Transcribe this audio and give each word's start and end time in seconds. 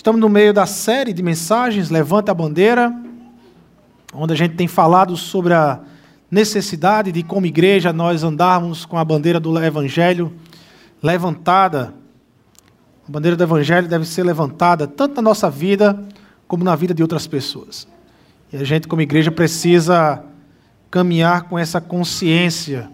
Estamos 0.00 0.18
no 0.18 0.30
meio 0.30 0.54
da 0.54 0.64
série 0.64 1.12
de 1.12 1.22
mensagens 1.22 1.90
Levanta 1.90 2.32
a 2.32 2.34
Bandeira, 2.34 2.90
onde 4.14 4.32
a 4.32 4.36
gente 4.36 4.54
tem 4.54 4.66
falado 4.66 5.14
sobre 5.14 5.52
a 5.52 5.78
necessidade 6.30 7.12
de, 7.12 7.22
como 7.22 7.44
igreja, 7.44 7.92
nós 7.92 8.24
andarmos 8.24 8.86
com 8.86 8.96
a 8.96 9.04
bandeira 9.04 9.38
do 9.38 9.62
Evangelho 9.62 10.32
levantada. 11.02 11.92
A 13.06 13.12
bandeira 13.12 13.36
do 13.36 13.42
Evangelho 13.42 13.88
deve 13.88 14.06
ser 14.06 14.22
levantada 14.22 14.86
tanto 14.86 15.16
na 15.16 15.20
nossa 15.20 15.50
vida 15.50 16.02
como 16.48 16.64
na 16.64 16.74
vida 16.74 16.94
de 16.94 17.02
outras 17.02 17.26
pessoas. 17.26 17.86
E 18.50 18.56
a 18.56 18.64
gente, 18.64 18.88
como 18.88 19.02
igreja, 19.02 19.30
precisa 19.30 20.24
caminhar 20.90 21.42
com 21.42 21.58
essa 21.58 21.78
consciência 21.78 22.90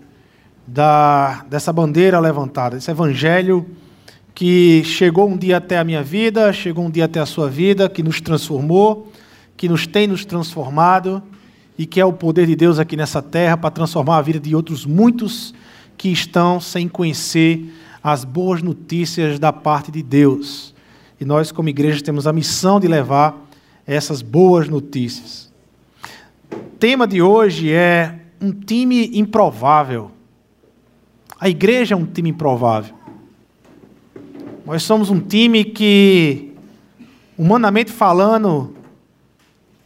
da, 0.66 1.44
dessa 1.48 1.72
bandeira 1.72 2.18
levantada, 2.18 2.76
esse 2.76 2.90
Evangelho 2.90 3.64
que 4.36 4.84
chegou 4.84 5.30
um 5.30 5.34
dia 5.34 5.56
até 5.56 5.78
a 5.78 5.82
minha 5.82 6.02
vida, 6.02 6.52
chegou 6.52 6.84
um 6.84 6.90
dia 6.90 7.06
até 7.06 7.18
a 7.18 7.24
sua 7.24 7.48
vida, 7.48 7.88
que 7.88 8.02
nos 8.02 8.20
transformou, 8.20 9.10
que 9.56 9.66
nos 9.66 9.86
tem 9.86 10.06
nos 10.06 10.26
transformado 10.26 11.22
e 11.78 11.86
que 11.86 11.98
é 11.98 12.04
o 12.04 12.12
poder 12.12 12.46
de 12.46 12.54
Deus 12.54 12.78
aqui 12.78 12.98
nessa 12.98 13.22
terra 13.22 13.56
para 13.56 13.70
transformar 13.70 14.18
a 14.18 14.22
vida 14.22 14.38
de 14.38 14.54
outros 14.54 14.84
muitos 14.84 15.54
que 15.96 16.10
estão 16.10 16.60
sem 16.60 16.86
conhecer 16.86 17.72
as 18.04 18.26
boas 18.26 18.62
notícias 18.62 19.38
da 19.38 19.54
parte 19.54 19.90
de 19.90 20.02
Deus. 20.02 20.74
E 21.18 21.24
nós, 21.24 21.50
como 21.50 21.70
igreja, 21.70 22.04
temos 22.04 22.26
a 22.26 22.32
missão 22.32 22.78
de 22.78 22.86
levar 22.86 23.48
essas 23.86 24.20
boas 24.20 24.68
notícias. 24.68 25.50
O 26.52 26.76
tema 26.78 27.06
de 27.06 27.22
hoje 27.22 27.72
é 27.72 28.18
um 28.38 28.52
time 28.52 29.18
improvável. 29.18 30.10
A 31.40 31.48
igreja 31.48 31.94
é 31.94 31.96
um 31.96 32.04
time 32.04 32.28
improvável. 32.28 32.95
Nós 34.66 34.82
somos 34.82 35.10
um 35.10 35.20
time 35.20 35.62
que, 35.62 36.52
humanamente 37.38 37.92
falando, 37.92 38.74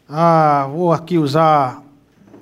ah, 0.09 0.71
vou 0.73 0.91
aqui 0.91 1.19
usar 1.19 1.83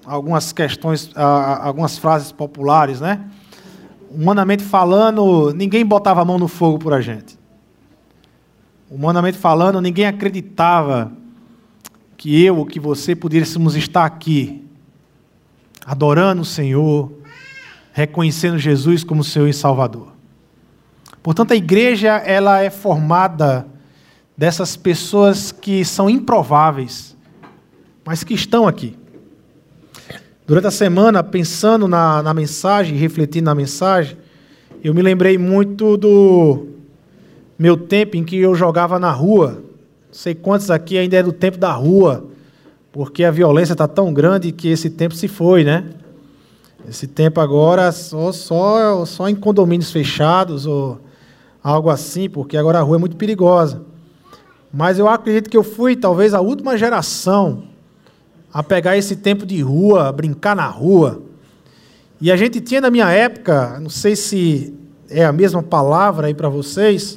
algumas 0.07 0.53
questões, 0.53 1.11
ah, 1.17 1.67
algumas 1.67 1.99
frases 1.99 2.31
populares, 2.31 3.01
né? 3.01 3.29
Humanamente 4.09 4.63
falando, 4.63 5.53
ninguém 5.53 5.85
botava 5.85 6.23
a 6.23 6.25
mão 6.25 6.39
no 6.39 6.47
fogo 6.47 6.79
por 6.79 6.93
a 6.93 7.01
gente. 7.01 7.37
Humanamente 8.89 9.37
falando, 9.37 9.81
ninguém 9.81 10.07
acreditava 10.07 11.11
que 12.17 12.41
eu 12.45 12.59
ou 12.59 12.65
que 12.65 12.79
você 12.79 13.17
pudéssemos 13.17 13.75
estar 13.75 14.05
aqui, 14.05 14.65
adorando 15.85 16.43
o 16.43 16.45
Senhor, 16.45 17.13
reconhecendo 17.93 18.59
Jesus 18.59 19.03
como 19.03 19.25
Senhor 19.25 19.49
e 19.49 19.53
Salvador. 19.53 20.18
Portanto, 21.23 21.53
a 21.53 21.57
igreja 21.57 22.17
ela 22.17 22.63
é 22.63 22.71
formada 22.71 23.67
dessas 24.37 24.77
pessoas 24.77 25.51
que 25.51 25.85
são 25.85 26.09
improváveis, 26.09 27.17
mas 28.05 28.23
que 28.23 28.35
estão 28.35 28.67
aqui. 28.67 28.97
Durante 30.47 30.69
a 30.69 30.71
semana, 30.71 31.23
pensando 31.23 31.87
na, 31.87 32.23
na 32.23 32.33
mensagem, 32.33 32.97
refletindo 32.97 33.47
na 33.47 33.55
mensagem, 33.55 34.17
eu 34.83 34.95
me 34.95 35.03
lembrei 35.03 35.37
muito 35.37 35.97
do 35.97 36.69
meu 37.59 37.77
tempo 37.77 38.17
em 38.17 38.25
que 38.25 38.39
eu 38.39 38.55
jogava 38.55 38.99
na 38.99 39.11
rua. 39.11 39.63
Não 40.07 40.15
sei 40.15 40.35
quantos 40.35 40.71
aqui 40.71 40.97
ainda 40.97 41.17
é 41.17 41.23
do 41.23 41.33
tempo 41.33 41.59
da 41.59 41.73
rua, 41.73 42.29
porque 42.93 43.25
a 43.25 43.31
violência 43.31 43.73
está 43.73 43.89
tão 43.89 44.15
grande 44.15 44.53
que 44.53 44.69
esse 44.69 44.89
tempo 44.89 45.15
se 45.15 45.27
foi, 45.29 45.65
né? 45.65 45.85
Esse 46.89 47.07
tempo 47.07 47.41
agora 47.41 47.91
só, 47.93 48.33
só, 48.33 49.05
só 49.05 49.29
em 49.29 49.35
condomínios 49.35 49.91
fechados 49.91 50.65
ou 50.65 50.99
algo 51.63 51.91
assim, 51.91 52.29
porque 52.29 52.57
agora 52.57 52.79
a 52.79 52.83
rua 52.83 52.97
é 52.97 53.01
muito 53.01 53.17
perigosa. 53.17 53.83
Mas 54.73 54.99
eu 54.99 55.09
acredito 55.09 55.49
que 55.49 55.57
eu 55.57 55.65
fui 55.65 55.97
talvez 55.97 56.35
a 56.35 56.41
última 56.41 56.77
geração 56.77 57.65
a 58.53 58.63
pegar 58.63 58.97
esse 58.97 59.17
tempo 59.17 59.47
de 59.47 59.61
rua, 59.61 60.09
a 60.09 60.13
brincar 60.13 60.55
na 60.55 60.67
rua. 60.67 61.23
E 62.21 62.31
a 62.31 62.37
gente 62.37 62.61
tinha 62.61 62.81
na 62.81 62.91
minha 62.91 63.11
época, 63.11 63.79
não 63.81 63.91
sei 63.91 64.17
se 64.17 64.75
é 65.09 65.25
a 65.25 65.33
mesma 65.33 65.63
palavra 65.63 66.27
aí 66.27 66.35
para 66.35 66.49
vocês, 66.49 67.17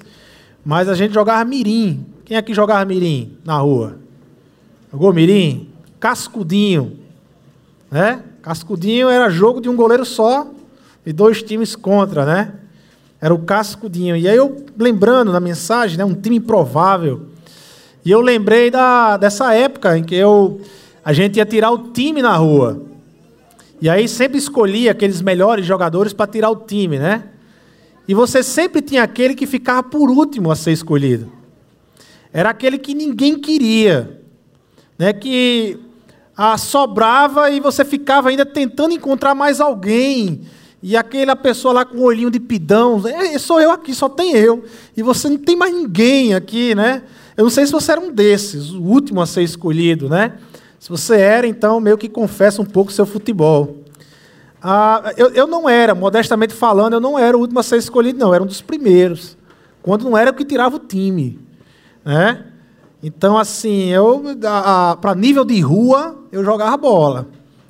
mas 0.63 0.87
a 0.87 0.93
gente 0.93 1.13
jogava 1.13 1.43
mirim. 1.43 2.05
Quem 2.23 2.37
aqui 2.37 2.53
jogava 2.53 2.85
mirim 2.85 3.37
na 3.43 3.57
rua? 3.57 3.97
Jogou 4.91 5.13
mirim? 5.13 5.69
Cascudinho. 5.99 6.99
Né? 7.89 8.23
Cascudinho 8.41 9.09
era 9.09 9.29
jogo 9.29 9.59
de 9.59 9.67
um 9.67 9.75
goleiro 9.75 10.05
só 10.05 10.47
e 11.05 11.11
dois 11.11 11.41
times 11.41 11.75
contra, 11.75 12.25
né? 12.25 12.53
Era 13.21 13.33
o 13.33 13.39
cascudinho. 13.39 14.17
E 14.17 14.27
aí 14.27 14.35
eu, 14.35 14.65
lembrando 14.75 15.31
na 15.31 15.39
mensagem, 15.39 15.95
né, 15.95 16.03
um 16.03 16.15
time 16.15 16.37
improvável. 16.37 17.27
E 18.03 18.09
eu 18.09 18.19
lembrei 18.19 18.71
da, 18.71 19.15
dessa 19.15 19.53
época 19.53 19.95
em 19.95 20.03
que 20.03 20.15
eu, 20.15 20.59
a 21.05 21.13
gente 21.13 21.37
ia 21.37 21.45
tirar 21.45 21.69
o 21.69 21.91
time 21.91 22.21
na 22.23 22.35
rua. 22.35 22.81
E 23.79 23.87
aí 23.87 24.07
sempre 24.07 24.39
escolhia 24.39 24.91
aqueles 24.91 25.21
melhores 25.21 25.65
jogadores 25.65 26.13
para 26.13 26.25
tirar 26.25 26.49
o 26.49 26.55
time, 26.55 26.97
né? 26.97 27.25
E 28.07 28.15
você 28.15 28.41
sempre 28.41 28.81
tinha 28.81 29.03
aquele 29.03 29.35
que 29.35 29.45
ficava 29.45 29.83
por 29.83 30.09
último 30.09 30.51
a 30.51 30.55
ser 30.55 30.71
escolhido. 30.71 31.31
Era 32.33 32.49
aquele 32.49 32.79
que 32.79 32.95
ninguém 32.95 33.37
queria, 33.37 34.19
né? 34.97 35.13
Que 35.13 35.79
ah, 36.35 36.57
sobrava 36.57 37.51
e 37.51 37.59
você 37.59 37.85
ficava 37.85 38.29
ainda 38.29 38.45
tentando 38.45 38.95
encontrar 38.95 39.35
mais 39.35 39.61
alguém 39.61 40.41
e 40.83 40.97
aquela 40.97 41.35
pessoa 41.35 41.73
lá 41.73 41.85
com 41.85 41.97
o 41.97 42.03
olhinho 42.03 42.31
de 42.31 42.39
pidão, 42.39 43.01
é, 43.07 43.37
sou 43.37 43.61
eu 43.61 43.71
aqui, 43.71 43.93
só 43.93 44.09
tem 44.09 44.35
eu. 44.35 44.63
E 44.97 45.03
você 45.03 45.29
não 45.29 45.37
tem 45.37 45.55
mais 45.55 45.73
ninguém 45.73 46.33
aqui, 46.33 46.73
né? 46.73 47.03
Eu 47.37 47.43
não 47.43 47.51
sei 47.51 47.65
se 47.65 47.71
você 47.71 47.91
era 47.91 48.01
um 48.01 48.11
desses, 48.11 48.71
o 48.71 48.81
último 48.81 49.21
a 49.21 49.27
ser 49.27 49.43
escolhido, 49.43 50.09
né? 50.09 50.33
Se 50.79 50.89
você 50.89 51.15
era, 51.17 51.45
então, 51.45 51.79
meio 51.79 51.97
que 51.97 52.09
confessa 52.09 52.61
um 52.61 52.65
pouco 52.65 52.91
seu 52.91 53.05
futebol. 53.05 53.77
Ah, 54.61 55.13
eu, 55.15 55.29
eu 55.29 55.45
não 55.45 55.69
era, 55.69 55.93
modestamente 55.93 56.53
falando, 56.53 56.93
eu 56.93 56.99
não 56.99 57.17
era 57.17 57.37
o 57.37 57.39
último 57.39 57.59
a 57.59 57.63
ser 57.63 57.77
escolhido, 57.77 58.17
não. 58.17 58.29
Eu 58.29 58.33
era 58.33 58.43
um 58.43 58.47
dos 58.47 58.61
primeiros. 58.61 59.37
Quando 59.83 60.03
não 60.03 60.17
era 60.17 60.31
o 60.31 60.33
que 60.33 60.43
tirava 60.43 60.75
o 60.75 60.79
time. 60.79 61.39
Né? 62.03 62.45
Então, 63.03 63.37
assim, 63.37 63.89
eu 63.89 64.23
para 64.99 65.13
nível 65.13 65.45
de 65.45 65.59
rua, 65.61 66.15
eu 66.31 66.43
jogava 66.43 66.75
bola. 66.77 67.27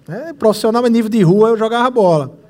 Né? 0.07 0.33
Profissional, 0.37 0.81
nível 0.87 1.09
de 1.09 1.21
rua, 1.21 1.49
eu 1.49 1.57
jogava 1.57 1.89
bola. 1.89 2.40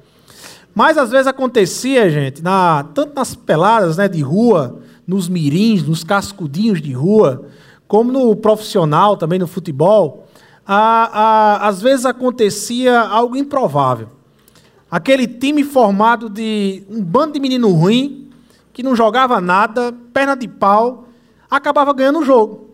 Mas 0.74 0.98
às 0.98 1.12
vezes 1.12 1.28
acontecia, 1.28 2.10
gente, 2.10 2.42
na, 2.42 2.86
tanto 2.94 3.14
nas 3.14 3.36
peladas 3.36 3.98
né, 3.98 4.08
de 4.08 4.22
rua, 4.22 4.80
nos 5.06 5.28
mirins, 5.28 5.84
nos 5.84 6.04
cascudinhos 6.04 6.82
de 6.82 6.94
rua, 6.94 7.48
como 7.88 8.12
no 8.12 8.36
profissional, 8.36 9.18
também 9.18 9.38
no 9.38 9.48
futebol, 9.48 10.28
a, 10.66 11.58
a, 11.58 11.68
às 11.68 11.82
vezes 11.82 12.06
acontecia 12.06 13.02
algo 13.02 13.36
improvável. 13.36 14.08
Aquele 14.90 15.28
time 15.28 15.64
formado 15.64 16.30
de 16.30 16.84
um 16.90 17.04
bando 17.04 17.34
de 17.34 17.40
menino 17.40 17.70
ruim, 17.70 18.30
que 18.72 18.84
não 18.84 18.96
jogava 18.96 19.42
nada, 19.42 19.94
perna 20.14 20.36
de 20.36 20.48
pau, 20.48 21.08
acabava 21.50 21.94
ganhando 21.94 22.20
o 22.20 22.26
jogo. 22.26 22.70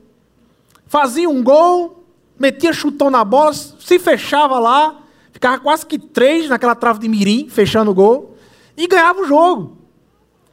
Fazia 0.86 1.30
um 1.30 1.44
gol, 1.44 2.04
metia 2.40 2.72
chutão 2.72 3.10
na 3.10 3.24
bola, 3.24 3.54
se 3.54 3.98
fechava 3.98 4.60
lá, 4.60 4.96
Ficava 5.38 5.60
quase 5.60 5.86
que 5.86 6.00
três 6.00 6.50
naquela 6.50 6.74
trave 6.74 6.98
de 6.98 7.08
mirim, 7.08 7.48
fechando 7.48 7.92
o 7.92 7.94
gol, 7.94 8.36
e 8.76 8.88
ganhava 8.88 9.22
o 9.22 9.28
jogo. 9.28 9.78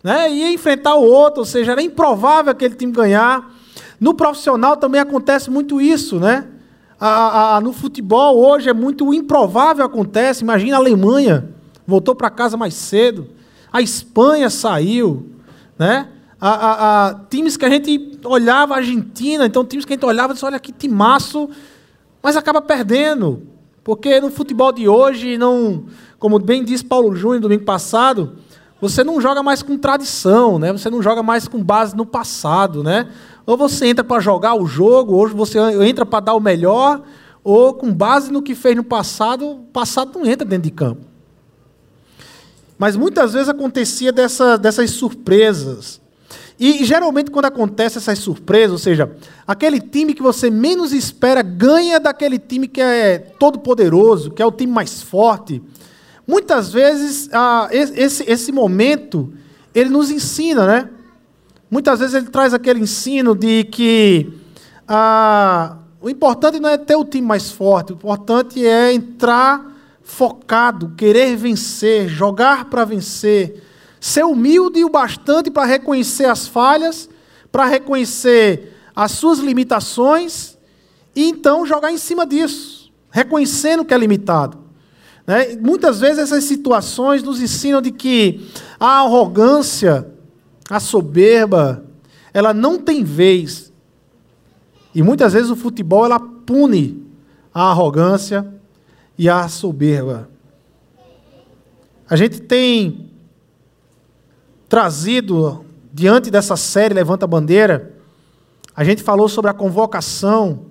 Né? 0.03 0.31
Ia 0.31 0.53
enfrentar 0.53 0.95
o 0.95 1.03
outro, 1.03 1.41
ou 1.41 1.47
seja, 1.47 1.72
era 1.72 1.81
improvável 1.81 2.53
aquele 2.53 2.75
time 2.75 2.93
ganhar. 2.93 3.50
No 3.99 4.12
profissional 4.12 4.77
também 4.77 5.00
acontece 5.00 5.50
muito 5.50 5.81
isso, 5.81 6.21
né? 6.21 6.47
A, 7.00 7.56
a, 7.56 7.61
no 7.62 7.73
futebol 7.73 8.39
hoje 8.39 8.69
é 8.69 8.75
muito 8.75 9.15
improvável 9.15 9.87
acontece. 9.87 10.44
Imagina 10.44 10.77
a 10.77 10.81
Alemanha 10.81 11.49
voltou 11.87 12.15
para 12.15 12.28
casa 12.28 12.55
mais 12.55 12.75
cedo, 12.75 13.27
a 13.73 13.81
Espanha 13.81 14.50
saiu, 14.50 15.31
né? 15.78 16.09
A, 16.39 17.06
a, 17.06 17.15
times 17.31 17.56
que 17.56 17.65
a 17.65 17.71
gente 17.71 18.21
olhava, 18.23 18.75
Argentina, 18.75 19.47
então 19.47 19.64
times 19.64 19.87
que 19.87 19.94
a 19.94 19.97
gente 19.97 20.05
olhava 20.05 20.32
e 20.32 20.35
disse, 20.35 20.44
olha 20.44 20.61
que 20.61 20.73
timaço, 20.73 21.49
mas 22.23 22.37
acaba 22.37 22.61
perdendo. 22.61 23.54
Porque 23.84 24.19
no 24.19 24.31
futebol 24.31 24.72
de 24.72 24.88
hoje, 24.88 25.36
não, 25.36 25.84
como 26.19 26.38
bem 26.38 26.64
disse 26.64 26.82
Paulo 26.82 27.14
Júnior 27.14 27.42
domingo 27.42 27.64
passado, 27.64 28.32
você 28.81 29.04
não 29.04 29.20
joga 29.20 29.42
mais 29.42 29.62
com 29.62 29.76
tradição, 29.76 30.58
né? 30.58 30.72
Você 30.72 30.88
não 30.88 31.02
joga 31.02 31.22
mais 31.22 31.46
com 31.46 31.62
base 31.62 31.94
no 31.94 32.06
passado, 32.06 32.82
né? 32.82 33.08
Ou 33.46 33.58
você 33.58 33.86
entra 33.86 34.02
para 34.02 34.20
jogar 34.20 34.54
o 34.54 34.66
jogo, 34.66 35.14
ou 35.14 35.28
você 35.28 35.58
entra 35.86 36.06
para 36.06 36.20
dar 36.20 36.34
o 36.34 36.40
melhor, 36.40 37.02
ou 37.44 37.75
com 37.75 37.92
base 37.92 38.32
no 38.32 38.40
que 38.40 38.54
fez 38.54 38.75
no 38.75 38.82
passado, 38.82 39.46
o 39.46 39.58
passado 39.66 40.19
não 40.19 40.26
entra 40.26 40.46
dentro 40.46 40.64
de 40.64 40.70
campo. 40.70 41.02
Mas 42.78 42.96
muitas 42.96 43.34
vezes 43.34 43.50
acontecia 43.50 44.10
dessa, 44.10 44.56
dessas 44.56 44.90
surpresas. 44.92 46.00
E 46.59 46.85
geralmente 46.85 47.31
quando 47.31 47.47
acontece 47.47 47.99
essas 47.99 48.19
surpresas, 48.19 48.73
ou 48.73 48.79
seja, 48.79 49.11
aquele 49.47 49.81
time 49.81 50.15
que 50.15 50.23
você 50.23 50.51
menos 50.51 50.93
espera 50.93 51.43
ganha 51.43 51.99
daquele 51.99 52.39
time 52.39 52.69
que 52.69 52.81
é 52.81 53.19
todo 53.19 53.59
poderoso, 53.59 54.31
que 54.31 54.41
é 54.41 54.47
o 54.47 54.53
time 54.53 54.73
mais 54.73 55.03
forte. 55.03 55.61
Muitas 56.27 56.73
vezes 56.73 57.29
ah, 57.33 57.69
esse, 57.73 58.25
esse 58.31 58.53
momento 58.53 59.33
ele 59.75 59.91
nos 59.91 60.11
ensina, 60.11 60.67
né? 60.67 60.91
muitas 61.75 61.99
vezes 61.99 62.15
ele 62.15 62.29
traz 62.29 62.55
aquele 62.55 62.79
ensino 62.79 63.35
de 63.35 63.65
que 63.65 64.33
ah, 64.87 65.79
o 66.01 66.09
importante 66.09 66.61
não 66.61 66.69
é 66.69 66.79
ter 66.79 66.95
o 66.95 67.05
time 67.05 67.27
mais 67.27 67.51
forte, 67.51 67.93
o 67.93 67.97
importante 67.97 68.65
é 68.65 68.93
entrar 68.93 69.73
focado, 70.01 70.93
querer 70.97 71.35
vencer, 71.35 72.09
jogar 72.09 72.67
para 72.67 72.85
vencer, 72.85 73.63
ser 74.05 74.23
humilde 74.23 74.85
o 74.85 74.91
bastante 74.91 75.51
para 75.51 75.65
reconhecer 75.65 76.27
as 76.27 76.47
falhas, 76.47 77.09
para 77.51 77.65
reconhecer 77.65 78.77
as 78.95 79.12
suas 79.12 79.39
limitações 79.39 80.59
e 81.17 81.27
então 81.27 81.65
jogar 81.65 81.91
em 81.91 81.97
cima 81.97 82.27
disso, 82.27 82.93
reconhecendo 83.11 83.83
que 83.83 83.95
é 83.95 83.97
limitado. 83.97 84.59
Né? 85.27 85.56
Muitas 85.56 86.01
vezes 86.01 86.19
essas 86.19 86.45
situações 86.45 87.23
nos 87.23 87.41
ensinam 87.41 87.81
de 87.81 87.91
que 87.91 88.47
a 88.79 89.01
arrogância, 89.01 90.06
a 90.69 90.79
soberba, 90.79 91.83
ela 92.35 92.53
não 92.53 92.79
tem 92.79 93.03
vez. 93.03 93.73
E 94.95 95.03
muitas 95.03 95.33
vezes 95.33 95.49
o 95.49 95.56
futebol 95.56 96.05
ela 96.05 96.21
pune 96.21 97.03
a 97.55 97.71
arrogância 97.71 98.47
e 99.17 99.31
a 99.31 99.49
soberba. 99.49 100.29
A 102.06 102.17
gente 102.17 102.43
tem 102.43 103.13
trazido 104.69 105.64
diante 105.93 106.31
dessa 106.31 106.56
série 106.56 106.94
Levanta 106.94 107.25
a 107.25 107.28
Bandeira, 107.28 107.94
a 108.75 108.82
gente 108.82 109.02
falou 109.02 109.28
sobre 109.28 109.50
a 109.50 109.55
convocação 109.55 110.66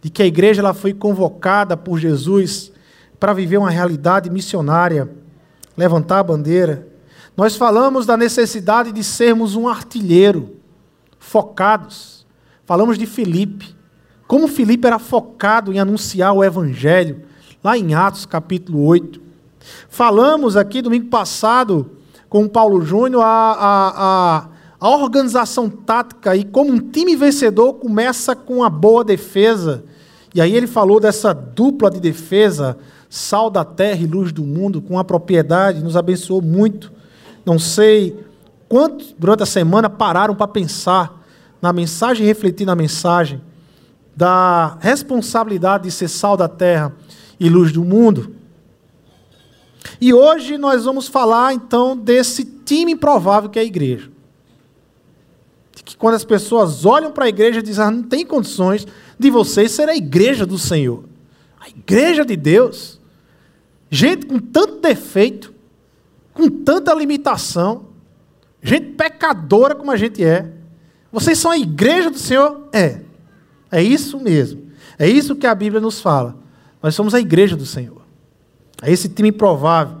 de 0.00 0.08
que 0.08 0.22
a 0.22 0.26
igreja 0.26 0.62
ela 0.62 0.72
foi 0.72 0.94
convocada 0.94 1.76
por 1.76 1.98
Jesus 1.98 2.72
para 3.18 3.34
viver 3.34 3.58
uma 3.58 3.70
realidade 3.70 4.30
missionária, 4.30 5.10
levantar 5.76 6.20
a 6.20 6.24
bandeira. 6.24 6.88
Nós 7.36 7.54
falamos 7.54 8.06
da 8.06 8.16
necessidade 8.16 8.92
de 8.92 9.04
sermos 9.04 9.54
um 9.54 9.68
artilheiro, 9.68 10.56
focados. 11.18 12.26
Falamos 12.64 12.96
de 12.96 13.04
Filipe. 13.04 13.76
Como 14.26 14.48
Filipe 14.48 14.86
era 14.86 14.98
focado 14.98 15.72
em 15.72 15.78
anunciar 15.78 16.32
o 16.32 16.42
evangelho, 16.42 17.22
lá 17.62 17.76
em 17.76 17.92
Atos 17.92 18.24
capítulo 18.24 18.82
8. 18.86 19.20
Falamos 19.90 20.56
aqui 20.56 20.80
domingo 20.80 21.08
passado 21.10 21.98
com 22.30 22.44
o 22.44 22.48
Paulo 22.48 22.80
Júnior 22.80 23.22
a, 23.22 23.26
a, 23.26 24.38
a, 24.38 24.48
a 24.80 24.88
organização 24.88 25.68
tática 25.68 26.36
e 26.36 26.44
como 26.44 26.72
um 26.72 26.78
time 26.78 27.16
vencedor 27.16 27.74
começa 27.74 28.36
com 28.36 28.62
a 28.62 28.70
boa 28.70 29.04
defesa. 29.04 29.84
E 30.32 30.40
aí 30.40 30.54
ele 30.54 30.68
falou 30.68 31.00
dessa 31.00 31.34
dupla 31.34 31.90
de 31.90 31.98
defesa, 31.98 32.78
sal 33.10 33.50
da 33.50 33.64
terra 33.64 34.00
e 34.00 34.06
luz 34.06 34.30
do 34.30 34.44
mundo, 34.44 34.80
com 34.80 34.96
a 34.96 35.02
propriedade, 35.02 35.82
nos 35.82 35.96
abençoou 35.96 36.40
muito. 36.40 36.92
Não 37.44 37.58
sei 37.58 38.16
quantos 38.68 39.12
durante 39.18 39.42
a 39.42 39.46
semana 39.46 39.90
pararam 39.90 40.36
para 40.36 40.46
pensar 40.46 41.20
na 41.60 41.72
mensagem, 41.72 42.24
refletir 42.24 42.64
na 42.64 42.76
mensagem 42.76 43.40
da 44.16 44.76
responsabilidade 44.80 45.84
de 45.84 45.90
ser 45.90 46.06
sal 46.06 46.36
da 46.36 46.46
terra 46.46 46.92
e 47.40 47.48
luz 47.48 47.72
do 47.72 47.84
mundo. 47.84 48.36
E 50.00 50.14
hoje 50.14 50.56
nós 50.56 50.84
vamos 50.84 51.08
falar 51.08 51.52
então 51.52 51.96
desse 51.96 52.44
time 52.44 52.92
improvável 52.92 53.50
que 53.50 53.58
é 53.58 53.62
a 53.62 53.64
igreja. 53.64 54.10
Que 55.84 55.96
quando 55.96 56.14
as 56.14 56.24
pessoas 56.24 56.86
olham 56.86 57.12
para 57.12 57.26
a 57.26 57.28
igreja 57.28 57.62
dizem, 57.62 57.84
ah, 57.84 57.90
não 57.90 58.02
tem 58.02 58.24
condições 58.24 58.86
de 59.18 59.30
vocês 59.30 59.72
ser 59.72 59.88
a 59.88 59.96
igreja 59.96 60.46
do 60.46 60.58
Senhor. 60.58 61.04
A 61.60 61.68
igreja 61.68 62.24
de 62.24 62.36
Deus. 62.36 62.98
Gente 63.90 64.24
com 64.24 64.38
tanto 64.38 64.80
defeito, 64.80 65.52
com 66.32 66.48
tanta 66.48 66.94
limitação, 66.94 67.86
gente 68.62 68.92
pecadora 68.92 69.74
como 69.74 69.90
a 69.90 69.96
gente 69.96 70.24
é. 70.24 70.50
Vocês 71.12 71.38
são 71.38 71.50
a 71.50 71.58
igreja 71.58 72.08
do 72.08 72.18
Senhor? 72.18 72.68
É. 72.72 73.00
É 73.70 73.82
isso 73.82 74.18
mesmo. 74.18 74.70
É 74.98 75.08
isso 75.08 75.36
que 75.36 75.46
a 75.46 75.54
Bíblia 75.54 75.80
nos 75.80 76.00
fala. 76.00 76.36
Nós 76.82 76.94
somos 76.94 77.14
a 77.14 77.20
igreja 77.20 77.56
do 77.56 77.66
Senhor. 77.66 77.99
É 78.82 78.90
esse 78.90 79.08
time 79.08 79.28
improvável. 79.28 79.98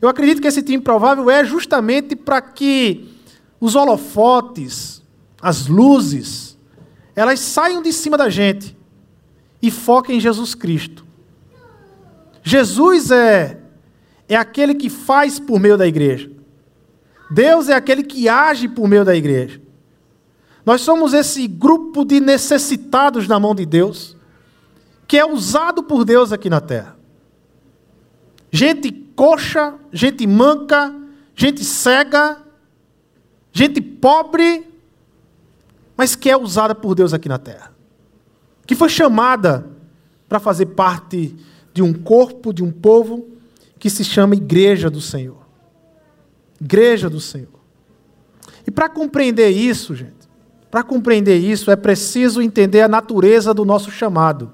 Eu 0.00 0.08
acredito 0.08 0.40
que 0.40 0.48
esse 0.48 0.62
time 0.62 0.78
improvável 0.78 1.30
é 1.30 1.44
justamente 1.44 2.16
para 2.16 2.40
que 2.40 3.08
os 3.60 3.76
holofotes, 3.76 5.02
as 5.40 5.66
luzes, 5.66 6.58
elas 7.14 7.38
saiam 7.40 7.82
de 7.82 7.92
cima 7.92 8.16
da 8.16 8.28
gente 8.28 8.76
e 9.60 9.70
foquem 9.70 10.16
em 10.16 10.20
Jesus 10.20 10.54
Cristo. 10.54 11.06
Jesus 12.42 13.12
é, 13.12 13.60
é 14.28 14.34
aquele 14.34 14.74
que 14.74 14.90
faz 14.90 15.38
por 15.38 15.60
meio 15.60 15.78
da 15.78 15.86
igreja. 15.86 16.30
Deus 17.30 17.68
é 17.68 17.74
aquele 17.74 18.02
que 18.02 18.28
age 18.28 18.68
por 18.68 18.88
meio 18.88 19.04
da 19.04 19.14
igreja. 19.14 19.60
Nós 20.66 20.80
somos 20.80 21.14
esse 21.14 21.46
grupo 21.46 22.04
de 22.04 22.20
necessitados 22.20 23.26
na 23.26 23.38
mão 23.38 23.54
de 23.54 23.64
Deus, 23.64 24.16
que 25.06 25.16
é 25.16 25.24
usado 25.24 25.82
por 25.82 26.04
Deus 26.04 26.32
aqui 26.32 26.50
na 26.50 26.60
terra. 26.60 26.96
Gente 28.54 28.92
coxa, 28.92 29.74
gente 29.90 30.26
manca, 30.26 30.94
gente 31.34 31.64
cega, 31.64 32.36
gente 33.50 33.80
pobre, 33.80 34.70
mas 35.96 36.14
que 36.14 36.28
é 36.28 36.36
usada 36.36 36.74
por 36.74 36.94
Deus 36.94 37.14
aqui 37.14 37.30
na 37.30 37.38
terra. 37.38 37.72
Que 38.66 38.74
foi 38.74 38.90
chamada 38.90 39.66
para 40.28 40.38
fazer 40.38 40.66
parte 40.66 41.34
de 41.72 41.82
um 41.82 41.94
corpo, 41.94 42.52
de 42.52 42.62
um 42.62 42.70
povo 42.70 43.26
que 43.78 43.88
se 43.88 44.04
chama 44.04 44.34
Igreja 44.34 44.90
do 44.90 45.00
Senhor. 45.00 45.46
Igreja 46.60 47.08
do 47.08 47.20
Senhor. 47.20 47.48
E 48.66 48.70
para 48.70 48.88
compreender 48.88 49.48
isso, 49.48 49.94
gente, 49.94 50.28
para 50.70 50.82
compreender 50.82 51.38
isso 51.38 51.70
é 51.70 51.76
preciso 51.76 52.42
entender 52.42 52.82
a 52.82 52.88
natureza 52.88 53.54
do 53.54 53.64
nosso 53.64 53.90
chamado, 53.90 54.52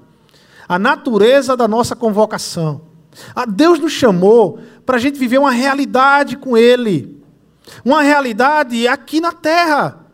a 0.67 0.79
natureza 0.79 1.57
da 1.57 1.67
nossa 1.67 1.97
convocação. 1.97 2.88
A 3.35 3.45
Deus 3.45 3.79
nos 3.79 3.91
chamou 3.91 4.59
para 4.85 4.97
a 4.97 4.99
gente 4.99 5.19
viver 5.19 5.37
uma 5.37 5.51
realidade 5.51 6.37
com 6.37 6.57
Ele, 6.57 7.21
uma 7.83 8.01
realidade 8.01 8.87
aqui 8.87 9.21
na 9.21 9.31
terra. 9.31 10.05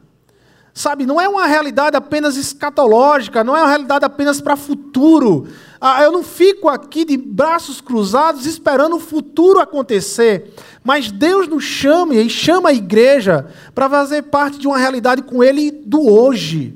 Sabe, 0.74 1.06
não 1.06 1.22
é 1.22 1.30
uma 1.30 1.46
realidade 1.46 1.96
apenas 1.96 2.36
escatológica, 2.36 3.46
não 3.46 3.56
é 3.56 3.62
uma 3.62 3.70
realidade 3.70 4.04
apenas 4.04 4.42
para 4.42 4.58
futuro, 4.58 5.48
ah, 5.88 6.02
eu 6.02 6.12
não 6.12 6.24
fico 6.24 6.68
aqui 6.68 7.06
de 7.06 7.16
braços 7.16 7.80
cruzados 7.80 8.46
esperando 8.46 8.96
o 8.96 9.00
futuro 9.00 9.60
acontecer. 9.60 10.54
Mas 10.84 11.12
Deus 11.12 11.48
nos 11.48 11.64
chama 11.64 12.16
e 12.16 12.30
chama 12.30 12.70
a 12.70 12.74
igreja 12.74 13.48
para 13.74 13.90
fazer 13.90 14.24
parte 14.24 14.58
de 14.58 14.68
uma 14.68 14.78
realidade 14.78 15.22
com 15.22 15.44
Ele 15.44 15.70
do 15.70 16.10
hoje, 16.10 16.76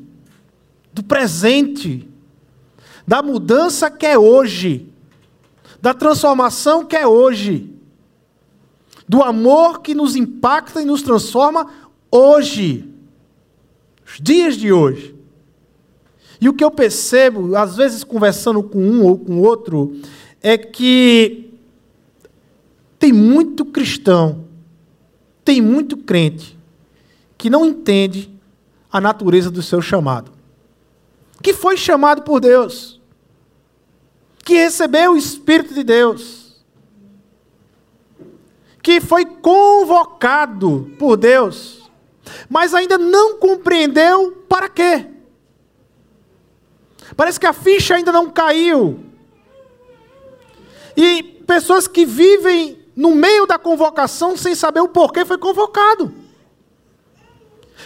do 0.93 1.01
presente, 1.01 2.07
da 3.07 3.23
mudança 3.23 3.89
que 3.89 4.05
é 4.05 4.15
hoje, 4.15 4.88
da 5.81 5.93
transformação 5.93 6.85
que 6.85 6.95
é 6.95 7.07
hoje, 7.07 7.73
do 9.07 9.23
amor 9.23 9.81
que 9.81 9.95
nos 9.95 10.15
impacta 10.15 10.81
e 10.81 10.85
nos 10.85 11.01
transforma 11.01 11.67
hoje, 12.11 12.87
os 14.05 14.19
dias 14.19 14.55
de 14.55 14.71
hoje. 14.71 15.15
E 16.41 16.47
o 16.47 16.53
que 16.53 16.63
eu 16.63 16.71
percebo, 16.71 17.55
às 17.55 17.75
vezes 17.75 18.03
conversando 18.03 18.63
com 18.63 18.79
um 18.79 19.05
ou 19.05 19.17
com 19.17 19.41
outro, 19.41 19.99
é 20.41 20.57
que 20.57 21.49
tem 22.97 23.11
muito 23.11 23.65
cristão, 23.65 24.45
tem 25.43 25.61
muito 25.61 25.97
crente, 25.97 26.57
que 27.37 27.49
não 27.49 27.65
entende 27.65 28.29
a 28.91 28.99
natureza 28.99 29.49
do 29.49 29.61
seu 29.61 29.81
chamado. 29.81 30.31
Que 31.41 31.53
foi 31.53 31.77
chamado 31.77 32.21
por 32.23 32.39
Deus, 32.39 32.98
que 34.49 34.55
recebeu 34.55 35.11
o 35.11 35.17
Espírito 35.17 35.75
de 35.75 35.83
Deus, 35.83 36.59
que 38.81 38.99
foi 38.99 39.23
convocado 39.23 40.91
por 40.97 41.17
Deus, 41.17 41.87
mas 42.49 42.73
ainda 42.73 42.97
não 42.97 43.37
compreendeu 43.37 44.43
para 44.49 44.67
quê. 44.67 45.05
Parece 47.15 47.39
que 47.39 47.45
a 47.45 47.53
ficha 47.53 47.93
ainda 47.93 48.11
não 48.11 48.27
caiu. 48.31 48.99
E 50.97 51.21
pessoas 51.45 51.87
que 51.87 52.03
vivem 52.03 52.83
no 52.95 53.13
meio 53.13 53.45
da 53.45 53.59
convocação 53.59 54.35
sem 54.35 54.55
saber 54.55 54.79
o 54.79 54.89
porquê 54.89 55.25
foi 55.25 55.37
convocado. 55.37 56.11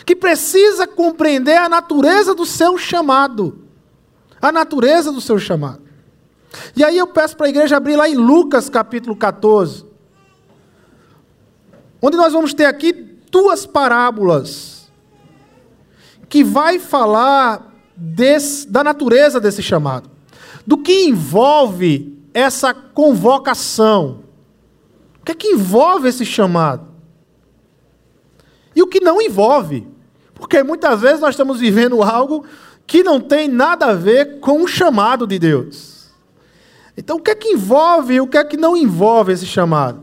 Que 0.06 0.16
precisa 0.16 0.88
compreender 0.88 1.58
a 1.58 1.68
natureza 1.68 2.34
do 2.34 2.46
seu 2.46 2.78
chamado. 2.78 3.68
A 4.42 4.50
natureza 4.50 5.12
do 5.12 5.20
seu 5.20 5.38
chamado. 5.38 5.83
E 6.76 6.84
aí 6.84 6.98
eu 6.98 7.08
peço 7.08 7.36
para 7.36 7.48
a 7.48 7.50
igreja 7.50 7.78
abrir 7.78 7.96
lá 7.96 8.08
em 8.08 8.16
Lucas 8.16 8.70
capítulo 8.70 9.16
14. 9.16 9.86
Onde 12.02 12.18
nós 12.18 12.34
vamos 12.34 12.54
ter 12.54 12.66
aqui 12.66 12.92
duas 13.32 13.66
parábolas 13.66 14.92
que 16.30 16.44
vai 16.44 16.80
falar 16.80 17.74
desse, 17.96 18.68
da 18.68 18.84
natureza 18.84 19.40
desse 19.40 19.62
chamado, 19.62 20.10
do 20.66 20.78
que 20.78 21.06
envolve 21.06 22.20
essa 22.34 22.74
convocação. 22.74 24.24
O 25.22 25.26
que 25.26 25.32
é 25.32 25.36
que 25.36 25.48
envolve 25.48 26.10
esse 26.10 26.26
chamado? 26.26 26.88
E 28.76 28.82
o 28.82 28.88
que 28.88 29.00
não 29.00 29.22
envolve? 29.22 29.88
Porque 30.34 30.64
muitas 30.64 31.02
vezes 31.02 31.20
nós 31.20 31.30
estamos 31.32 31.60
vivendo 31.60 32.02
algo 32.02 32.44
que 32.86 33.04
não 33.04 33.22
tem 33.22 33.48
nada 33.48 33.88
a 33.88 33.94
ver 33.94 34.40
com 34.40 34.64
o 34.64 34.68
chamado 34.68 35.26
de 35.26 35.40
Deus. 35.40 36.03
Então, 36.96 37.18
o 37.18 37.20
que 37.20 37.32
é 37.32 37.36
que 37.36 37.50
envolve 37.50 38.16
e 38.16 38.22
o 38.22 38.28
que 38.28 38.38
é 38.38 38.44
que 38.44 38.58
não 38.58 38.78
envolve 38.78 39.32
esse 39.34 39.46
chamado? 39.46 40.02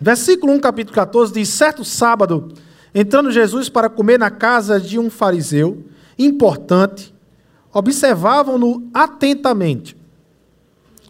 Versículo 0.00 0.52
1, 0.52 0.60
capítulo 0.60 0.94
14 0.94 1.32
diz: 1.32 1.48
Certo 1.48 1.84
sábado, 1.84 2.52
entrando 2.94 3.30
Jesus 3.30 3.68
para 3.68 3.88
comer 3.88 4.18
na 4.18 4.30
casa 4.30 4.80
de 4.80 4.98
um 4.98 5.10
fariseu 5.10 5.84
importante, 6.16 7.14
observavam-no 7.72 8.88
atentamente. 8.94 9.96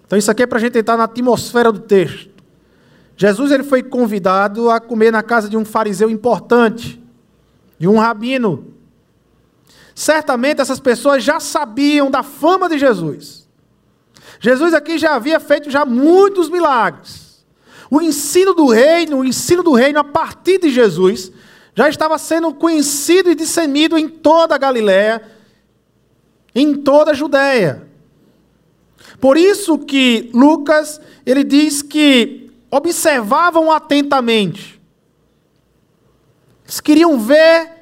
Então, 0.06 0.18
isso 0.18 0.30
aqui 0.30 0.42
é 0.42 0.46
para 0.46 0.56
a 0.56 0.60
gente 0.60 0.78
entrar 0.78 0.96
na 0.96 1.04
atmosfera 1.04 1.70
do 1.70 1.80
texto. 1.80 2.30
Jesus 3.14 3.50
ele 3.50 3.64
foi 3.64 3.82
convidado 3.82 4.70
a 4.70 4.80
comer 4.80 5.10
na 5.10 5.22
casa 5.22 5.48
de 5.48 5.56
um 5.56 5.64
fariseu 5.64 6.08
importante, 6.08 7.02
de 7.78 7.86
um 7.86 7.98
rabino. 7.98 8.77
Certamente 9.98 10.60
essas 10.60 10.78
pessoas 10.78 11.24
já 11.24 11.40
sabiam 11.40 12.08
da 12.08 12.22
fama 12.22 12.68
de 12.68 12.78
Jesus. 12.78 13.48
Jesus 14.38 14.72
aqui 14.72 14.96
já 14.96 15.16
havia 15.16 15.40
feito 15.40 15.72
já 15.72 15.84
muitos 15.84 16.48
milagres. 16.48 17.44
O 17.90 18.00
ensino 18.00 18.54
do 18.54 18.68
reino, 18.68 19.18
o 19.18 19.24
ensino 19.24 19.60
do 19.60 19.72
reino 19.72 19.98
a 19.98 20.04
partir 20.04 20.60
de 20.60 20.70
Jesus, 20.70 21.32
já 21.74 21.88
estava 21.88 22.16
sendo 22.16 22.54
conhecido 22.54 23.28
e 23.28 23.34
discernido 23.34 23.98
em 23.98 24.08
toda 24.08 24.54
a 24.54 24.58
Galiléia, 24.58 25.20
em 26.54 26.76
toda 26.76 27.10
a 27.10 27.14
Judéia. 27.14 27.88
Por 29.20 29.36
isso 29.36 29.80
que 29.80 30.30
Lucas, 30.32 31.00
ele 31.26 31.42
diz 31.42 31.82
que 31.82 32.52
observavam 32.70 33.72
atentamente. 33.72 34.80
Eles 36.64 36.78
queriam 36.78 37.18
ver 37.18 37.77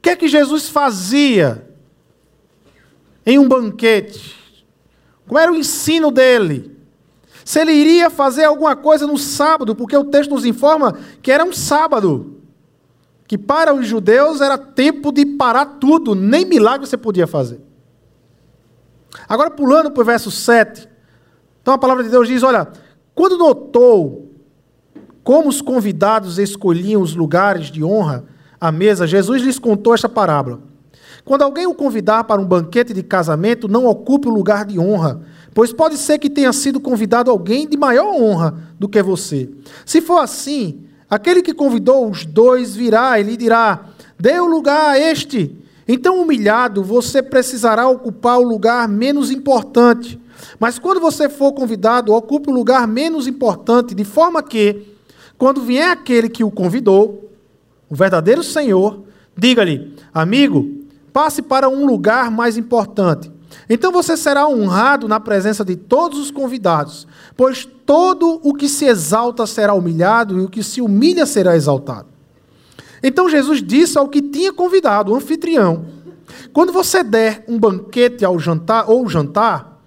o 0.00 0.02
que 0.02 0.08
é 0.08 0.16
que 0.16 0.28
Jesus 0.28 0.70
fazia 0.70 1.68
em 3.26 3.38
um 3.38 3.46
banquete. 3.46 4.64
Qual 5.28 5.38
era 5.38 5.52
o 5.52 5.56
ensino 5.56 6.10
dele? 6.10 6.74
Se 7.44 7.60
ele 7.60 7.72
iria 7.72 8.08
fazer 8.08 8.44
alguma 8.44 8.74
coisa 8.74 9.06
no 9.06 9.18
sábado, 9.18 9.76
porque 9.76 9.94
o 9.94 10.04
texto 10.04 10.30
nos 10.30 10.46
informa 10.46 10.98
que 11.20 11.30
era 11.30 11.44
um 11.44 11.52
sábado, 11.52 12.40
que 13.28 13.36
para 13.36 13.74
os 13.74 13.86
judeus 13.86 14.40
era 14.40 14.56
tempo 14.56 15.12
de 15.12 15.26
parar 15.26 15.66
tudo, 15.66 16.14
nem 16.14 16.46
milagre 16.46 16.86
você 16.86 16.96
podia 16.96 17.26
fazer. 17.26 17.60
Agora, 19.28 19.50
pulando 19.50 19.90
para 19.90 20.00
o 20.00 20.06
verso 20.06 20.30
7. 20.30 20.88
Então 21.60 21.74
a 21.74 21.78
palavra 21.78 22.02
de 22.02 22.08
Deus 22.08 22.26
diz: 22.26 22.42
Olha, 22.42 22.66
quando 23.14 23.36
notou 23.36 24.32
como 25.22 25.50
os 25.50 25.60
convidados 25.60 26.38
escolhiam 26.38 27.02
os 27.02 27.14
lugares 27.14 27.70
de 27.70 27.84
honra 27.84 28.24
à 28.60 28.70
mesa, 28.70 29.06
Jesus 29.06 29.42
lhes 29.42 29.58
contou 29.58 29.94
esta 29.94 30.08
parábola. 30.08 30.60
Quando 31.24 31.42
alguém 31.42 31.66
o 31.66 31.74
convidar 31.74 32.24
para 32.24 32.40
um 32.40 32.46
banquete 32.46 32.92
de 32.92 33.02
casamento, 33.02 33.68
não 33.68 33.86
ocupe 33.86 34.28
o 34.28 34.32
lugar 34.32 34.64
de 34.64 34.78
honra, 34.78 35.22
pois 35.54 35.72
pode 35.72 35.96
ser 35.96 36.18
que 36.18 36.30
tenha 36.30 36.52
sido 36.52 36.80
convidado 36.80 37.30
alguém 37.30 37.68
de 37.68 37.76
maior 37.76 38.14
honra 38.14 38.54
do 38.78 38.88
que 38.88 39.02
você. 39.02 39.48
Se 39.84 40.00
for 40.00 40.18
assim, 40.18 40.82
aquele 41.08 41.42
que 41.42 41.54
convidou 41.54 42.08
os 42.08 42.24
dois 42.24 42.74
virá 42.74 43.18
e 43.18 43.22
lhe 43.22 43.36
dirá: 43.36 43.86
Dê 44.18 44.40
o 44.40 44.46
lugar 44.46 44.90
a 44.90 44.98
este 44.98 45.60
então, 45.92 46.22
humilhado, 46.22 46.84
você 46.84 47.20
precisará 47.20 47.88
ocupar 47.88 48.38
o 48.38 48.44
lugar 48.44 48.88
menos 48.88 49.28
importante. 49.28 50.20
Mas 50.56 50.78
quando 50.78 51.00
você 51.00 51.28
for 51.28 51.52
convidado, 51.52 52.14
ocupe 52.14 52.48
o 52.48 52.52
lugar 52.52 52.86
menos 52.86 53.26
importante, 53.26 53.92
de 53.92 54.04
forma 54.04 54.40
que, 54.40 54.86
quando 55.36 55.62
vier 55.62 55.90
aquele 55.90 56.28
que 56.28 56.44
o 56.44 56.50
convidou, 56.50 57.29
o 57.90 57.94
verdadeiro 57.94 58.42
Senhor, 58.42 59.02
diga-lhe: 59.36 59.94
Amigo, 60.14 60.86
passe 61.12 61.42
para 61.42 61.68
um 61.68 61.84
lugar 61.84 62.30
mais 62.30 62.56
importante. 62.56 63.30
Então 63.68 63.90
você 63.90 64.16
será 64.16 64.48
honrado 64.48 65.08
na 65.08 65.18
presença 65.18 65.64
de 65.64 65.74
todos 65.74 66.18
os 66.18 66.30
convidados, 66.30 67.06
pois 67.36 67.68
todo 67.84 68.40
o 68.44 68.54
que 68.54 68.68
se 68.68 68.84
exalta 68.84 69.44
será 69.46 69.74
humilhado 69.74 70.38
e 70.38 70.44
o 70.44 70.48
que 70.48 70.62
se 70.62 70.80
humilha 70.80 71.26
será 71.26 71.56
exaltado. 71.56 72.06
Então 73.02 73.28
Jesus 73.28 73.60
disse 73.60 73.98
ao 73.98 74.08
que 74.08 74.22
tinha 74.22 74.52
convidado, 74.52 75.12
o 75.12 75.16
anfitrião: 75.16 75.86
Quando 76.52 76.72
você 76.72 77.02
der 77.02 77.44
um 77.48 77.58
banquete 77.58 78.24
ao 78.24 78.38
jantar 78.38 78.88
ou 78.88 79.08
jantar, 79.08 79.80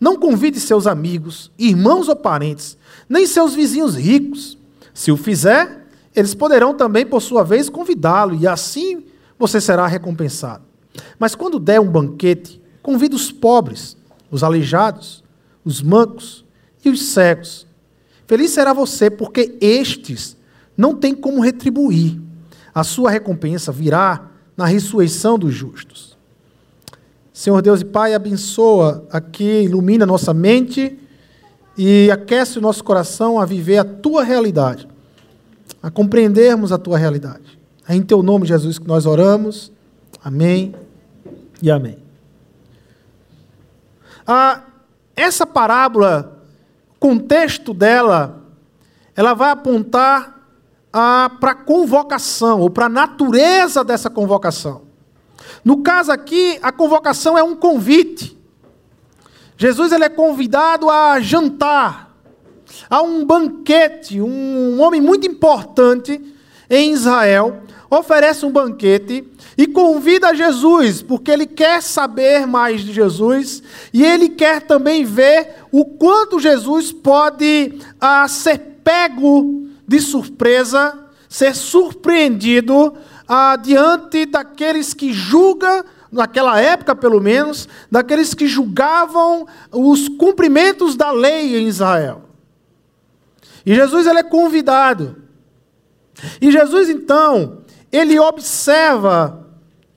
não 0.00 0.16
convide 0.16 0.58
seus 0.58 0.86
amigos, 0.86 1.52
irmãos 1.56 2.08
ou 2.08 2.16
parentes, 2.16 2.76
nem 3.08 3.26
seus 3.26 3.54
vizinhos 3.54 3.94
ricos. 3.94 4.58
Se 4.92 5.10
o 5.10 5.16
fizer, 5.16 5.83
eles 6.14 6.34
poderão 6.34 6.74
também, 6.74 7.04
por 7.04 7.20
sua 7.20 7.42
vez, 7.42 7.68
convidá-lo, 7.68 8.34
e 8.34 8.46
assim 8.46 9.04
você 9.38 9.60
será 9.60 9.86
recompensado. 9.86 10.64
Mas 11.18 11.34
quando 11.34 11.58
der 11.58 11.80
um 11.80 11.90
banquete, 11.90 12.60
convide 12.82 13.16
os 13.16 13.32
pobres, 13.32 13.96
os 14.30 14.42
aleijados, 14.42 15.24
os 15.64 15.82
mancos 15.82 16.44
e 16.84 16.90
os 16.90 17.06
cegos. 17.06 17.66
Feliz 18.26 18.50
será 18.50 18.72
você, 18.72 19.10
porque 19.10 19.56
estes 19.60 20.36
não 20.76 20.94
têm 20.94 21.14
como 21.14 21.40
retribuir 21.40 22.24
a 22.74 22.82
sua 22.82 23.10
recompensa 23.10 23.70
virá 23.70 24.30
na 24.56 24.66
ressurreição 24.66 25.38
dos 25.38 25.54
justos. 25.54 26.18
Senhor 27.32 27.62
Deus 27.62 27.82
e 27.82 27.84
Pai, 27.84 28.14
abençoa 28.14 29.06
aqui, 29.10 29.62
ilumina 29.62 30.04
nossa 30.04 30.34
mente 30.34 30.98
e 31.78 32.10
aquece 32.10 32.58
o 32.58 32.62
nosso 32.62 32.82
coração 32.82 33.38
a 33.38 33.46
viver 33.46 33.78
a 33.78 33.84
tua 33.84 34.24
realidade, 34.24 34.88
a 35.84 35.90
compreendermos 35.90 36.72
a 36.72 36.78
tua 36.78 36.96
realidade. 36.96 37.58
É 37.86 37.94
em 37.94 38.00
teu 38.00 38.22
nome, 38.22 38.46
Jesus, 38.46 38.78
que 38.78 38.88
nós 38.88 39.04
oramos. 39.04 39.70
Amém 40.24 40.74
e 41.60 41.70
amém. 41.70 41.98
Ah, 44.26 44.62
essa 45.14 45.46
parábola, 45.46 46.42
o 46.96 46.98
contexto 46.98 47.74
dela, 47.74 48.42
ela 49.14 49.34
vai 49.34 49.50
apontar 49.50 50.40
para 50.90 51.50
a 51.50 51.54
convocação, 51.54 52.60
ou 52.60 52.70
para 52.70 52.86
a 52.86 52.88
natureza 52.88 53.84
dessa 53.84 54.08
convocação. 54.08 54.84
No 55.62 55.82
caso 55.82 56.10
aqui, 56.10 56.58
a 56.62 56.72
convocação 56.72 57.36
é 57.36 57.42
um 57.42 57.54
convite. 57.54 58.38
Jesus 59.58 59.92
ele 59.92 60.04
é 60.04 60.08
convidado 60.08 60.88
a 60.88 61.20
jantar, 61.20 62.03
a 62.88 63.02
um 63.02 63.24
banquete. 63.24 64.20
Um 64.20 64.80
homem 64.80 65.00
muito 65.00 65.26
importante 65.26 66.20
em 66.68 66.92
Israel 66.92 67.62
oferece 67.90 68.44
um 68.44 68.50
banquete 68.50 69.24
e 69.56 69.66
convida 69.66 70.34
Jesus, 70.34 71.02
porque 71.02 71.30
ele 71.30 71.46
quer 71.46 71.82
saber 71.82 72.46
mais 72.46 72.80
de 72.80 72.92
Jesus 72.92 73.62
e 73.92 74.04
ele 74.04 74.28
quer 74.28 74.62
também 74.62 75.04
ver 75.04 75.54
o 75.70 75.84
quanto 75.84 76.40
Jesus 76.40 76.92
pode 76.92 77.78
ah, 78.00 78.26
ser 78.28 78.58
pego 78.82 79.68
de 79.86 80.00
surpresa, 80.00 80.98
ser 81.28 81.54
surpreendido 81.54 82.94
ah, 83.28 83.56
diante 83.56 84.26
daqueles 84.26 84.92
que 84.92 85.12
julgam, 85.12 85.84
naquela 86.10 86.60
época 86.60 86.94
pelo 86.94 87.20
menos, 87.20 87.68
daqueles 87.90 88.34
que 88.34 88.46
julgavam 88.46 89.46
os 89.70 90.08
cumprimentos 90.08 90.96
da 90.96 91.10
lei 91.10 91.56
em 91.56 91.66
Israel. 91.66 92.33
E 93.64 93.74
Jesus 93.74 94.06
ele 94.06 94.18
é 94.18 94.22
convidado. 94.22 95.16
E 96.40 96.50
Jesus 96.50 96.88
então, 96.88 97.62
ele 97.90 98.18
observa, 98.18 99.46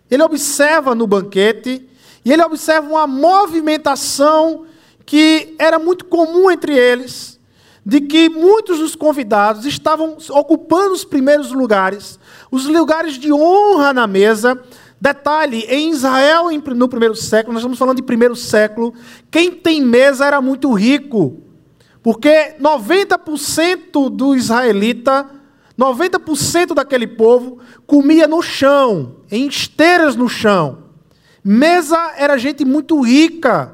ele 0.10 0.24
observa 0.24 0.96
no 0.96 1.06
banquete 1.06 1.88
e 2.24 2.32
ele 2.32 2.44
observa 2.44 2.88
uma 2.88 3.08
movimentação 3.08 4.66
que 5.06 5.56
era 5.58 5.80
muito 5.80 6.06
comum 6.06 6.52
entre 6.52 6.78
eles 6.78 7.38
de 7.88 8.02
que 8.02 8.28
muitos 8.28 8.80
dos 8.80 8.98
convidados 8.98 9.66
estavam 9.66 10.18
ocupando 10.32 10.92
os 10.92 11.06
primeiros 11.06 11.54
lugares, 11.54 12.20
os 12.52 12.66
lugares 12.66 13.14
de 13.14 13.32
honra 13.32 13.94
na 13.94 14.06
mesa. 14.06 14.62
Detalhe, 15.00 15.62
em 15.70 15.92
Israel, 15.92 16.50
no 16.76 16.90
primeiro 16.90 17.16
século, 17.16 17.54
nós 17.54 17.62
estamos 17.62 17.80
falando 17.80 17.96
de 17.96 18.04
primeiro 18.04 18.36
século, 18.36 18.94
quem 19.32 19.52
tem 19.52 19.82
mesa 19.82 20.26
era 20.26 20.42
muito 20.42 20.74
rico, 20.74 21.42
porque 22.02 22.56
90% 22.60 24.10
do 24.10 24.36
israelita, 24.36 25.30
90% 25.78 26.74
daquele 26.74 27.08
povo, 27.08 27.60
comia 27.86 28.28
no 28.28 28.42
chão, 28.42 29.18
em 29.32 29.48
esteiras 29.48 30.16
no 30.16 30.28
chão. 30.30 30.86
Mesa 31.44 32.14
era 32.18 32.38
gente 32.38 32.66
muito 32.66 33.02
rica, 33.02 33.74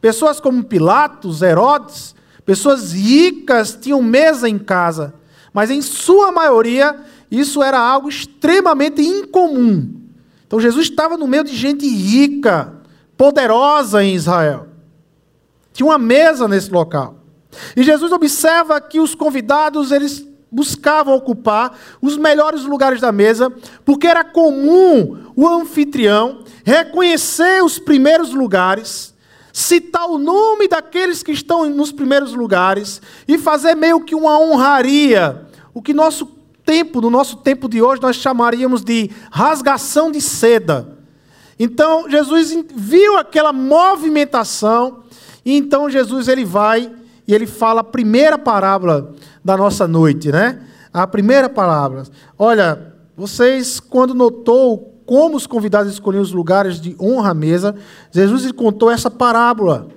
pessoas 0.00 0.40
como 0.40 0.64
Pilatos, 0.64 1.42
Herodes, 1.42 2.14
Pessoas 2.44 2.92
ricas 2.92 3.76
tinham 3.80 4.02
mesa 4.02 4.48
em 4.48 4.58
casa, 4.58 5.14
mas 5.52 5.70
em 5.70 5.80
sua 5.80 6.30
maioria 6.30 6.96
isso 7.30 7.62
era 7.62 7.78
algo 7.78 8.08
extremamente 8.08 9.02
incomum. 9.02 10.02
Então 10.46 10.60
Jesus 10.60 10.88
estava 10.88 11.16
no 11.16 11.26
meio 11.26 11.42
de 11.42 11.56
gente 11.56 11.86
rica, 11.88 12.74
poderosa 13.16 14.04
em 14.04 14.14
Israel. 14.14 14.68
Tinha 15.72 15.86
uma 15.86 15.98
mesa 15.98 16.46
nesse 16.46 16.70
local. 16.70 17.23
E 17.76 17.82
Jesus 17.82 18.12
observa 18.12 18.80
que 18.80 19.00
os 19.00 19.14
convidados 19.14 19.90
eles 19.92 20.26
buscavam 20.50 21.16
ocupar 21.16 21.76
os 22.00 22.16
melhores 22.16 22.62
lugares 22.62 23.00
da 23.00 23.10
mesa, 23.10 23.52
porque 23.84 24.06
era 24.06 24.22
comum 24.22 25.18
o 25.34 25.48
anfitrião 25.48 26.44
reconhecer 26.64 27.62
os 27.64 27.78
primeiros 27.78 28.32
lugares, 28.32 29.12
citar 29.52 30.08
o 30.08 30.16
nome 30.16 30.68
daqueles 30.68 31.22
que 31.22 31.32
estão 31.32 31.68
nos 31.68 31.90
primeiros 31.90 32.34
lugares 32.34 33.02
e 33.26 33.36
fazer 33.36 33.74
meio 33.74 34.00
que 34.00 34.14
uma 34.14 34.38
honraria, 34.38 35.46
o 35.72 35.82
que 35.82 35.92
nosso 35.92 36.26
tempo, 36.64 37.00
no 37.00 37.10
nosso 37.10 37.36
tempo 37.38 37.68
de 37.68 37.82
hoje, 37.82 38.00
nós 38.00 38.16
chamaríamos 38.16 38.82
de 38.82 39.10
rasgação 39.30 40.10
de 40.10 40.20
seda. 40.20 40.96
Então, 41.58 42.08
Jesus 42.08 42.56
viu 42.74 43.18
aquela 43.18 43.52
movimentação, 43.52 45.04
e 45.44 45.56
então 45.56 45.90
Jesus 45.90 46.28
ele 46.28 46.44
vai 46.44 46.90
e 47.26 47.34
ele 47.34 47.46
fala 47.46 47.80
a 47.80 47.84
primeira 47.84 48.38
parábola 48.38 49.14
da 49.44 49.56
nossa 49.56 49.88
noite, 49.88 50.30
né? 50.30 50.60
A 50.92 51.06
primeira 51.06 51.48
parábola. 51.48 52.04
Olha, 52.38 52.94
vocês, 53.16 53.80
quando 53.80 54.14
notou 54.14 55.02
como 55.06 55.36
os 55.36 55.46
convidados 55.46 55.92
escolhiam 55.92 56.22
os 56.22 56.32
lugares 56.32 56.80
de 56.80 56.96
honra 57.00 57.30
à 57.30 57.34
mesa, 57.34 57.74
Jesus 58.10 58.44
lhe 58.44 58.52
contou 58.52 58.90
essa 58.90 59.10
parábola, 59.10 59.88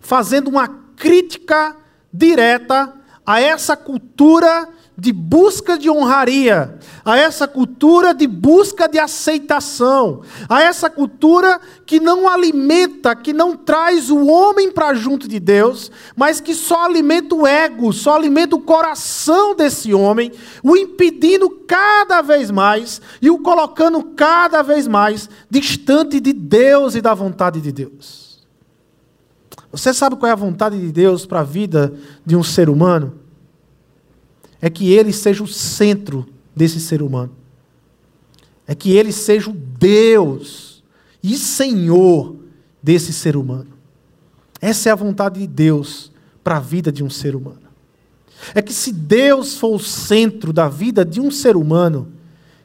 fazendo 0.00 0.48
uma 0.48 0.68
crítica 0.96 1.76
direta 2.12 2.92
a 3.26 3.40
essa 3.40 3.76
cultura 3.76 4.68
de 5.00 5.12
busca 5.12 5.78
de 5.78 5.88
honraria, 5.88 6.76
a 7.04 7.16
essa 7.16 7.46
cultura 7.46 8.12
de 8.12 8.26
busca 8.26 8.88
de 8.88 8.98
aceitação, 8.98 10.22
a 10.48 10.60
essa 10.60 10.90
cultura 10.90 11.60
que 11.86 12.00
não 12.00 12.26
alimenta, 12.28 13.14
que 13.14 13.32
não 13.32 13.56
traz 13.56 14.10
o 14.10 14.26
homem 14.26 14.72
para 14.72 14.94
junto 14.94 15.28
de 15.28 15.38
Deus, 15.38 15.92
mas 16.16 16.40
que 16.40 16.52
só 16.52 16.84
alimenta 16.84 17.32
o 17.36 17.46
ego, 17.46 17.92
só 17.92 18.16
alimenta 18.16 18.56
o 18.56 18.60
coração 18.60 19.54
desse 19.54 19.94
homem, 19.94 20.32
o 20.64 20.76
impedindo 20.76 21.48
cada 21.48 22.20
vez 22.20 22.50
mais 22.50 23.00
e 23.22 23.30
o 23.30 23.38
colocando 23.38 24.02
cada 24.02 24.62
vez 24.62 24.88
mais 24.88 25.30
distante 25.48 26.18
de 26.18 26.32
Deus 26.32 26.96
e 26.96 27.00
da 27.00 27.14
vontade 27.14 27.60
de 27.60 27.70
Deus. 27.70 28.44
Você 29.70 29.94
sabe 29.94 30.16
qual 30.16 30.28
é 30.28 30.32
a 30.32 30.36
vontade 30.36 30.76
de 30.76 30.90
Deus 30.90 31.24
para 31.24 31.40
a 31.40 31.44
vida 31.44 31.94
de 32.26 32.34
um 32.34 32.42
ser 32.42 32.68
humano? 32.68 33.17
É 34.60 34.68
que 34.68 34.92
ele 34.92 35.12
seja 35.12 35.42
o 35.42 35.48
centro 35.48 36.26
desse 36.54 36.80
ser 36.80 37.02
humano. 37.02 37.32
É 38.66 38.74
que 38.74 38.90
ele 38.90 39.12
seja 39.12 39.50
o 39.50 39.54
Deus 39.54 40.82
e 41.22 41.36
Senhor 41.36 42.36
desse 42.82 43.12
ser 43.12 43.36
humano. 43.36 43.68
Essa 44.60 44.88
é 44.88 44.92
a 44.92 44.96
vontade 44.96 45.40
de 45.40 45.46
Deus 45.46 46.12
para 46.42 46.56
a 46.56 46.60
vida 46.60 46.90
de 46.90 47.04
um 47.04 47.08
ser 47.08 47.34
humano. 47.34 47.68
É 48.54 48.60
que 48.60 48.72
se 48.72 48.92
Deus 48.92 49.56
for 49.56 49.74
o 49.74 49.78
centro 49.78 50.52
da 50.52 50.68
vida 50.68 51.04
de 51.04 51.20
um 51.20 51.30
ser 51.30 51.56
humano, 51.56 52.12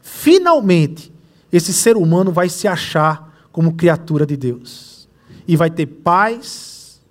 finalmente 0.01 1.12
esse 1.51 1.73
ser 1.73 1.95
humano 1.95 2.31
vai 2.31 2.50
se 2.50 2.67
achar 2.67 3.47
como 3.51 3.75
criatura 3.75 4.25
de 4.25 4.35
Deus. 4.35 5.07
E 5.47 5.55
vai 5.55 5.69
ter 5.69 5.85
paz 5.85 7.01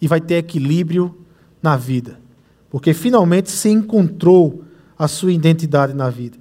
e 0.00 0.08
vai 0.08 0.20
ter 0.20 0.34
equilíbrio 0.34 1.16
na 1.62 1.76
vida 1.76 2.21
porque 2.72 2.94
finalmente 2.94 3.50
se 3.50 3.68
encontrou 3.68 4.64
a 4.98 5.06
sua 5.06 5.30
identidade 5.30 5.92
na 5.92 6.08
vida. 6.08 6.38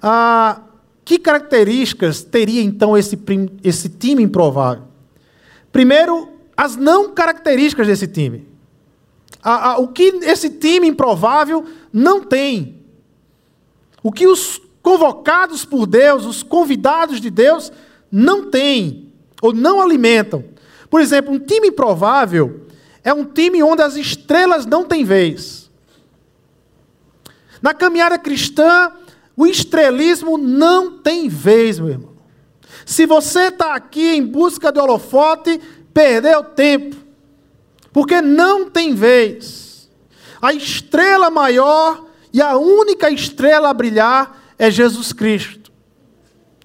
Ah, 0.00 0.62
que 1.04 1.18
características 1.18 2.22
teria 2.22 2.62
então 2.62 2.96
esse, 2.96 3.18
esse 3.62 3.90
time 3.90 4.22
improvável? 4.22 4.84
Primeiro, 5.70 6.30
as 6.56 6.76
não 6.76 7.12
características 7.12 7.88
desse 7.88 8.08
time. 8.08 8.48
Ah, 9.42 9.72
ah, 9.72 9.78
o 9.78 9.88
que 9.88 10.04
esse 10.22 10.48
time 10.48 10.88
improvável 10.88 11.62
não 11.92 12.24
tem. 12.24 12.76
O 14.02 14.10
que 14.10 14.26
os 14.26 14.62
convocados 14.80 15.62
por 15.62 15.86
Deus, 15.86 16.24
os 16.24 16.42
convidados 16.42 17.20
de 17.20 17.28
Deus, 17.28 17.70
não 18.10 18.50
têm, 18.50 19.12
ou 19.42 19.52
não 19.52 19.78
alimentam. 19.78 20.42
Por 20.88 21.02
exemplo, 21.02 21.34
um 21.34 21.38
time 21.38 21.68
improvável 21.68 22.69
é 23.02 23.12
um 23.12 23.24
time 23.24 23.62
onde 23.62 23.82
as 23.82 23.96
estrelas 23.96 24.66
não 24.66 24.84
têm 24.84 25.04
vez. 25.04 25.70
Na 27.62 27.74
caminhada 27.74 28.18
cristã, 28.18 28.92
o 29.36 29.46
estrelismo 29.46 30.36
não 30.36 30.98
tem 30.98 31.28
vez, 31.28 31.78
meu 31.78 31.90
irmão. 31.90 32.10
Se 32.84 33.06
você 33.06 33.48
está 33.48 33.74
aqui 33.74 34.16
em 34.16 34.26
busca 34.26 34.72
de 34.72 34.78
holofote, 34.78 35.60
perdeu 35.92 36.42
tempo. 36.42 36.96
Porque 37.92 38.20
não 38.20 38.68
tem 38.70 38.94
vez. 38.94 39.88
A 40.40 40.52
estrela 40.52 41.30
maior 41.30 42.06
e 42.32 42.40
a 42.40 42.56
única 42.56 43.10
estrela 43.10 43.70
a 43.70 43.74
brilhar 43.74 44.40
é 44.58 44.70
Jesus 44.70 45.12
Cristo. 45.12 45.70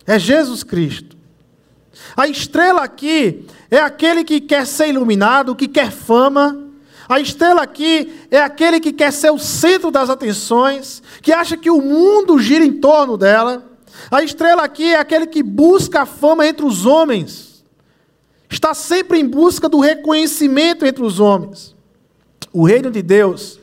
É 0.06 0.19
Jesus 0.19 0.63
Cristo. 0.63 1.17
A 2.15 2.28
estrela 2.28 2.84
aqui 2.84 3.45
é 3.69 3.78
aquele 3.78 4.23
que 4.23 4.39
quer 4.39 4.65
ser 4.65 4.89
iluminado, 4.89 5.56
que 5.56 5.67
quer 5.67 5.91
fama. 5.91 6.63
A 7.08 7.19
estrela 7.19 7.62
aqui 7.62 8.13
é 8.32 8.39
aquele 8.39 8.80
que 8.80 8.91
quer 8.91 9.12
ser 9.12 9.32
o 9.32 9.39
centro 9.39 9.91
das 9.91 10.10
atenções, 10.10 11.01
que 11.21 11.32
acha 11.32 11.56
que 11.56 11.69
o 11.69 11.82
mundo 11.82 12.39
gira 12.39 12.65
em 12.65 12.73
torno 12.73 13.17
dela. 13.17 13.63
A 14.10 14.23
estrela 14.23 14.63
aqui 14.63 14.93
é 14.93 14.99
aquele 14.99 15.28
que 15.28 15.43
busca 15.43 16.01
a 16.01 16.06
fama 16.06 16.45
entre 16.45 16.65
os 16.65 16.86
homens, 16.86 17.63
está 18.49 18.73
sempre 18.73 19.19
em 19.19 19.28
busca 19.28 19.67
do 19.69 19.80
reconhecimento 19.80 20.86
entre 20.86 21.04
os 21.04 21.19
homens. 21.19 21.75
O 22.51 22.65
reino 22.65 22.89
de 22.89 23.01
Deus, 23.01 23.60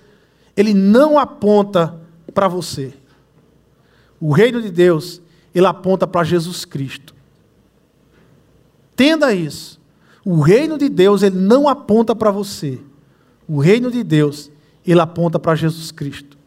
ele 0.56 0.74
não 0.74 1.18
aponta 1.18 1.98
para 2.34 2.48
você. 2.48 2.92
O 4.20 4.32
reino 4.32 4.60
de 4.60 4.70
Deus, 4.70 5.20
ele 5.54 5.66
aponta 5.66 6.06
para 6.06 6.24
Jesus 6.24 6.64
Cristo. 6.64 7.14
Entenda 8.92 9.34
isso. 9.34 9.81
O 10.24 10.40
reino 10.40 10.78
de 10.78 10.88
Deus, 10.88 11.22
ele 11.22 11.36
não 11.36 11.68
aponta 11.68 12.14
para 12.14 12.30
você. 12.30 12.78
O 13.48 13.58
reino 13.58 13.90
de 13.90 14.04
Deus, 14.04 14.50
ele 14.86 15.00
aponta 15.00 15.38
para 15.38 15.54
Jesus 15.54 15.90
Cristo. 15.90 16.38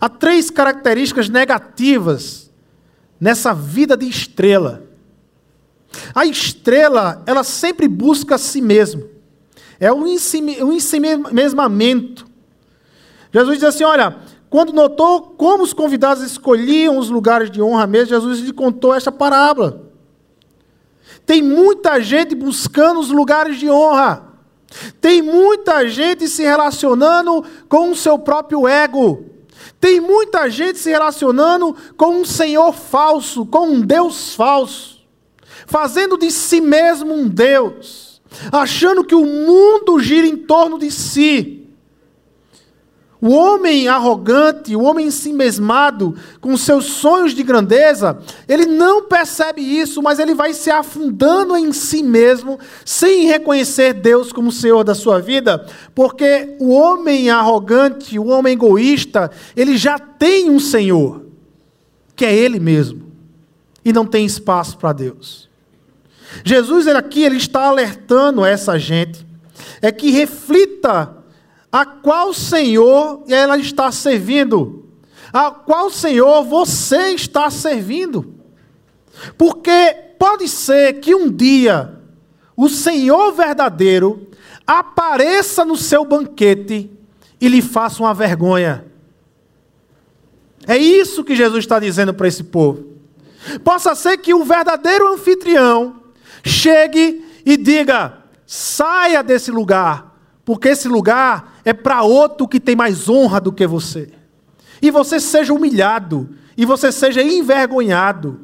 Há 0.00 0.08
três 0.08 0.50
características 0.50 1.28
negativas 1.28 2.50
nessa 3.20 3.54
vida 3.54 3.96
de 3.96 4.06
estrela. 4.06 4.82
A 6.14 6.26
estrela, 6.26 7.22
ela 7.26 7.42
sempre 7.44 7.88
busca 7.88 8.34
a 8.34 8.38
si 8.38 8.60
mesma. 8.60 9.04
É 9.78 9.92
um 9.92 10.04
ensimesmamento. 10.06 12.26
Jesus 13.32 13.58
diz 13.58 13.68
assim: 13.68 13.84
olha, 13.84 14.16
quando 14.50 14.72
notou 14.72 15.22
como 15.22 15.62
os 15.62 15.72
convidados 15.72 16.24
escolhiam 16.24 16.98
os 16.98 17.08
lugares 17.10 17.48
de 17.50 17.62
honra 17.62 17.86
mesmo, 17.86 18.08
Jesus 18.08 18.40
lhe 18.40 18.52
contou 18.52 18.92
esta 18.94 19.12
parábola. 19.12 19.87
Tem 21.28 21.42
muita 21.42 22.00
gente 22.00 22.34
buscando 22.34 23.00
os 23.00 23.10
lugares 23.10 23.58
de 23.58 23.68
honra. 23.68 24.32
Tem 24.98 25.20
muita 25.20 25.86
gente 25.86 26.26
se 26.26 26.42
relacionando 26.42 27.44
com 27.68 27.90
o 27.90 27.94
seu 27.94 28.18
próprio 28.18 28.66
ego. 28.66 29.26
Tem 29.78 30.00
muita 30.00 30.48
gente 30.48 30.78
se 30.78 30.88
relacionando 30.88 31.76
com 31.98 32.22
um 32.22 32.24
Senhor 32.24 32.72
falso, 32.72 33.44
com 33.44 33.68
um 33.68 33.80
Deus 33.82 34.34
falso, 34.34 35.06
fazendo 35.66 36.16
de 36.16 36.30
si 36.30 36.62
mesmo 36.62 37.12
um 37.12 37.28
Deus, 37.28 38.22
achando 38.50 39.04
que 39.04 39.14
o 39.14 39.26
mundo 39.26 40.00
gira 40.00 40.26
em 40.26 40.36
torno 40.38 40.78
de 40.78 40.90
si. 40.90 41.67
O 43.20 43.30
homem 43.30 43.88
arrogante, 43.88 44.76
o 44.76 44.82
homem 44.82 45.08
ensimesmado, 45.08 46.14
com 46.40 46.56
seus 46.56 46.84
sonhos 46.84 47.34
de 47.34 47.42
grandeza, 47.42 48.16
ele 48.46 48.64
não 48.64 49.08
percebe 49.08 49.60
isso, 49.60 50.00
mas 50.00 50.20
ele 50.20 50.34
vai 50.34 50.54
se 50.54 50.70
afundando 50.70 51.56
em 51.56 51.72
si 51.72 52.00
mesmo, 52.00 52.60
sem 52.84 53.26
reconhecer 53.26 53.92
Deus 53.92 54.32
como 54.32 54.52
Senhor 54.52 54.84
da 54.84 54.94
sua 54.94 55.20
vida, 55.20 55.66
porque 55.96 56.54
o 56.60 56.70
homem 56.70 57.28
arrogante, 57.28 58.18
o 58.20 58.28
homem 58.28 58.52
egoísta, 58.52 59.32
ele 59.56 59.76
já 59.76 59.98
tem 59.98 60.48
um 60.48 60.60
Senhor, 60.60 61.26
que 62.14 62.24
é 62.24 62.32
Ele 62.32 62.60
mesmo, 62.60 63.10
e 63.84 63.92
não 63.92 64.06
tem 64.06 64.24
espaço 64.24 64.78
para 64.78 64.92
Deus. 64.92 65.48
Jesus 66.44 66.86
aqui 66.86 67.24
ele 67.24 67.36
está 67.36 67.64
alertando 67.64 68.44
essa 68.44 68.78
gente, 68.78 69.26
é 69.82 69.90
que 69.90 70.10
reflita 70.10 71.17
a 71.70 71.84
qual 71.84 72.32
Senhor 72.32 73.24
ela 73.28 73.58
está 73.58 73.92
servindo? 73.92 74.86
A 75.32 75.50
qual 75.50 75.90
Senhor 75.90 76.42
você 76.44 77.10
está 77.10 77.50
servindo? 77.50 78.34
Porque 79.36 79.94
pode 80.18 80.48
ser 80.48 81.00
que 81.00 81.14
um 81.14 81.30
dia 81.30 81.98
o 82.56 82.68
Senhor 82.68 83.32
verdadeiro 83.32 84.28
apareça 84.66 85.64
no 85.64 85.76
seu 85.76 86.04
banquete 86.04 86.90
e 87.40 87.48
lhe 87.48 87.62
faça 87.62 88.02
uma 88.02 88.12
vergonha. 88.12 88.84
É 90.66 90.76
isso 90.76 91.24
que 91.24 91.36
Jesus 91.36 91.64
está 91.64 91.78
dizendo 91.78 92.12
para 92.12 92.28
esse 92.28 92.44
povo. 92.44 92.84
Possa 93.62 93.94
ser 93.94 94.18
que 94.18 94.34
o 94.34 94.44
verdadeiro 94.44 95.14
anfitrião 95.14 96.02
chegue 96.44 97.24
e 97.46 97.56
diga: 97.56 98.18
saia 98.46 99.22
desse 99.22 99.50
lugar, 99.50 100.18
porque 100.44 100.68
esse 100.68 100.88
lugar 100.88 101.57
é 101.68 101.72
para 101.74 102.02
outro 102.02 102.48
que 102.48 102.58
tem 102.58 102.74
mais 102.74 103.08
honra 103.08 103.40
do 103.40 103.52
que 103.52 103.66
você. 103.66 104.10
E 104.80 104.90
você 104.90 105.20
seja 105.20 105.52
humilhado, 105.52 106.30
e 106.56 106.64
você 106.64 106.90
seja 106.90 107.22
envergonhado. 107.22 108.40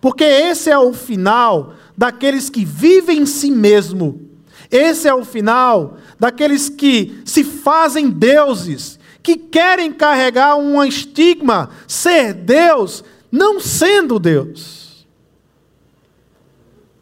Porque 0.00 0.24
esse 0.24 0.70
é 0.70 0.78
o 0.78 0.92
final 0.92 1.72
daqueles 1.96 2.50
que 2.50 2.64
vivem 2.64 3.20
em 3.20 3.26
si 3.26 3.50
mesmo. 3.50 4.28
Esse 4.70 5.08
é 5.08 5.14
o 5.14 5.24
final 5.24 5.96
daqueles 6.20 6.68
que 6.68 7.22
se 7.24 7.42
fazem 7.42 8.10
deuses, 8.10 8.98
que 9.22 9.36
querem 9.36 9.90
carregar 9.90 10.56
um 10.56 10.84
estigma, 10.84 11.70
ser 11.86 12.34
Deus, 12.34 13.02
não 13.32 13.58
sendo 13.60 14.18
Deus. 14.18 15.06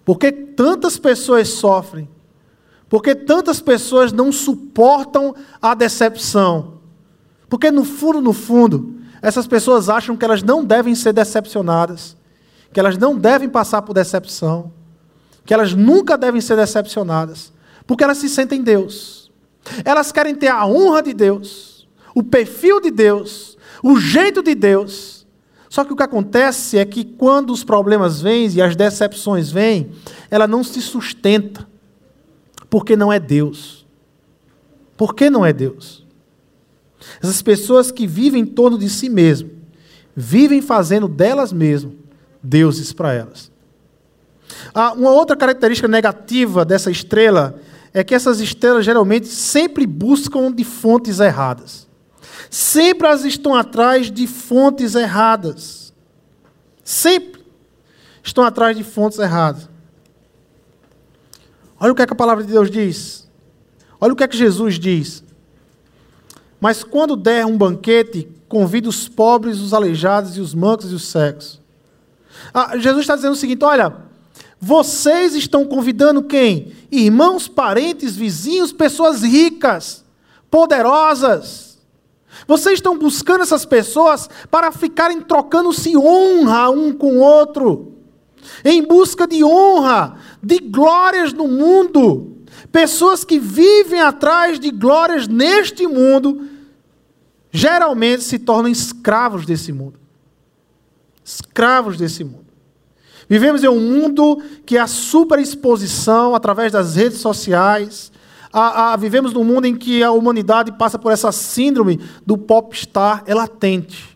Porque 0.05 0.31
tantas 0.31 0.97
pessoas 0.97 1.49
sofrem, 1.49 2.09
porque 2.97 3.15
tantas 3.15 3.61
pessoas 3.61 4.11
não 4.11 4.33
suportam 4.33 5.35
a 5.61 5.75
decepção. 5.75 6.79
Porque 7.47 7.71
no 7.71 7.85
fundo, 7.85 8.23
no 8.23 8.33
fundo, 8.33 8.95
essas 9.21 9.47
pessoas 9.47 9.91
acham 9.91 10.17
que 10.17 10.25
elas 10.25 10.43
não 10.43 10.65
devem 10.65 10.95
ser 10.95 11.13
decepcionadas, 11.13 12.17
que 12.73 12.81
elas 12.81 12.97
não 12.97 13.15
devem 13.15 13.51
passar 13.51 13.83
por 13.83 13.93
decepção, 13.93 14.73
que 15.45 15.53
elas 15.53 15.75
nunca 15.75 16.17
devem 16.17 16.41
ser 16.41 16.57
decepcionadas, 16.57 17.53
porque 17.87 18.03
elas 18.03 18.17
se 18.17 18.31
sentem 18.31 18.63
Deus. 18.63 19.31
Elas 19.85 20.11
querem 20.11 20.35
ter 20.35 20.49
a 20.49 20.65
honra 20.65 21.03
de 21.03 21.13
Deus, 21.13 21.87
o 22.15 22.23
perfil 22.23 22.81
de 22.81 22.91
Deus, 22.91 23.59
o 23.83 24.01
jeito 24.01 24.43
de 24.43 24.55
Deus. 24.55 25.27
Só 25.69 25.85
que 25.85 25.93
o 25.93 25.97
que 25.97 26.03
acontece 26.03 26.79
é 26.79 26.85
que 26.87 27.05
quando 27.05 27.53
os 27.53 27.63
problemas 27.63 28.23
vêm 28.23 28.49
e 28.49 28.63
as 28.63 28.75
decepções 28.75 29.51
vêm, 29.51 29.91
ela 30.31 30.47
não 30.47 30.65
se 30.65 30.81
sustenta, 30.81 31.76
porque 32.69 32.97
não 32.97 33.13
é 33.13 33.19
Deus. 33.19 33.87
Por 34.97 35.15
que 35.15 35.29
não 35.29 35.45
é 35.45 35.53
Deus? 35.53 36.05
Essas 37.23 37.43
pessoas 37.43 37.91
que 37.91 38.07
vivem 38.07 38.43
em 38.43 38.47
torno 38.47 38.79
de 38.79 38.89
si 38.89 39.09
mesmo, 39.09 39.51
vivem 40.15 40.63
fazendo 40.63 41.07
delas 41.07 41.53
mesmas 41.53 41.95
deuses 42.43 42.93
para 42.93 43.13
elas. 43.13 43.51
Ah, 44.73 44.93
uma 44.93 45.11
outra 45.11 45.37
característica 45.37 45.89
negativa 45.89 46.65
dessa 46.65 46.91
estrela 46.91 47.61
é 47.93 48.05
que 48.05 48.15
essas 48.15 48.41
estrelas 48.41 48.85
geralmente 48.85 49.27
sempre 49.27 49.87
buscam 49.87 50.53
de 50.53 50.65
fontes 50.65 51.19
erradas. 51.19 51.87
Sempre 52.51 53.09
elas 53.09 53.25
estão 53.25 53.55
atrás 53.55 54.11
de 54.11 54.27
fontes 54.27 54.95
erradas. 54.95 55.93
Sempre 56.85 57.45
estão 58.23 58.45
atrás 58.45 58.77
de 58.77 58.85
fontes 58.85 59.19
erradas. 59.19 59.69
Olha 61.79 61.93
o 61.93 61.95
que, 61.95 62.03
é 62.03 62.07
que 62.07 62.13
a 62.13 62.17
palavra 62.17 62.45
de 62.45 62.53
Deus 62.53 62.71
diz. 62.71 63.29
Olha 64.01 64.13
o 64.13 64.17
que 64.17 64.25
é 64.25 64.29
que 64.29 64.37
Jesus 64.37 64.79
diz. 64.79 65.23
Mas 66.61 66.83
quando 66.83 67.17
der 67.17 67.45
um 67.45 67.57
banquete, 67.57 68.29
convida 68.49 68.89
os 68.89 69.09
pobres, 69.09 69.61
os 69.61 69.75
aleijados 69.75 70.37
e 70.37 70.41
os 70.41 70.55
mancos 70.55 70.91
e 70.91 70.95
os 70.95 71.09
cegos. 71.09 71.61
Ah, 72.53 72.77
Jesus 72.77 73.03
está 73.03 73.15
dizendo 73.15 73.33
o 73.33 73.37
seguinte: 73.37 73.65
olha, 73.65 73.95
vocês 74.61 75.35
estão 75.35 75.65
convidando 75.65 76.23
quem? 76.23 76.73
Irmãos, 76.91 77.49
parentes, 77.49 78.17
vizinhos, 78.17 78.73
pessoas 78.73 79.23
ricas, 79.23 80.05
poderosas. 80.51 81.79
Vocês 82.47 82.75
estão 82.75 82.99
buscando 82.99 83.43
essas 83.43 83.65
pessoas 83.65 84.29
para 84.51 84.71
ficarem 84.71 85.21
trocando-se 85.21 85.97
honra 85.97 86.71
um 86.71 86.93
com 86.93 87.17
o 87.17 87.21
outro, 87.21 87.96
em 88.65 88.83
busca 88.83 89.27
de 89.27 89.45
honra, 89.45 90.17
de 90.43 90.59
glórias 90.59 91.33
no 91.33 91.47
mundo. 91.49 92.37
Pessoas 92.73 93.25
que 93.25 93.39
vivem 93.39 94.01
atrás 94.01 94.59
de 94.59 94.71
glórias 94.71 95.29
neste 95.29 95.87
mundo, 95.87 96.49
geralmente 97.51 98.23
se 98.23 98.39
tornam 98.39 98.71
escravos 98.71 99.47
desse 99.47 99.73
mundo. 99.73 99.99
Escravos 101.25 101.97
desse 101.97 102.23
mundo. 102.23 102.47
Vivemos 103.29 103.65
em 103.65 103.69
um 103.69 103.81
mundo 103.81 104.41
que 104.65 104.79
a 104.79 104.87
superexposição 104.87 106.35
através 106.35 106.73
das 106.73 106.95
redes 106.95 107.19
sociais. 107.19 108.13
A, 108.53 108.93
a, 108.93 108.97
vivemos 108.97 109.33
num 109.33 109.43
mundo 109.43 109.67
em 109.67 109.75
que 109.75 110.03
a 110.03 110.13
humanidade 110.13 110.73
passa 110.73 110.99
por 110.99 111.11
essa 111.11 111.33
síndrome 111.33 112.01
do 112.25 112.39
popstar 112.39 113.25
é 113.27 113.35
latente. 113.35 114.16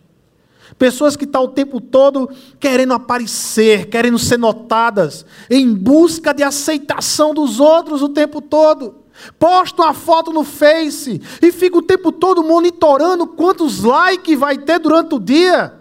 Pessoas 0.81 1.15
que 1.15 1.25
estão 1.25 1.43
tá 1.43 1.47
o 1.47 1.53
tempo 1.53 1.79
todo 1.79 2.27
querendo 2.59 2.95
aparecer, 2.95 3.85
querendo 3.85 4.17
ser 4.17 4.39
notadas, 4.39 5.23
em 5.47 5.71
busca 5.71 6.33
de 6.33 6.41
aceitação 6.41 7.35
dos 7.35 7.59
outros 7.59 8.01
o 8.01 8.09
tempo 8.09 8.41
todo. 8.41 8.95
Posta 9.37 9.83
uma 9.83 9.93
foto 9.93 10.33
no 10.33 10.43
Face 10.43 11.21
e 11.39 11.51
fica 11.51 11.77
o 11.77 11.83
tempo 11.83 12.11
todo 12.11 12.41
monitorando 12.41 13.27
quantos 13.27 13.83
likes 13.83 14.39
vai 14.39 14.57
ter 14.57 14.79
durante 14.79 15.13
o 15.13 15.19
dia. 15.19 15.71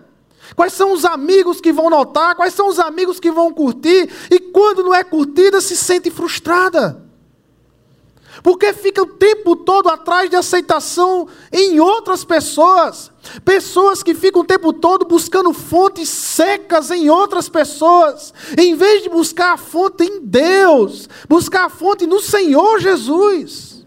Quais 0.55 0.75
são 0.75 0.93
os 0.93 1.07
amigos 1.07 1.63
que 1.63 1.73
vão 1.73 1.89
notar, 1.89 2.37
quais 2.37 2.53
são 2.53 2.69
os 2.69 2.79
amigos 2.79 3.19
que 3.19 3.31
vão 3.31 3.55
curtir, 3.55 4.07
e 4.31 4.39
quando 4.39 4.83
não 4.83 4.95
é 4.95 5.03
curtida, 5.03 5.63
se 5.63 5.77
sente 5.77 6.11
frustrada. 6.11 7.10
Porque 8.43 8.73
fica 8.73 9.03
o 9.03 9.07
tempo 9.07 9.55
todo 9.55 9.89
atrás 9.89 10.31
de 10.31 10.37
aceitação 10.37 11.29
em 11.53 11.79
outras 11.81 12.25
pessoas. 12.25 13.11
Pessoas 13.45 14.03
que 14.03 14.15
ficam 14.15 14.43
o 14.43 14.47
tempo 14.47 14.73
todo 14.73 15.05
buscando 15.05 15.53
fontes 15.53 16.09
secas 16.09 16.91
em 16.91 17.11
outras 17.11 17.49
pessoas, 17.49 18.33
em 18.57 18.75
vez 18.75 19.03
de 19.03 19.11
buscar 19.11 19.53
a 19.53 19.57
fonte 19.59 20.05
em 20.05 20.21
Deus, 20.23 21.09
buscar 21.29 21.67
a 21.67 21.71
fonte 21.71 22.07
no 22.07 22.21
Senhor 22.21 22.81
Jesus. 22.81 23.87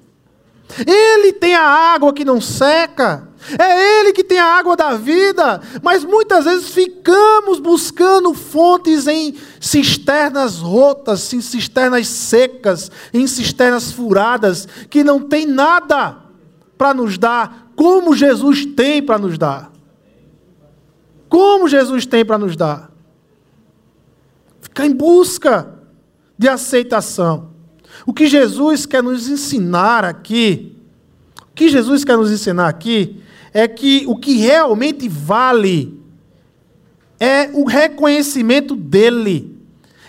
Ele 0.86 1.34
tem 1.34 1.56
a 1.56 1.64
água 1.64 2.14
que 2.14 2.26
não 2.26 2.40
seca. 2.40 3.28
É 3.58 4.00
Ele 4.00 4.14
que 4.14 4.24
tem 4.24 4.40
a 4.40 4.58
água 4.58 4.76
da 4.76 4.96
vida, 4.96 5.62
mas 5.82 6.04
muitas 6.04 6.46
vezes 6.46 6.70
ficamos 6.70 7.60
buscando 7.60 8.34
fontes 8.34 9.08
em 9.08 9.36
cisternas 9.60 10.60
rotas, 10.60 11.32
em 11.34 11.42
cisternas 11.42 12.08
secas, 12.08 12.92
em 13.14 13.28
cisternas 13.28 13.92
furadas, 13.92 14.68
que 14.90 15.04
não 15.04 15.20
tem 15.20 15.46
nada 15.46 16.18
para 16.78 16.94
nos 16.94 17.18
dar, 17.18 17.72
como 17.76 18.16
Jesus 18.16 18.66
tem 18.66 19.02
para 19.02 19.18
nos 19.18 19.38
dar. 19.38 19.72
Como 21.30 21.68
Jesus 21.68 22.06
tem 22.06 22.24
para 22.24 22.38
nos 22.38 22.56
dar. 22.56 22.92
Ficar 24.62 24.86
em 24.86 24.94
busca 24.94 25.74
de 26.38 26.48
aceitação. 26.48 27.54
O 28.06 28.14
que 28.14 28.28
Jesus 28.28 28.86
quer 28.86 29.02
nos 29.02 29.28
ensinar 29.28 30.04
aqui, 30.04 30.78
o 31.42 31.54
que 31.56 31.70
Jesus 31.70 32.04
quer 32.04 32.18
nos 32.18 32.32
ensinar 32.32 32.68
aqui, 32.68 33.23
é 33.54 33.68
que 33.68 34.04
o 34.08 34.16
que 34.16 34.38
realmente 34.38 35.08
vale 35.08 36.02
é 37.20 37.50
o 37.54 37.64
reconhecimento 37.66 38.76
dele, 38.76 39.58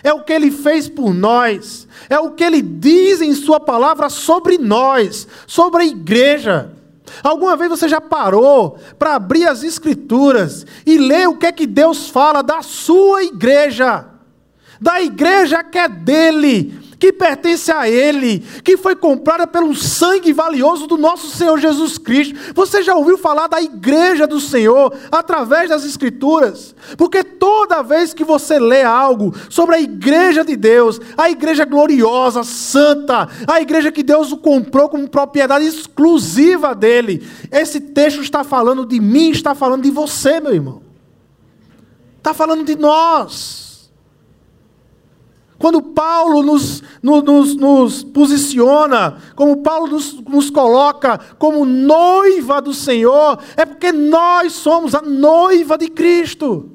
é 0.03 0.11
o 0.11 0.23
que 0.23 0.33
ele 0.33 0.51
fez 0.51 0.89
por 0.89 1.13
nós, 1.13 1.87
é 2.09 2.19
o 2.19 2.31
que 2.31 2.43
ele 2.43 2.61
diz 2.61 3.21
em 3.21 3.33
Sua 3.33 3.59
palavra 3.59 4.09
sobre 4.09 4.57
nós, 4.57 5.27
sobre 5.47 5.83
a 5.83 5.85
igreja. 5.85 6.71
Alguma 7.23 7.55
vez 7.55 7.69
você 7.69 7.87
já 7.87 8.01
parou 8.01 8.77
para 8.97 9.15
abrir 9.15 9.47
as 9.47 9.63
Escrituras 9.63 10.65
e 10.85 10.97
ler 10.97 11.27
o 11.27 11.37
que 11.37 11.45
é 11.45 11.51
que 11.51 11.67
Deus 11.67 12.09
fala 12.09 12.41
da 12.41 12.61
sua 12.61 13.23
igreja, 13.23 14.05
da 14.81 15.01
igreja 15.01 15.63
que 15.63 15.77
é 15.77 15.87
dele, 15.87 16.84
que 17.05 17.13
pertence 17.13 17.71
a 17.71 17.87
Ele, 17.87 18.39
que 18.63 18.77
foi 18.77 18.95
comprada 18.95 19.45
pelo 19.45 19.75
sangue 19.75 20.33
valioso 20.33 20.87
do 20.87 20.97
nosso 20.97 21.27
Senhor 21.27 21.59
Jesus 21.59 21.99
Cristo. 21.99 22.35
Você 22.55 22.81
já 22.81 22.95
ouviu 22.95 23.15
falar 23.15 23.45
da 23.45 23.61
igreja 23.61 24.25
do 24.25 24.39
Senhor 24.39 24.91
através 25.11 25.69
das 25.69 25.85
Escrituras? 25.85 26.73
Porque 26.97 27.23
toda 27.23 27.83
vez 27.83 28.11
que 28.11 28.23
você 28.23 28.57
lê 28.57 28.81
algo 28.81 29.35
sobre 29.51 29.75
a 29.75 29.79
igreja 29.79 30.43
de 30.43 30.55
Deus, 30.55 30.99
a 31.15 31.29
igreja 31.29 31.63
gloriosa, 31.63 32.43
santa, 32.43 33.29
a 33.45 33.61
igreja 33.61 33.91
que 33.91 34.01
Deus 34.01 34.31
o 34.31 34.37
comprou 34.37 34.89
como 34.89 35.07
propriedade 35.07 35.63
exclusiva 35.63 36.73
dele, 36.73 37.23
esse 37.51 37.79
texto 37.79 38.19
está 38.21 38.43
falando 38.43 38.83
de 38.83 38.99
mim, 38.99 39.29
está 39.29 39.53
falando 39.53 39.83
de 39.83 39.91
você, 39.91 40.39
meu 40.39 40.55
irmão. 40.55 40.81
Está 42.17 42.33
falando 42.33 42.65
de 42.65 42.75
nós. 42.75 43.64
Quando 45.57 45.81
Paulo 45.81 46.43
nos, 46.43 46.83
nos, 47.01 47.55
nos 47.55 48.03
posiciona, 48.03 49.17
como 49.35 49.57
Paulo 49.57 49.87
nos, 49.87 50.13
nos 50.21 50.49
coloca 50.49 51.17
como 51.39 51.65
noiva 51.65 52.61
do 52.61 52.73
Senhor, 52.73 53.39
é 53.55 53.65
porque 53.65 53.91
nós 53.91 54.53
somos 54.53 54.93
a 54.93 55.01
noiva 55.01 55.77
de 55.77 55.87
Cristo. 55.87 56.71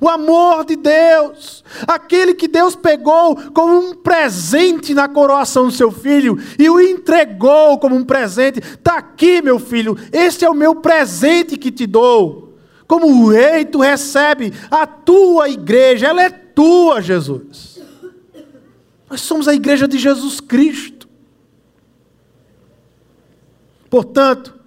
O 0.00 0.08
amor 0.08 0.64
de 0.64 0.76
Deus, 0.76 1.64
aquele 1.86 2.32
que 2.32 2.46
Deus 2.46 2.76
pegou 2.76 3.34
como 3.52 3.78
um 3.78 3.94
presente 3.94 4.94
na 4.94 5.08
coroação 5.08 5.66
do 5.66 5.72
seu 5.72 5.90
filho 5.90 6.38
e 6.56 6.70
o 6.70 6.80
entregou 6.80 7.78
como 7.78 7.96
um 7.96 8.04
presente. 8.04 8.60
Está 8.60 8.98
aqui, 8.98 9.42
meu 9.42 9.58
filho, 9.58 9.96
este 10.12 10.44
é 10.44 10.50
o 10.50 10.54
meu 10.54 10.76
presente 10.76 11.56
que 11.56 11.72
te 11.72 11.84
dou. 11.84 12.54
Como 12.86 13.28
rei, 13.28 13.64
tu 13.64 13.80
recebe 13.80 14.52
a 14.70 14.86
tua 14.86 15.48
igreja, 15.48 16.06
ela 16.06 16.22
é 16.22 16.47
tua, 16.58 17.00
Jesus. 17.00 17.80
Nós 19.08 19.20
somos 19.20 19.46
a 19.46 19.54
igreja 19.54 19.86
de 19.86 19.96
Jesus 19.96 20.40
Cristo. 20.40 21.08
Portanto, 23.88 24.58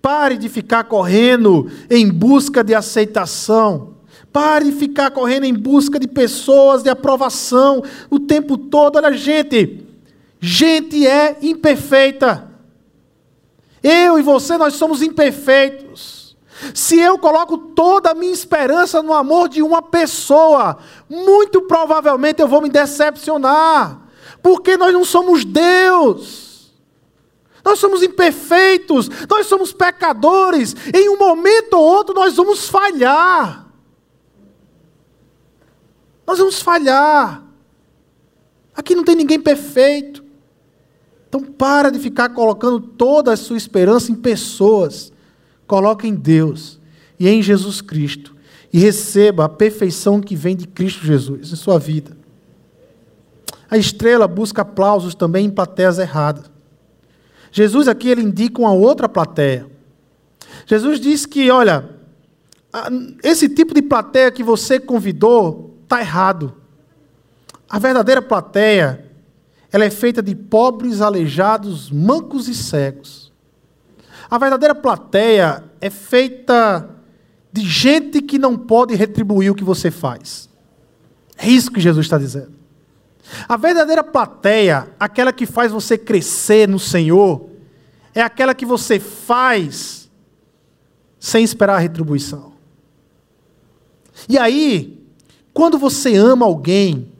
pare 0.00 0.38
de 0.38 0.48
ficar 0.48 0.84
correndo 0.84 1.70
em 1.90 2.10
busca 2.10 2.64
de 2.64 2.74
aceitação. 2.74 3.96
Pare 4.32 4.64
de 4.64 4.72
ficar 4.72 5.10
correndo 5.10 5.44
em 5.44 5.52
busca 5.52 6.00
de 6.00 6.08
pessoas, 6.08 6.82
de 6.82 6.88
aprovação 6.88 7.82
o 8.08 8.18
tempo 8.18 8.56
todo. 8.56 8.96
Olha, 8.96 9.12
gente, 9.12 9.86
gente 10.40 11.06
é 11.06 11.36
imperfeita. 11.42 12.50
Eu 13.82 14.18
e 14.18 14.22
você, 14.22 14.56
nós 14.56 14.76
somos 14.76 15.02
imperfeitos. 15.02 16.23
Se 16.72 16.98
eu 16.98 17.18
coloco 17.18 17.58
toda 17.58 18.10
a 18.10 18.14
minha 18.14 18.32
esperança 18.32 19.02
no 19.02 19.12
amor 19.12 19.48
de 19.48 19.62
uma 19.62 19.82
pessoa, 19.82 20.78
muito 21.08 21.62
provavelmente 21.62 22.40
eu 22.40 22.48
vou 22.48 22.62
me 22.62 22.68
decepcionar, 22.68 24.00
porque 24.42 24.76
nós 24.76 24.92
não 24.92 25.04
somos 25.04 25.44
Deus. 25.44 26.44
Nós 27.64 27.78
somos 27.78 28.02
imperfeitos, 28.02 29.08
nós 29.28 29.46
somos 29.46 29.72
pecadores. 29.72 30.76
Em 30.94 31.08
um 31.08 31.16
momento 31.16 31.74
ou 31.74 31.82
outro 31.82 32.14
nós 32.14 32.36
vamos 32.36 32.68
falhar. 32.68 33.66
Nós 36.26 36.38
vamos 36.38 36.60
falhar. 36.60 37.42
Aqui 38.74 38.94
não 38.94 39.02
tem 39.02 39.16
ninguém 39.16 39.40
perfeito. 39.40 40.22
Então 41.26 41.42
para 41.42 41.90
de 41.90 41.98
ficar 41.98 42.28
colocando 42.28 42.78
toda 42.78 43.32
a 43.32 43.36
sua 43.36 43.56
esperança 43.56 44.12
em 44.12 44.14
pessoas. 44.14 45.10
Coloque 45.66 46.06
em 46.06 46.14
Deus 46.14 46.80
e 47.18 47.28
em 47.28 47.42
Jesus 47.42 47.80
Cristo. 47.80 48.34
E 48.72 48.78
receba 48.78 49.44
a 49.44 49.48
perfeição 49.48 50.20
que 50.20 50.34
vem 50.34 50.56
de 50.56 50.66
Cristo 50.66 51.04
Jesus 51.06 51.52
em 51.52 51.56
sua 51.56 51.78
vida. 51.78 52.16
A 53.70 53.76
estrela 53.76 54.26
busca 54.26 54.62
aplausos 54.62 55.14
também 55.14 55.46
em 55.46 55.50
plateias 55.50 55.98
erradas. 55.98 56.50
Jesus 57.50 57.86
aqui 57.86 58.08
ele 58.08 58.22
indica 58.22 58.60
uma 58.60 58.72
outra 58.72 59.08
plateia. 59.08 59.70
Jesus 60.66 60.98
diz 60.98 61.24
que, 61.24 61.50
olha, 61.50 61.88
esse 63.22 63.48
tipo 63.48 63.74
de 63.74 63.82
plateia 63.82 64.30
que 64.30 64.42
você 64.42 64.80
convidou 64.80 65.76
está 65.84 66.00
errado. 66.00 66.54
A 67.68 67.78
verdadeira 67.78 68.20
plateia 68.20 69.04
ela 69.72 69.84
é 69.84 69.90
feita 69.90 70.22
de 70.22 70.36
pobres, 70.36 71.00
aleijados, 71.00 71.90
mancos 71.90 72.46
e 72.46 72.54
cegos. 72.54 73.23
A 74.34 74.38
verdadeira 74.38 74.74
plateia 74.74 75.62
é 75.80 75.88
feita 75.88 76.90
de 77.52 77.64
gente 77.64 78.20
que 78.20 78.36
não 78.36 78.58
pode 78.58 78.92
retribuir 78.92 79.52
o 79.52 79.54
que 79.54 79.62
você 79.62 79.92
faz. 79.92 80.48
É 81.38 81.46
isso 81.46 81.70
que 81.70 81.80
Jesus 81.80 82.04
está 82.04 82.18
dizendo. 82.18 82.50
A 83.48 83.56
verdadeira 83.56 84.02
plateia, 84.02 84.90
aquela 84.98 85.32
que 85.32 85.46
faz 85.46 85.70
você 85.70 85.96
crescer 85.96 86.68
no 86.68 86.80
Senhor, 86.80 87.48
é 88.12 88.22
aquela 88.22 88.56
que 88.56 88.66
você 88.66 88.98
faz 88.98 90.10
sem 91.20 91.44
esperar 91.44 91.76
a 91.76 91.78
retribuição. 91.78 92.54
E 94.28 94.36
aí, 94.36 95.00
quando 95.52 95.78
você 95.78 96.16
ama 96.16 96.44
alguém 96.44 97.12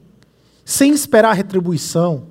sem 0.65 0.91
esperar 0.91 1.29
a 1.29 1.33
retribuição, 1.33 2.27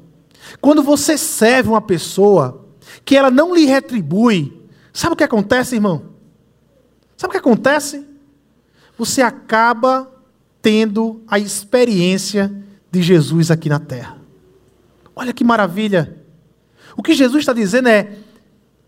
quando 0.61 0.83
você 0.83 1.17
serve 1.17 1.71
uma 1.71 1.81
pessoa 1.81 2.67
que 3.03 3.17
ela 3.17 3.31
não 3.31 3.55
lhe 3.55 3.65
retribui, 3.65 4.63
sabe 4.95 5.13
o 5.13 5.17
que 5.17 5.25
acontece, 5.25 5.75
irmão? 5.75 6.15
Sabe 7.17 7.31
o 7.31 7.33
que 7.33 7.39
acontece? 7.39 8.07
Você 8.97 9.21
acaba 9.21 10.11
tendo 10.63 11.23
a 11.27 11.39
experiência 11.39 12.51
de 12.91 13.03
Jesus 13.03 13.51
aqui 13.51 13.69
na 13.69 13.79
terra. 13.79 14.19
Olha 15.15 15.33
que 15.33 15.45
maravilha! 15.45 16.25
O 16.97 17.03
que 17.03 17.13
Jesus 17.13 17.41
está 17.41 17.53
dizendo 17.53 17.89
é: 17.89 18.17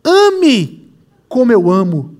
ame 0.02 0.92
como 1.28 1.52
eu 1.52 1.70
amo. 1.70 2.16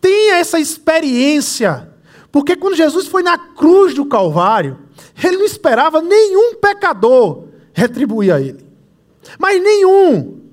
Tenha 0.00 0.36
essa 0.36 0.58
experiência. 0.58 1.90
Porque 2.30 2.56
quando 2.56 2.76
Jesus 2.76 3.06
foi 3.06 3.22
na 3.22 3.38
cruz 3.38 3.94
do 3.94 4.04
Calvário, 4.04 4.78
ele 5.22 5.36
não 5.36 5.44
esperava 5.44 6.02
nenhum 6.02 6.56
pecador 6.56 7.44
retribuir 7.72 8.32
a 8.32 8.40
ele. 8.40 8.66
Mas 9.38 9.62
nenhum. 9.62 10.43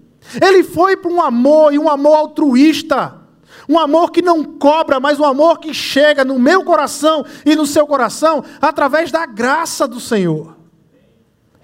Ele 0.42 0.64
foi 0.64 0.96
para 0.96 1.12
um 1.12 1.22
amor 1.22 1.74
e 1.74 1.80
um 1.80 1.90
amor 1.90 2.16
altruísta. 2.16 3.20
Um 3.68 3.80
amor 3.80 4.12
que 4.12 4.22
não 4.22 4.44
cobra, 4.44 5.00
mas 5.00 5.20
um 5.20 5.26
amor 5.26 5.60
que 5.60 5.74
chega 5.74 6.26
no 6.26 6.38
meu 6.38 6.64
coração 6.64 7.26
e 7.46 7.56
no 7.56 7.66
seu 7.66 7.88
coração 7.88 8.44
através 8.62 9.12
da 9.12 9.26
graça 9.26 9.88
do 9.88 10.00
Senhor. 10.00 10.58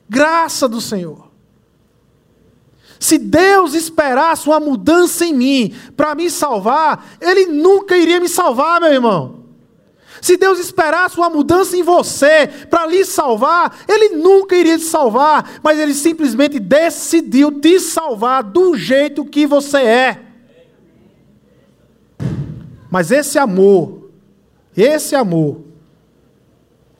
Graça 0.09 0.67
do 0.67 0.79
Senhor. 0.79 1.27
Se 2.99 3.17
Deus 3.17 3.73
esperasse 3.73 4.47
uma 4.47 4.59
mudança 4.59 5.25
em 5.25 5.33
mim 5.33 5.75
para 5.95 6.15
me 6.15 6.29
salvar, 6.29 7.05
Ele 7.21 7.45
nunca 7.45 7.95
iria 7.95 8.19
me 8.19 8.27
salvar, 8.27 8.79
meu 8.81 8.91
irmão. 8.91 9.36
Se 10.21 10.37
Deus 10.37 10.59
esperasse 10.59 11.17
uma 11.17 11.29
mudança 11.29 11.75
em 11.75 11.83
você 11.83 12.47
para 12.69 12.85
lhe 12.85 13.05
salvar, 13.05 13.79
Ele 13.87 14.15
nunca 14.15 14.55
iria 14.55 14.77
te 14.77 14.83
salvar, 14.83 15.59
mas 15.63 15.79
Ele 15.79 15.93
simplesmente 15.93 16.59
decidiu 16.59 17.59
te 17.59 17.79
salvar 17.79 18.43
do 18.43 18.75
jeito 18.75 19.25
que 19.25 19.45
você 19.45 19.77
é. 19.77 20.21
Mas 22.89 23.11
esse 23.11 23.37
amor, 23.37 24.09
esse 24.75 25.15
amor, 25.15 25.61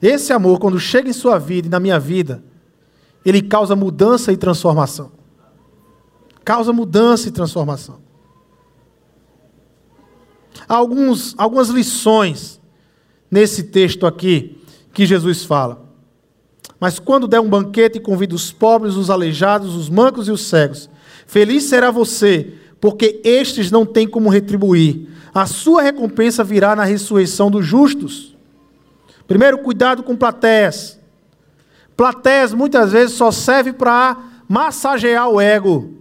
esse 0.00 0.32
amor, 0.32 0.58
quando 0.58 0.78
chega 0.78 1.08
em 1.08 1.12
sua 1.12 1.38
vida 1.38 1.66
e 1.66 1.70
na 1.70 1.80
minha 1.80 1.98
vida, 1.98 2.42
ele 3.24 3.42
causa 3.42 3.74
mudança 3.74 4.32
e 4.32 4.36
transformação. 4.36 5.10
Causa 6.44 6.72
mudança 6.72 7.28
e 7.28 7.32
transformação. 7.32 7.98
Alguns, 10.68 11.34
algumas 11.36 11.68
lições 11.68 12.57
nesse 13.30 13.64
texto 13.64 14.06
aqui 14.06 14.58
que 14.92 15.06
Jesus 15.06 15.44
fala. 15.44 15.86
Mas 16.80 16.98
quando 16.98 17.26
der 17.26 17.40
um 17.40 17.48
banquete, 17.48 18.00
convida 18.00 18.34
os 18.34 18.52
pobres, 18.52 18.94
os 18.94 19.10
aleijados, 19.10 19.74
os 19.74 19.88
mancos 19.88 20.28
e 20.28 20.30
os 20.30 20.42
cegos. 20.42 20.88
Feliz 21.26 21.64
será 21.64 21.90
você, 21.90 22.54
porque 22.80 23.20
estes 23.24 23.70
não 23.70 23.84
têm 23.84 24.06
como 24.06 24.28
retribuir. 24.28 25.08
A 25.34 25.46
sua 25.46 25.82
recompensa 25.82 26.44
virá 26.44 26.74
na 26.76 26.84
ressurreição 26.84 27.50
dos 27.50 27.66
justos. 27.66 28.36
Primeiro, 29.26 29.58
cuidado 29.58 30.02
com 30.02 30.16
plateias. 30.16 30.98
Plateias 31.96 32.54
muitas 32.54 32.92
vezes 32.92 33.16
só 33.16 33.30
servem 33.30 33.72
para 33.72 34.16
massagear 34.48 35.28
o 35.28 35.40
ego. 35.40 35.94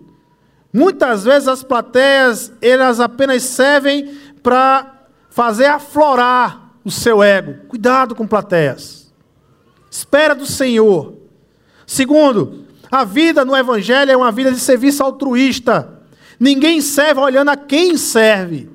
Muitas 0.72 1.24
vezes 1.24 1.48
as 1.48 1.64
plateias, 1.64 2.54
elas 2.62 3.00
apenas 3.00 3.44
servem 3.44 4.16
para 4.44 5.08
fazer 5.30 5.66
aflorar 5.66 6.67
o 6.88 6.92
seu 6.92 7.22
ego. 7.22 7.66
Cuidado 7.68 8.16
com 8.16 8.26
plateias. 8.26 9.14
Espera 9.92 10.34
do 10.34 10.46
Senhor. 10.46 11.16
Segundo, 11.86 12.66
a 12.90 13.04
vida 13.04 13.44
no 13.44 13.56
Evangelho 13.56 14.10
é 14.10 14.16
uma 14.16 14.32
vida 14.32 14.54
de 14.54 14.60
serviço 14.60 15.04
altruísta. 15.04 16.02
Ninguém 16.40 16.80
serve 16.80 17.20
olhando 17.20 17.50
a 17.50 17.58
quem 17.58 17.98
serve. 17.98 18.70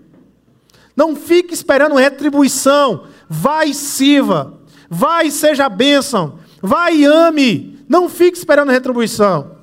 Não 0.94 1.16
fique 1.16 1.54
esperando 1.54 1.94
retribuição. 1.94 3.06
Vai 3.30 3.70
e 3.70 3.74
sirva. 3.74 4.60
Vai 4.90 5.28
e 5.28 5.32
seja 5.32 5.70
bênção. 5.70 6.38
Vai 6.60 6.96
e 6.96 7.04
ame. 7.06 7.82
Não 7.88 8.10
fique 8.10 8.36
esperando 8.36 8.72
retribuição. 8.72 9.56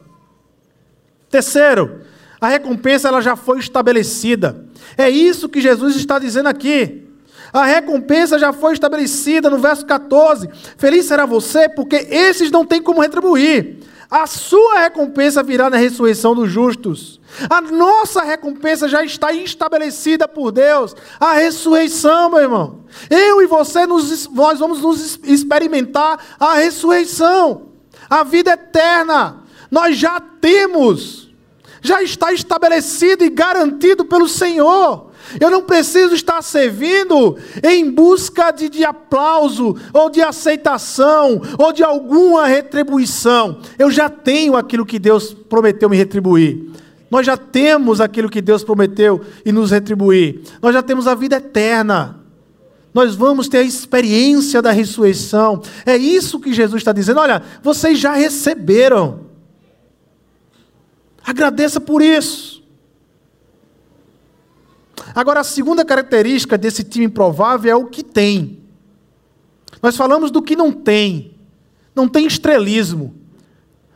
Terceiro, 1.29 2.01
a 2.41 2.47
recompensa 2.47 3.09
ela 3.09 3.21
já 3.21 3.35
foi 3.35 3.59
estabelecida. 3.59 4.65
É 4.97 5.07
isso 5.07 5.47
que 5.47 5.61
Jesus 5.61 5.95
está 5.95 6.17
dizendo 6.17 6.49
aqui. 6.49 7.08
A 7.51 7.65
recompensa 7.65 8.37
já 8.37 8.53
foi 8.53 8.73
estabelecida 8.73 9.49
no 9.49 9.57
verso 9.57 9.85
14. 9.85 10.49
Feliz 10.77 11.05
será 11.05 11.25
você, 11.25 11.67
porque 11.67 12.07
esses 12.09 12.51
não 12.51 12.65
têm 12.65 12.81
como 12.81 13.01
retribuir. 13.01 13.79
A 14.09 14.25
sua 14.25 14.79
recompensa 14.79 15.43
virá 15.43 15.69
na 15.69 15.77
ressurreição 15.77 16.33
dos 16.33 16.49
justos. 16.49 17.21
A 17.47 17.61
nossa 17.61 18.23
recompensa 18.23 18.87
já 18.87 19.03
está 19.03 19.31
estabelecida 19.31 20.27
por 20.27 20.51
Deus. 20.51 20.95
A 21.19 21.33
ressurreição, 21.33 22.31
meu 22.31 22.39
irmão. 22.39 22.85
Eu 23.07 23.39
e 23.39 23.45
você, 23.45 23.85
nos, 23.85 24.27
nós 24.29 24.57
vamos 24.57 24.81
nos 24.81 25.19
experimentar 25.23 26.19
a 26.39 26.55
ressurreição. 26.55 27.69
A 28.09 28.23
vida 28.23 28.53
eterna. 28.53 29.43
Nós 29.69 29.95
já 29.95 30.19
temos. 30.19 31.29
Já 31.79 32.01
está 32.01 32.33
estabelecido 32.33 33.23
e 33.23 33.29
garantido 33.29 34.03
pelo 34.03 34.27
Senhor. 34.27 35.08
Eu 35.39 35.49
não 35.49 35.63
preciso 35.63 36.15
estar 36.15 36.41
servindo 36.41 37.37
em 37.61 37.91
busca 37.91 38.51
de, 38.51 38.69
de 38.69 38.85
aplauso, 38.85 39.75
ou 39.93 40.09
de 40.09 40.21
aceitação, 40.21 41.41
ou 41.57 41.73
de 41.73 41.83
alguma 41.83 42.47
retribuição. 42.47 43.59
Eu 43.77 43.91
já 43.91 44.09
tenho 44.09 44.55
aquilo 44.55 44.85
que 44.85 44.97
Deus 44.97 45.33
prometeu 45.33 45.89
me 45.89 45.97
retribuir. 45.97 46.69
Nós 47.11 47.25
já 47.25 47.35
temos 47.35 47.99
aquilo 47.99 48.29
que 48.29 48.41
Deus 48.41 48.63
prometeu 48.63 49.21
e 49.43 49.51
nos 49.51 49.71
retribuir. 49.71 50.41
Nós 50.61 50.73
já 50.73 50.83
temos 50.83 51.07
a 51.07 51.15
vida 51.15 51.37
eterna. 51.37 52.19
Nós 52.93 53.15
vamos 53.15 53.47
ter 53.47 53.59
a 53.59 53.63
experiência 53.63 54.61
da 54.61 54.71
ressurreição. 54.71 55.61
É 55.85 55.95
isso 55.97 56.39
que 56.39 56.53
Jesus 56.53 56.81
está 56.81 56.91
dizendo. 56.91 57.19
Olha, 57.19 57.41
vocês 57.61 57.99
já 57.99 58.13
receberam. 58.13 59.21
Agradeça 61.23 61.79
por 61.79 62.01
isso. 62.01 62.58
Agora, 65.13 65.41
a 65.41 65.43
segunda 65.43 65.85
característica 65.85 66.57
desse 66.57 66.83
time 66.83 67.05
improvável 67.05 67.71
é 67.71 67.75
o 67.75 67.85
que 67.85 68.03
tem. 68.03 68.59
Nós 69.81 69.95
falamos 69.95 70.31
do 70.31 70.41
que 70.41 70.55
não 70.55 70.71
tem. 70.71 71.35
Não 71.95 72.07
tem 72.07 72.25
estrelismo. 72.25 73.15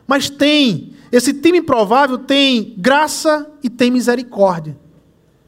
Mas 0.06 0.28
tem. 0.28 0.94
Esse 1.10 1.32
time 1.32 1.58
improvável 1.58 2.18
tem 2.18 2.74
graça 2.76 3.46
e 3.62 3.70
tem 3.70 3.90
misericórdia. 3.90 4.76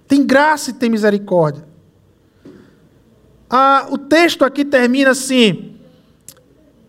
Tem 0.06 0.24
graça 0.24 0.70
e 0.70 0.72
tem 0.72 0.88
misericórdia. 0.88 1.66
Ah, 3.48 3.86
o 3.90 3.98
texto 3.98 4.44
aqui 4.44 4.64
termina 4.64 5.10
assim. 5.10 5.76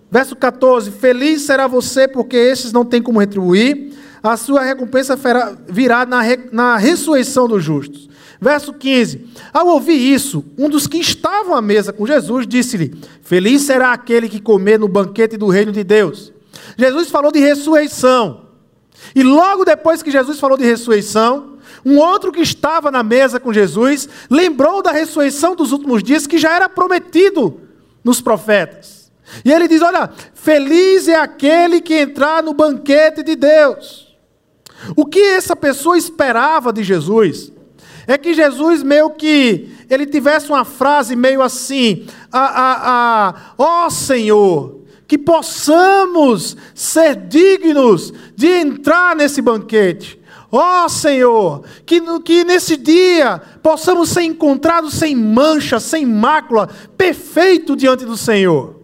Verso 0.10 0.36
14: 0.36 0.92
Feliz 0.92 1.42
será 1.42 1.68
você, 1.68 2.08
porque 2.08 2.38
esses 2.38 2.72
não 2.72 2.86
têm 2.86 3.02
como 3.02 3.20
retribuir, 3.20 3.94
a 4.22 4.38
sua 4.38 4.62
recompensa 4.62 5.18
virá 5.68 6.06
na, 6.06 6.22
re, 6.22 6.50
na 6.52 6.78
ressurreição 6.78 7.48
dos 7.48 7.64
justos. 7.64 8.10
Verso 8.40 8.74
15: 8.74 9.28
Ao 9.54 9.68
ouvir 9.68 9.98
isso, 9.98 10.46
um 10.58 10.70
dos 10.70 10.88
que 10.88 10.98
estavam 10.98 11.56
à 11.56 11.62
mesa 11.62 11.92
com 11.92 12.06
Jesus 12.06 12.48
disse-lhe: 12.48 12.94
Feliz 13.22 13.64
será 13.64 13.94
aquele 13.94 14.30
que 14.30 14.40
comer 14.40 14.80
no 14.80 14.88
banquete 14.88 15.38
do 15.38 15.48
reino 15.48 15.72
de 15.72 15.84
Deus. 15.84 16.32
Jesus 16.78 17.10
falou 17.10 17.32
de 17.32 17.40
ressurreição. 17.40 18.48
E 19.16 19.24
logo 19.24 19.64
depois 19.64 20.04
que 20.04 20.12
Jesus 20.12 20.40
falou 20.40 20.58
de 20.58 20.66
ressurreição, 20.66 21.58
um 21.86 21.98
outro 21.98 22.32
que 22.32 22.42
estava 22.42 22.92
na 22.92 23.04
mesa 23.04 23.40
com 23.40 23.54
Jesus 23.54 24.08
lembrou 24.30 24.82
da 24.82 24.92
ressurreição 24.92 25.56
dos 25.56 25.72
últimos 25.72 26.04
dias 26.04 26.28
que 26.28 26.38
já 26.38 26.56
era 26.56 26.70
prometido 26.70 27.62
nos 28.04 28.22
profetas. 28.22 29.12
E 29.44 29.52
ele 29.52 29.68
diz: 29.68 29.82
Olha, 29.82 30.12
feliz 30.34 31.08
é 31.08 31.16
aquele 31.16 31.82
que 31.82 31.96
entrar 31.96 32.44
no 32.44 32.54
banquete 32.54 33.24
de 33.24 33.36
Deus. 33.36 34.16
O 34.96 35.06
que 35.06 35.20
essa 35.20 35.56
pessoa 35.56 35.98
esperava 35.98 36.72
de 36.72 36.84
Jesus 36.84 37.52
é 38.08 38.18
que 38.18 38.34
Jesus 38.34 38.82
meio 38.82 39.10
que 39.10 39.70
ele 39.90 40.06
tivesse 40.06 40.50
uma 40.50 40.64
frase 40.64 41.16
meio 41.16 41.42
assim: 41.42 42.08
a, 42.32 42.40
a, 42.40 43.30
a, 43.30 43.36
ó 43.58 43.90
Senhor, 43.90 44.82
que 45.06 45.18
possamos 45.18 46.56
ser 46.74 47.16
dignos 47.16 48.14
de 48.36 48.48
entrar 48.48 49.16
nesse 49.16 49.42
banquete. 49.42 50.18
Ó 50.50 50.86
oh, 50.86 50.90
Senhor, 50.90 51.64
que, 51.86 52.02
que 52.22 52.46
nesse 52.46 52.78
dia 52.78 53.42
possamos 53.62 54.10
ser 54.10 54.22
encontrados 54.22 54.94
sem 54.94 55.14
mancha, 55.14 55.78
sem 55.78 56.06
mácula, 56.06 56.70
perfeito 56.98 57.76
diante 57.76 58.06
do 58.06 58.16
Senhor. 58.16 58.78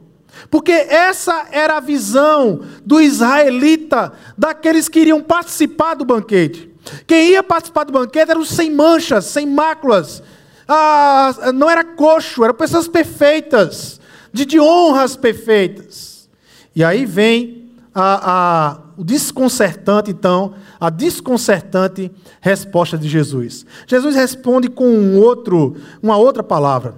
Porque 0.51 0.71
essa 0.71 1.47
era 1.51 1.77
a 1.77 1.79
visão 1.79 2.61
do 2.85 2.99
israelita, 2.99 4.11
daqueles 4.37 4.89
que 4.89 4.99
iriam 4.99 5.21
participar 5.21 5.93
do 5.93 6.03
banquete. 6.03 6.72
Quem 7.07 7.31
ia 7.31 7.43
participar 7.43 7.83
do 7.83 7.93
banquete 7.93 8.31
eram 8.31 8.45
sem 8.45 8.69
manchas, 8.71 9.25
sem 9.25 9.45
máculas. 9.45 10.21
Ah, 10.67 11.51
não 11.53 11.69
era 11.69 11.83
coxo, 11.83 12.43
eram 12.43 12.53
pessoas 12.53 12.87
perfeitas, 12.87 13.99
de, 14.31 14.45
de 14.45 14.59
honras 14.59 15.15
perfeitas. 15.15 16.29
E 16.75 16.83
aí 16.83 17.05
vem 17.05 17.71
a, 17.93 18.31
a, 18.31 18.79
o 18.97 19.03
desconcertante, 19.03 20.09
então, 20.09 20.55
a 20.79 20.89
desconcertante 20.89 22.11
resposta 22.41 22.97
de 22.97 23.07
Jesus. 23.07 23.65
Jesus 23.85 24.15
responde 24.15 24.69
com 24.69 24.87
um 24.87 25.19
outro, 25.19 25.75
uma 26.01 26.17
outra 26.17 26.41
palavra. 26.41 26.95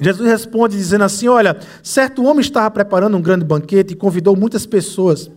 Jesus 0.00 0.28
responde 0.28 0.76
dizendo 0.76 1.04
assim: 1.04 1.28
Olha, 1.28 1.58
certo 1.82 2.24
homem 2.24 2.40
estava 2.40 2.70
preparando 2.70 3.16
um 3.16 3.22
grande 3.22 3.44
banquete 3.44 3.92
e 3.92 3.96
convidou 3.96 4.36
muitas 4.36 4.66
pessoas. 4.66 5.30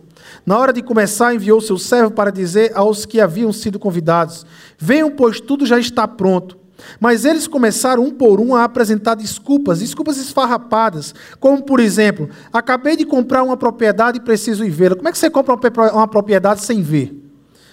Na 0.44 0.58
hora 0.58 0.72
de 0.72 0.82
começar, 0.82 1.34
enviou 1.34 1.60
seu 1.60 1.78
servo 1.78 2.10
para 2.10 2.30
dizer 2.30 2.72
aos 2.74 3.04
que 3.06 3.20
haviam 3.20 3.52
sido 3.52 3.78
convidados: 3.78 4.44
Venham, 4.78 5.10
pois 5.10 5.40
tudo 5.40 5.66
já 5.66 5.78
está 5.78 6.06
pronto. 6.06 6.58
Mas 7.00 7.24
eles 7.24 7.46
começaram 7.46 8.04
um 8.04 8.10
por 8.10 8.40
um 8.40 8.54
a 8.54 8.64
apresentar 8.64 9.14
desculpas, 9.14 9.78
desculpas 9.78 10.18
esfarrapadas, 10.18 11.14
como 11.38 11.62
por 11.62 11.80
exemplo, 11.80 12.28
acabei 12.52 12.96
de 12.96 13.04
comprar 13.04 13.42
uma 13.42 13.56
propriedade 13.56 14.18
e 14.18 14.20
preciso 14.20 14.64
ir 14.64 14.70
vê-la. 14.70 14.96
Como 14.96 15.08
é 15.08 15.12
que 15.12 15.18
você 15.18 15.30
compra 15.30 15.54
uma 15.92 16.08
propriedade 16.08 16.62
sem 16.62 16.82
ver? 16.82 17.22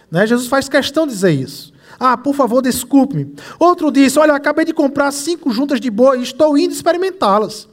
Né? 0.10 0.26
Jesus 0.28 0.48
faz 0.48 0.70
questão 0.70 1.08
de 1.08 1.14
dizer 1.14 1.32
isso. 1.32 1.72
Ah, 2.00 2.18
por 2.18 2.34
favor, 2.34 2.62
desculpe-me. 2.62 3.34
Outro 3.60 3.92
disse: 3.92 4.18
Olha, 4.18 4.34
acabei 4.34 4.66
de 4.66 4.74
comprar 4.74 5.12
cinco 5.12 5.52
juntas 5.52 5.80
de 5.80 5.90
boi 5.90 6.20
e 6.20 6.24
estou 6.24 6.58
indo 6.58 6.74
experimentá-las. 6.74 7.68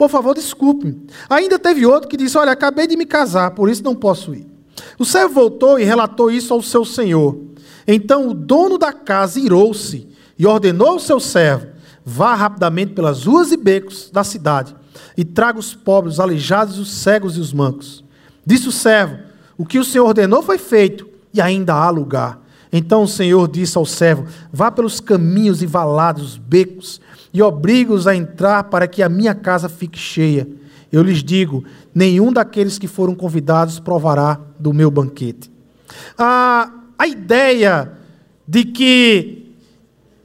Por 0.00 0.08
favor, 0.08 0.34
desculpe-me. 0.34 0.98
Ainda 1.28 1.58
teve 1.58 1.84
outro 1.84 2.08
que 2.08 2.16
disse: 2.16 2.38
Olha, 2.38 2.52
acabei 2.52 2.86
de 2.86 2.96
me 2.96 3.04
casar, 3.04 3.50
por 3.50 3.68
isso 3.68 3.84
não 3.84 3.94
posso 3.94 4.34
ir. 4.34 4.46
O 4.98 5.04
servo 5.04 5.34
voltou 5.34 5.78
e 5.78 5.84
relatou 5.84 6.30
isso 6.30 6.54
ao 6.54 6.62
seu 6.62 6.86
senhor. 6.86 7.38
Então 7.86 8.26
o 8.26 8.32
dono 8.32 8.78
da 8.78 8.94
casa 8.94 9.38
irou-se 9.38 10.08
e 10.38 10.46
ordenou 10.46 10.88
ao 10.88 10.98
seu 10.98 11.20
servo: 11.20 11.66
Vá 12.02 12.34
rapidamente 12.34 12.94
pelas 12.94 13.26
ruas 13.26 13.52
e 13.52 13.58
becos 13.58 14.08
da 14.10 14.24
cidade 14.24 14.74
e 15.18 15.22
traga 15.22 15.58
os 15.58 15.74
pobres, 15.74 16.14
os 16.14 16.20
aleijados, 16.20 16.78
os 16.78 16.90
cegos 16.90 17.36
e 17.36 17.40
os 17.40 17.52
mancos. 17.52 18.02
Disse 18.46 18.68
o 18.68 18.72
servo: 18.72 19.18
O 19.58 19.66
que 19.66 19.78
o 19.78 19.84
senhor 19.84 20.06
ordenou 20.06 20.42
foi 20.42 20.56
feito 20.56 21.06
e 21.34 21.42
ainda 21.42 21.74
há 21.74 21.90
lugar. 21.90 22.40
Então 22.72 23.02
o 23.02 23.08
Senhor 23.08 23.48
disse 23.48 23.76
ao 23.76 23.84
servo: 23.84 24.26
Vá 24.52 24.70
pelos 24.70 25.00
caminhos 25.00 25.62
e 25.62 25.66
valados, 25.66 26.38
becos, 26.38 27.00
e 27.32 27.42
obrigue-os 27.42 28.06
a 28.06 28.14
entrar 28.14 28.64
para 28.64 28.88
que 28.88 29.02
a 29.02 29.08
minha 29.08 29.34
casa 29.34 29.68
fique 29.68 29.98
cheia. 29.98 30.48
Eu 30.92 31.02
lhes 31.02 31.22
digo: 31.22 31.64
nenhum 31.94 32.32
daqueles 32.32 32.78
que 32.78 32.88
foram 32.88 33.14
convidados 33.14 33.78
provará 33.78 34.40
do 34.58 34.72
meu 34.72 34.90
banquete. 34.90 35.50
A, 36.18 36.70
a 36.98 37.06
ideia 37.06 37.92
de 38.46 38.64
que 38.64 39.54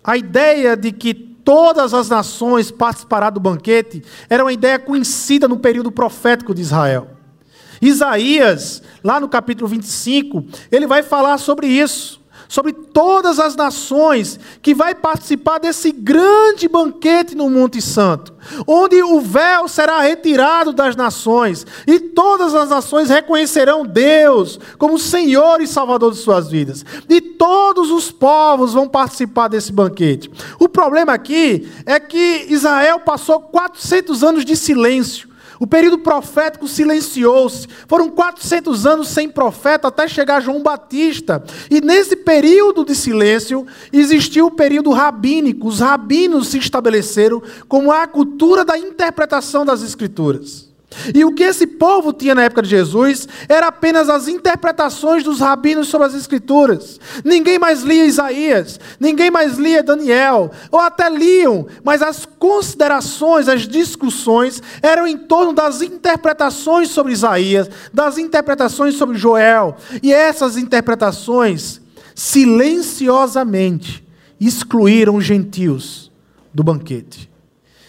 a 0.04 0.18
ideia 0.18 0.76
de 0.76 0.92
que 0.92 1.14
todas 1.14 1.94
as 1.94 2.10
nações 2.10 2.72
participarão 2.72 3.32
do 3.32 3.40
banquete 3.40 4.04
era 4.30 4.44
uma 4.44 4.54
ideia 4.54 4.80
conhecida 4.80 5.48
no 5.48 5.58
período 5.58 5.92
profético 5.92 6.54
de 6.54 6.62
Israel. 6.62 7.10
Isaías, 7.82 8.82
lá 9.04 9.20
no 9.20 9.28
capítulo 9.28 9.68
25, 9.68 10.46
ele 10.72 10.88
vai 10.88 11.04
falar 11.04 11.38
sobre 11.38 11.68
isso 11.68 12.25
sobre 12.48 12.74
todas 12.74 13.40
as 13.40 13.56
nações 13.56 14.40
que 14.62 14.74
vai 14.74 14.96
participar 14.96 15.60
desse 15.60 15.92
grande 15.92 16.68
banquete 16.68 17.36
no 17.36 17.50
Monte 17.50 17.82
Santo, 17.82 18.34
onde 18.68 19.02
o 19.02 19.20
véu 19.22 19.68
será 19.68 20.02
retirado 20.02 20.74
das 20.74 20.96
nações 20.96 21.66
e 21.88 22.00
todas 22.00 22.54
as 22.54 22.70
nações 22.70 23.10
reconhecerão 23.10 23.86
Deus 23.86 24.60
como 24.78 25.00
Senhor 25.00 25.62
e 25.62 25.68
Salvador 25.68 26.12
de 26.12 26.18
suas 26.18 26.50
vidas. 26.50 26.86
E 27.10 27.20
todos 27.22 27.92
os 27.92 28.12
povos 28.12 28.74
vão 28.74 28.88
participar 28.88 29.48
desse 29.48 29.72
banquete. 29.72 30.32
O 30.60 30.70
problema 30.70 31.14
aqui 31.14 31.70
é 31.86 32.00
que 32.00 32.48
Israel 32.50 33.00
passou 33.00 33.40
400 33.40 34.24
anos 34.24 34.46
de 34.46 34.56
silêncio 34.56 35.35
o 35.60 35.68
período 35.68 36.00
profético 36.00 36.68
silenciou-se. 36.68 37.68
Foram 37.88 38.10
400 38.10 38.86
anos 38.86 39.08
sem 39.08 39.30
profeta 39.30 39.88
até 39.88 40.08
chegar 40.08 40.42
João 40.42 40.62
Batista. 40.62 41.44
E 41.70 41.82
nesse 41.82 42.16
período 42.16 42.84
de 42.84 42.96
silêncio 42.96 43.66
existiu 43.92 44.48
o 44.48 44.52
período 44.52 44.92
rabínico. 44.92 45.68
Os 45.68 45.80
rabinos 45.80 46.50
se 46.50 46.58
estabeleceram 46.58 47.42
como 47.68 47.92
a 47.92 48.06
cultura 48.08 48.66
da 48.66 48.78
interpretação 48.78 49.66
das 49.66 49.82
Escrituras. 49.82 50.75
E 51.14 51.24
o 51.26 51.34
que 51.34 51.44
esse 51.44 51.68
povo 51.68 52.14
tinha 52.14 52.36
na 52.36 52.44
época 52.44 52.62
de 52.62 52.70
Jesus 52.70 53.28
era 53.48 53.68
apenas 53.68 54.10
as 54.10 54.28
interpretações 54.28 55.24
dos 55.24 55.40
rabinos 55.40 55.88
sobre 55.88 56.08
as 56.08 56.14
Escrituras. 56.14 57.00
Ninguém 57.24 57.60
mais 57.60 57.82
lia 57.82 58.06
Isaías, 58.06 58.80
ninguém 59.00 59.30
mais 59.30 59.58
lia 59.58 59.84
Daniel, 59.84 60.52
ou 60.72 60.80
até 60.80 61.10
liam, 61.10 61.68
mas 61.84 62.02
as 62.02 62.26
considerações, 62.26 63.48
as 63.48 63.68
discussões 63.68 64.62
eram 64.82 65.08
em 65.08 65.18
torno 65.18 65.54
das 65.54 65.82
interpretações 65.82 66.90
sobre 66.90 67.14
Isaías, 67.14 67.70
das 67.94 68.18
interpretações 68.18 68.96
sobre 68.96 69.18
Joel. 69.18 69.76
E 70.02 70.14
essas 70.14 70.58
interpretações, 70.58 71.82
silenciosamente, 72.14 74.04
excluíram 74.40 75.16
os 75.16 75.26
gentios 75.26 76.12
do 76.54 76.64
banquete. 76.64 77.30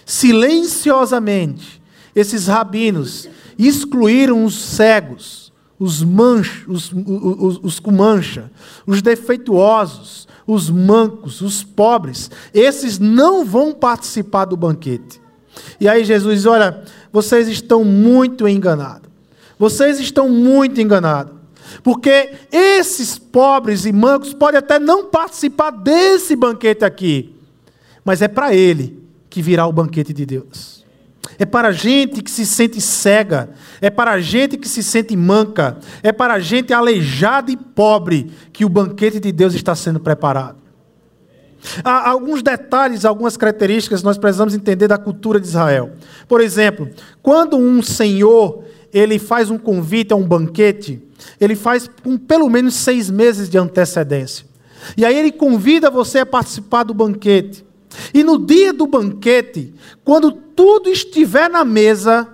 Silenciosamente 0.05 1.76
esses 2.17 2.47
rabinos 2.47 3.29
excluíram 3.59 4.45
os 4.45 4.59
cegos, 4.59 5.53
os 5.79 6.03
manchos, 6.03 6.91
os, 6.91 7.05
os, 7.07 7.61
os 7.63 7.79
com 7.79 7.93
mancha, 7.93 8.51
os 8.87 9.03
defeituosos, 9.03 10.27
os 10.47 10.71
mancos, 10.71 11.43
os 11.43 11.63
pobres. 11.63 12.31
Esses 12.55 12.99
não 12.99 13.45
vão 13.45 13.75
participar 13.75 14.47
do 14.47 14.57
banquete. 14.57 15.21
E 15.79 15.87
aí 15.87 16.05
Jesus 16.05 16.37
diz: 16.37 16.47
Olha, 16.47 16.83
vocês 17.13 17.49
estão 17.49 17.85
muito 17.85 18.49
enganados. 18.49 19.11
Vocês 19.59 20.01
estão 20.01 20.29
muito 20.29 20.81
enganados. 20.81 21.35
Porque 21.83 22.31
esses 22.51 23.19
pobres 23.19 23.85
e 23.85 23.93
mancos 23.93 24.33
podem 24.33 24.59
até 24.59 24.79
não 24.79 25.07
participar 25.07 25.71
desse 25.71 26.35
banquete 26.35 26.85
aqui, 26.85 27.35
mas 28.05 28.23
é 28.23 28.29
para 28.29 28.55
ele 28.55 29.03
que 29.29 29.43
virá 29.43 29.67
o 29.67 29.73
banquete 29.73 30.13
de 30.13 30.25
Deus. 30.25 30.76
É 31.39 31.45
para 31.45 31.73
gente 31.73 32.23
que 32.23 32.31
se 32.31 32.47
sente 32.47 32.81
cega, 32.81 33.51
é 33.81 33.91
para 33.91 34.19
gente 34.21 34.57
que 34.57 34.69
se 34.69 34.83
sente 34.83 35.17
manca, 35.17 35.79
é 36.03 36.13
para 36.13 36.39
gente 36.39 36.73
aleijada 36.73 37.51
e 37.51 37.57
pobre 37.57 38.31
que 38.53 38.65
o 38.65 38.69
banquete 38.69 39.21
de 39.21 39.33
Deus 39.33 39.55
está 39.55 39.75
sendo 39.75 40.01
preparado. 40.01 40.57
Há 41.83 42.09
alguns 42.11 42.43
detalhes, 42.43 43.05
algumas 43.05 43.37
características 43.37 44.03
nós 44.03 44.17
precisamos 44.19 44.55
entender 44.55 44.89
da 44.89 44.99
cultura 44.99 45.41
de 45.41 45.47
Israel. 45.47 45.93
Por 46.29 46.41
exemplo, 46.41 46.89
quando 47.23 47.57
um 47.57 47.83
senhor 47.83 48.65
ele 48.93 49.19
faz 49.19 49.51
um 49.51 49.59
convite 49.59 50.13
a 50.13 50.17
um 50.17 50.27
banquete, 50.27 51.03
ele 51.41 51.55
faz 51.57 51.91
com 52.03 52.17
pelo 52.17 52.49
menos 52.49 52.75
seis 52.75 53.11
meses 53.11 53.49
de 53.49 53.59
antecedência. 53.59 54.47
E 54.97 55.05
aí 55.05 55.19
ele 55.19 55.33
convida 55.33 55.91
você 55.91 56.21
a 56.21 56.27
participar 56.27 56.85
do 56.85 56.95
banquete. 56.95 57.65
E 58.13 58.23
no 58.23 58.39
dia 58.39 58.73
do 58.73 58.87
banquete, 58.87 59.75
quando 60.05 60.46
tudo 60.57 60.89
estiver 60.89 61.49
na 61.51 61.65
mesa, 61.65 62.27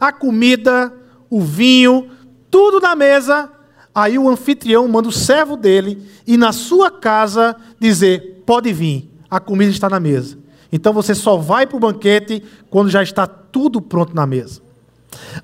a 0.00 0.12
comida, 0.12 0.92
o 1.28 1.40
vinho, 1.40 2.08
tudo 2.50 2.80
na 2.80 2.94
mesa, 2.94 3.50
aí 3.94 4.16
o 4.16 4.28
anfitrião 4.28 4.86
manda 4.86 5.08
o 5.08 5.12
servo 5.12 5.56
dele 5.56 6.00
ir 6.26 6.36
na 6.36 6.52
sua 6.52 6.90
casa 6.90 7.56
dizer: 7.78 8.42
pode 8.46 8.72
vir, 8.72 9.10
a 9.28 9.40
comida 9.40 9.72
está 9.72 9.90
na 9.90 9.98
mesa. 9.98 10.38
Então 10.70 10.92
você 10.92 11.14
só 11.14 11.36
vai 11.36 11.66
para 11.66 11.76
o 11.76 11.80
banquete 11.80 12.42
quando 12.70 12.88
já 12.88 13.02
está 13.02 13.26
tudo 13.26 13.80
pronto 13.80 14.14
na 14.14 14.26
mesa. 14.26 14.62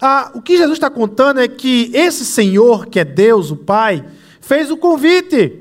Ah, 0.00 0.30
o 0.34 0.42
que 0.42 0.56
Jesus 0.56 0.76
está 0.76 0.90
contando 0.90 1.40
é 1.40 1.48
que 1.48 1.90
esse 1.94 2.24
Senhor, 2.24 2.86
que 2.86 3.00
é 3.00 3.04
Deus, 3.04 3.50
o 3.50 3.56
Pai, 3.56 4.04
fez 4.40 4.70
o 4.70 4.76
convite. 4.76 5.60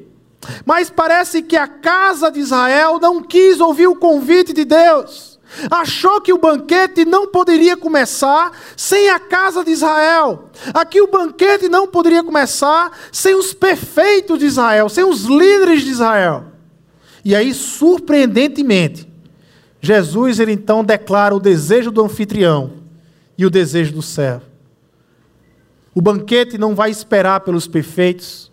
Mas 0.65 0.89
parece 0.89 1.41
que 1.41 1.55
a 1.55 1.67
casa 1.67 2.29
de 2.29 2.41
Israel 2.41 2.99
não 3.01 3.23
quis 3.23 3.61
ouvir 3.61 3.87
o 3.87 3.95
convite 3.95 4.51
de 4.51 4.65
Deus. 4.65 5.32
Achou 5.69 6.19
que 6.19 6.33
o 6.33 6.37
banquete 6.37 7.05
não 7.05 7.27
poderia 7.27 7.77
começar 7.77 8.51
sem 8.75 9.09
a 9.09 9.19
casa 9.19 9.63
de 9.63 9.71
Israel. 9.71 10.49
Aqui 10.73 11.01
o 11.01 11.07
banquete 11.07 11.69
não 11.69 11.87
poderia 11.87 12.23
começar 12.23 12.91
sem 13.11 13.35
os 13.35 13.53
perfeitos 13.53 14.39
de 14.39 14.45
Israel, 14.45 14.89
sem 14.89 15.03
os 15.03 15.23
líderes 15.23 15.83
de 15.83 15.91
Israel. 15.91 16.45
E 17.23 17.35
aí, 17.35 17.53
surpreendentemente, 17.53 19.07
Jesus 19.79 20.39
ele 20.39 20.51
então 20.51 20.83
declara 20.83 21.35
o 21.35 21.39
desejo 21.39 21.91
do 21.91 22.03
anfitrião 22.03 22.71
e 23.37 23.45
o 23.45 23.49
desejo 23.49 23.93
do 23.93 24.01
servo. 24.01 24.45
O 25.95 26.01
banquete 26.01 26.57
não 26.57 26.73
vai 26.73 26.89
esperar 26.89 27.41
pelos 27.41 27.67
perfeitos. 27.67 28.51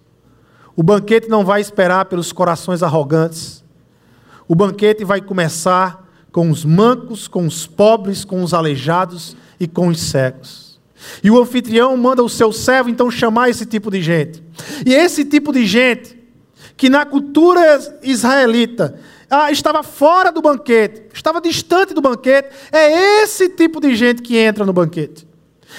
O 0.77 0.83
banquete 0.83 1.29
não 1.29 1.45
vai 1.45 1.61
esperar 1.61 2.05
pelos 2.05 2.33
corações 2.33 2.83
arrogantes. 2.83 3.65
O 4.47 4.55
banquete 4.55 5.05
vai 5.05 5.21
começar 5.21 6.10
com 6.33 6.51
os 6.51 6.65
mancos, 6.65 7.27
com 7.27 7.47
os 7.47 7.67
pobres, 7.67 8.25
com 8.25 8.43
os 8.43 8.55
aleijados 8.55 9.37
e 9.59 9.67
com 9.67 9.89
os 9.89 10.01
cegos. 10.01 10.79
E 11.23 11.31
o 11.31 11.41
anfitrião 11.41 11.97
manda 11.97 12.23
o 12.23 12.29
seu 12.29 12.53
servo 12.53 12.91
então 12.91 13.11
chamar 13.11 13.49
esse 13.49 13.67
tipo 13.67 13.91
de 13.91 14.03
gente. 14.03 14.43
E 14.87 14.95
esse 14.95 15.25
tipo 15.25 15.53
de 15.53 15.67
gente, 15.67 16.19
que 16.77 16.91
na 16.91 17.05
cultura 17.05 17.99
israelita 18.03 18.99
ah, 19.31 19.51
estava 19.51 19.83
fora 19.83 20.31
do 20.31 20.43
banquete, 20.43 21.05
estava 21.15 21.41
distante 21.41 21.95
do 21.95 22.01
banquete, 22.01 22.49
é 22.73 23.23
esse 23.23 23.49
tipo 23.49 23.81
de 23.81 23.95
gente 23.95 24.23
que 24.23 24.37
entra 24.37 24.65
no 24.65 24.73
banquete. 24.73 25.27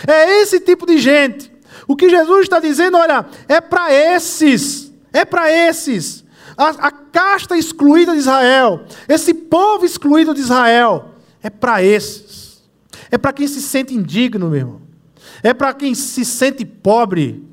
É 0.08 0.42
esse 0.42 0.60
tipo 0.60 0.86
de 0.86 0.98
gente. 0.98 1.52
O 1.88 1.96
que 1.96 2.10
Jesus 2.10 2.44
está 2.44 2.60
dizendo, 2.60 2.98
olha, 2.98 3.26
é 3.48 3.60
para 3.60 3.94
esses, 3.94 4.92
é 5.12 5.26
para 5.26 5.52
esses. 5.52 6.21
A, 6.62 6.88
a 6.88 6.92
casta 6.92 7.58
excluída 7.58 8.12
de 8.12 8.20
Israel, 8.20 8.84
esse 9.10 9.34
povo 9.34 9.84
excluído 9.84 10.32
de 10.32 10.42
Israel, 10.42 11.16
é 11.42 11.50
para 11.50 11.84
esses. 11.84 12.62
É 13.10 13.18
para 13.18 13.34
quem 13.34 13.48
se 13.48 13.62
sente 13.62 13.96
indigno, 13.96 14.48
meu 14.48 14.60
irmão. 14.60 14.82
É 15.42 15.56
para 15.56 15.74
quem 15.74 15.96
se 15.96 16.24
sente 16.24 16.64
pobre 16.64 17.44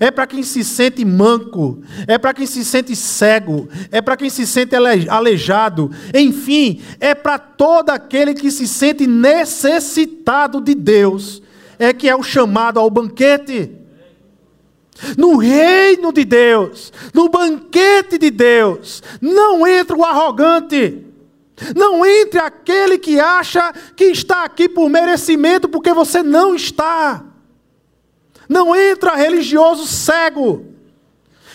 é 0.00 0.10
para 0.10 0.26
quem 0.26 0.42
se 0.42 0.64
sente 0.64 1.04
manco, 1.04 1.80
é 2.08 2.18
para 2.18 2.34
quem 2.34 2.44
se 2.44 2.64
sente 2.64 2.96
cego, 2.96 3.68
é 3.92 4.02
para 4.02 4.16
quem 4.16 4.28
se 4.28 4.46
sente 4.46 4.74
aleijado, 4.74 5.90
enfim, 6.12 6.80
é 6.98 7.14
para 7.14 7.38
todo 7.38 7.90
aquele 7.90 8.34
que 8.34 8.50
se 8.50 8.66
sente 8.66 9.06
necessitado 9.06 10.60
de 10.60 10.74
Deus, 10.74 11.40
é 11.78 11.92
que 11.92 12.08
é 12.08 12.16
o 12.16 12.22
chamado 12.22 12.80
ao 12.80 12.90
banquete. 12.90 13.70
No 15.16 15.36
reino 15.36 16.12
de 16.12 16.24
Deus, 16.24 16.92
no 17.12 17.28
banquete 17.28 18.18
de 18.18 18.30
Deus, 18.30 19.02
não 19.20 19.66
entra 19.66 19.96
o 19.96 20.04
arrogante. 20.04 21.04
Não 21.74 22.04
entre 22.04 22.38
aquele 22.38 22.98
que 22.98 23.18
acha 23.18 23.72
que 23.94 24.04
está 24.04 24.44
aqui 24.44 24.68
por 24.68 24.88
merecimento, 24.90 25.68
porque 25.68 25.92
você 25.92 26.22
não 26.22 26.54
está. 26.54 27.24
Não 28.48 28.76
entra 28.76 29.16
religioso 29.16 29.86
cego, 29.86 30.66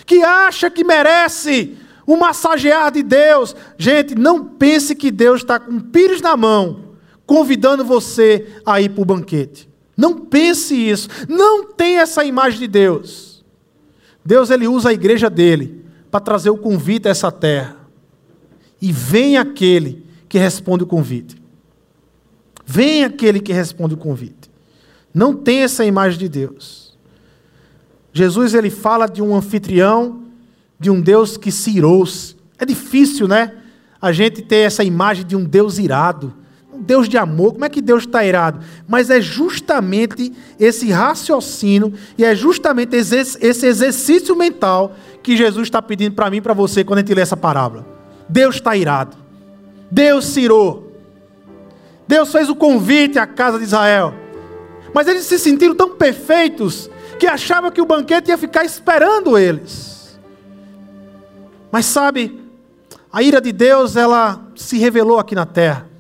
que 0.06 0.24
acha 0.24 0.70
que 0.70 0.84
merece 0.84 1.78
o 2.06 2.18
massagear 2.18 2.92
de 2.92 3.04
Deus. 3.04 3.56
Gente, 3.78 4.16
não 4.16 4.44
pense 4.44 4.96
que 4.96 5.12
Deus 5.12 5.42
está 5.42 5.60
com 5.60 5.80
pires 5.80 6.22
na 6.22 6.36
mão, 6.36 6.96
convidando 7.26 7.86
você 7.86 8.60
a 8.66 8.82
ir 8.82 8.90
para 8.90 9.02
o 9.02 9.06
banquete. 9.06 9.70
Não 9.96 10.18
pense 10.18 10.76
isso. 10.76 11.08
Não 11.30 11.64
tem 11.64 12.00
essa 12.00 12.26
imagem 12.26 12.60
de 12.60 12.68
Deus. 12.68 13.31
Deus 14.24 14.50
ele 14.50 14.68
usa 14.68 14.90
a 14.90 14.94
igreja 14.94 15.30
dele 15.30 15.86
para 16.10 16.20
trazer 16.20 16.50
o 16.50 16.58
convite 16.58 17.08
a 17.08 17.12
essa 17.12 17.32
terra. 17.32 17.78
E 18.82 18.92
vem 18.92 19.38
aquele 19.38 20.06
que 20.28 20.38
responde 20.38 20.84
o 20.84 20.88
convite. 20.88 21.42
Vem 22.66 23.04
aquele 23.04 23.40
que 23.40 23.54
responde 23.54 23.96
o 23.96 23.98
convite. 23.98 24.50
Não 25.14 25.36
tem 25.36 25.64
essa 25.64 25.86
imagem 25.86 26.20
de 26.20 26.30
Deus. 26.30 26.98
Jesus 28.14 28.54
ele 28.54 28.70
fala 28.70 29.08
de 29.08 29.22
um 29.22 29.36
anfitrião, 29.36 30.24
de 30.80 30.90
um 30.90 31.02
Deus 31.02 31.38
que 31.38 31.52
se 31.52 31.72
irou-se. 31.72 32.36
É 32.58 32.66
difícil, 32.66 33.28
né? 33.28 33.56
A 34.02 34.12
gente 34.12 34.42
ter 34.42 34.58
essa 34.58 34.84
imagem 34.84 35.26
de 35.26 35.36
um 35.36 35.44
Deus 35.44 35.78
irado, 35.78 36.34
Deus 36.82 37.08
de 37.08 37.18
amor. 37.18 37.54
Como 37.54 37.66
é 37.66 37.70
que 37.70 37.82
Deus 37.82 38.04
está 38.04 38.26
irado? 38.26 38.60
Mas 38.88 39.10
é 39.10 39.22
justamente 39.22 40.34
esse 40.60 40.92
raciocínio 40.92 41.94
e 42.18 42.26
é 42.26 42.36
justamente 42.36 42.96
esse 42.96 43.66
exercício 43.66 44.36
mental 44.36 44.96
que 45.22 45.38
Jesus 45.38 45.68
está 45.68 45.82
pedindo 45.82 46.16
para 46.16 46.30
mim 46.30 46.38
e 46.38 46.42
para 46.42 46.54
você 46.54 46.84
quando 46.84 47.00
a 47.00 47.02
gente 47.02 47.14
lê 47.14 47.22
essa 47.22 47.38
parábola. 47.38 47.86
Deus 48.28 48.56
está 48.56 48.76
irado. 48.76 49.16
Deus 49.90 50.26
se 50.26 50.42
irou. 50.42 50.92
Deus 52.08 52.32
fez 52.32 52.50
o 52.50 52.56
convite 52.56 53.20
à 53.20 53.28
casa 53.28 53.58
de 53.58 53.66
Israel. 53.66 54.14
Mas 54.94 55.08
eles 55.08 55.24
se 55.24 55.38
sentiram 55.38 55.76
tão 55.76 55.96
perfeitos 55.96 56.90
que 57.20 57.28
achava 57.28 57.72
que 57.72 57.82
o 57.82 57.86
banquete 57.86 58.30
ia 58.30 58.38
ficar 58.38 58.66
esperando 58.66 59.38
eles. 59.38 60.20
Mas 61.72 61.86
sabe, 61.86 62.42
a 63.12 63.22
ira 63.22 63.40
de 63.40 63.52
Deus, 63.52 63.96
ela 63.96 64.42
se 64.56 64.78
revelou 64.78 65.20
aqui 65.20 65.36
na 65.36 65.46
terra. 65.46 65.91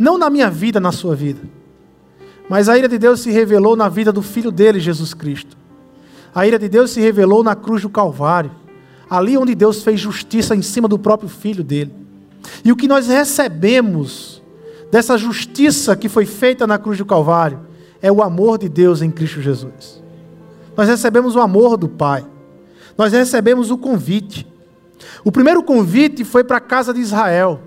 Não 0.00 0.16
na 0.16 0.30
minha 0.30 0.50
vida, 0.50 0.80
na 0.80 0.92
sua 0.92 1.14
vida. 1.14 1.42
Mas 2.48 2.70
a 2.70 2.78
ira 2.78 2.88
de 2.88 2.96
Deus 2.96 3.20
se 3.20 3.30
revelou 3.30 3.76
na 3.76 3.86
vida 3.86 4.10
do 4.10 4.22
filho 4.22 4.50
dele, 4.50 4.80
Jesus 4.80 5.12
Cristo. 5.12 5.58
A 6.34 6.46
ira 6.46 6.58
de 6.58 6.70
Deus 6.70 6.92
se 6.92 7.00
revelou 7.02 7.44
na 7.44 7.54
cruz 7.54 7.82
do 7.82 7.90
Calvário. 7.90 8.50
Ali 9.10 9.36
onde 9.36 9.54
Deus 9.54 9.82
fez 9.82 10.00
justiça 10.00 10.56
em 10.56 10.62
cima 10.62 10.88
do 10.88 10.98
próprio 10.98 11.28
filho 11.28 11.62
dele. 11.62 11.94
E 12.64 12.72
o 12.72 12.76
que 12.76 12.88
nós 12.88 13.08
recebemos 13.08 14.42
dessa 14.90 15.18
justiça 15.18 15.94
que 15.94 16.08
foi 16.08 16.24
feita 16.24 16.66
na 16.66 16.78
cruz 16.78 16.96
do 16.96 17.04
Calvário 17.04 17.60
é 18.00 18.10
o 18.10 18.22
amor 18.22 18.56
de 18.56 18.70
Deus 18.70 19.02
em 19.02 19.10
Cristo 19.10 19.42
Jesus. 19.42 20.02
Nós 20.74 20.88
recebemos 20.88 21.36
o 21.36 21.40
amor 21.40 21.76
do 21.76 21.90
Pai. 21.90 22.24
Nós 22.96 23.12
recebemos 23.12 23.70
o 23.70 23.76
convite. 23.76 24.46
O 25.22 25.30
primeiro 25.30 25.62
convite 25.62 26.24
foi 26.24 26.42
para 26.42 26.56
a 26.56 26.60
casa 26.60 26.94
de 26.94 27.00
Israel. 27.00 27.60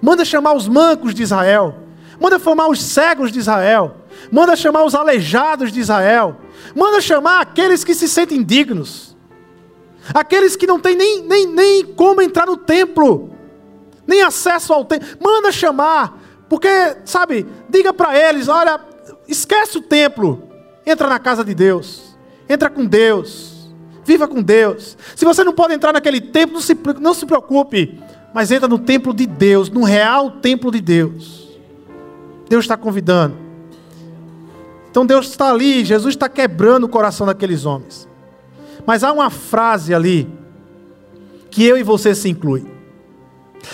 Manda 0.00 0.24
chamar 0.24 0.54
os 0.54 0.68
mancos 0.68 1.14
de 1.14 1.22
Israel. 1.22 1.74
Manda 2.20 2.38
chamar 2.38 2.68
os 2.68 2.82
cegos 2.82 3.30
de 3.30 3.38
Israel. 3.38 3.96
Manda 4.30 4.56
chamar 4.56 4.84
os 4.84 4.94
aleijados 4.94 5.72
de 5.72 5.80
Israel. 5.80 6.36
Manda 6.74 7.00
chamar 7.00 7.40
aqueles 7.40 7.84
que 7.84 7.94
se 7.94 8.08
sentem 8.08 8.42
dignos. 8.42 9.16
Aqueles 10.12 10.56
que 10.56 10.66
não 10.66 10.80
têm 10.80 10.96
nem, 10.96 11.22
nem, 11.22 11.46
nem 11.46 11.84
como 11.84 12.22
entrar 12.22 12.46
no 12.46 12.56
templo. 12.56 13.30
Nem 14.06 14.22
acesso 14.22 14.72
ao 14.72 14.84
templo. 14.84 15.06
Manda 15.20 15.52
chamar. 15.52 16.18
Porque, 16.48 16.68
sabe, 17.04 17.46
diga 17.68 17.92
para 17.92 18.18
eles: 18.18 18.48
olha, 18.48 18.80
esquece 19.26 19.78
o 19.78 19.82
templo. 19.82 20.42
Entra 20.86 21.08
na 21.08 21.18
casa 21.18 21.44
de 21.44 21.54
Deus. 21.54 22.16
Entra 22.48 22.70
com 22.70 22.84
Deus. 22.86 23.70
Viva 24.04 24.26
com 24.26 24.40
Deus. 24.42 24.96
Se 25.14 25.26
você 25.26 25.44
não 25.44 25.52
pode 25.52 25.74
entrar 25.74 25.92
naquele 25.92 26.20
templo, 26.20 26.54
não 26.54 26.62
se, 26.62 26.78
não 26.98 27.14
se 27.14 27.26
preocupe. 27.26 28.00
Mas 28.38 28.52
entra 28.52 28.68
no 28.68 28.78
templo 28.78 29.12
de 29.12 29.26
Deus, 29.26 29.68
no 29.68 29.82
real 29.82 30.30
templo 30.30 30.70
de 30.70 30.80
Deus. 30.80 31.58
Deus 32.48 32.64
está 32.64 32.76
convidando. 32.76 33.36
Então 34.88 35.04
Deus 35.04 35.26
está 35.26 35.50
ali, 35.50 35.84
Jesus 35.84 36.14
está 36.14 36.28
quebrando 36.28 36.84
o 36.84 36.88
coração 36.88 37.26
daqueles 37.26 37.66
homens. 37.66 38.08
Mas 38.86 39.02
há 39.02 39.10
uma 39.10 39.28
frase 39.28 39.92
ali 39.92 40.32
que 41.50 41.64
eu 41.64 41.76
e 41.76 41.82
você 41.82 42.14
se 42.14 42.28
inclui. 42.28 42.64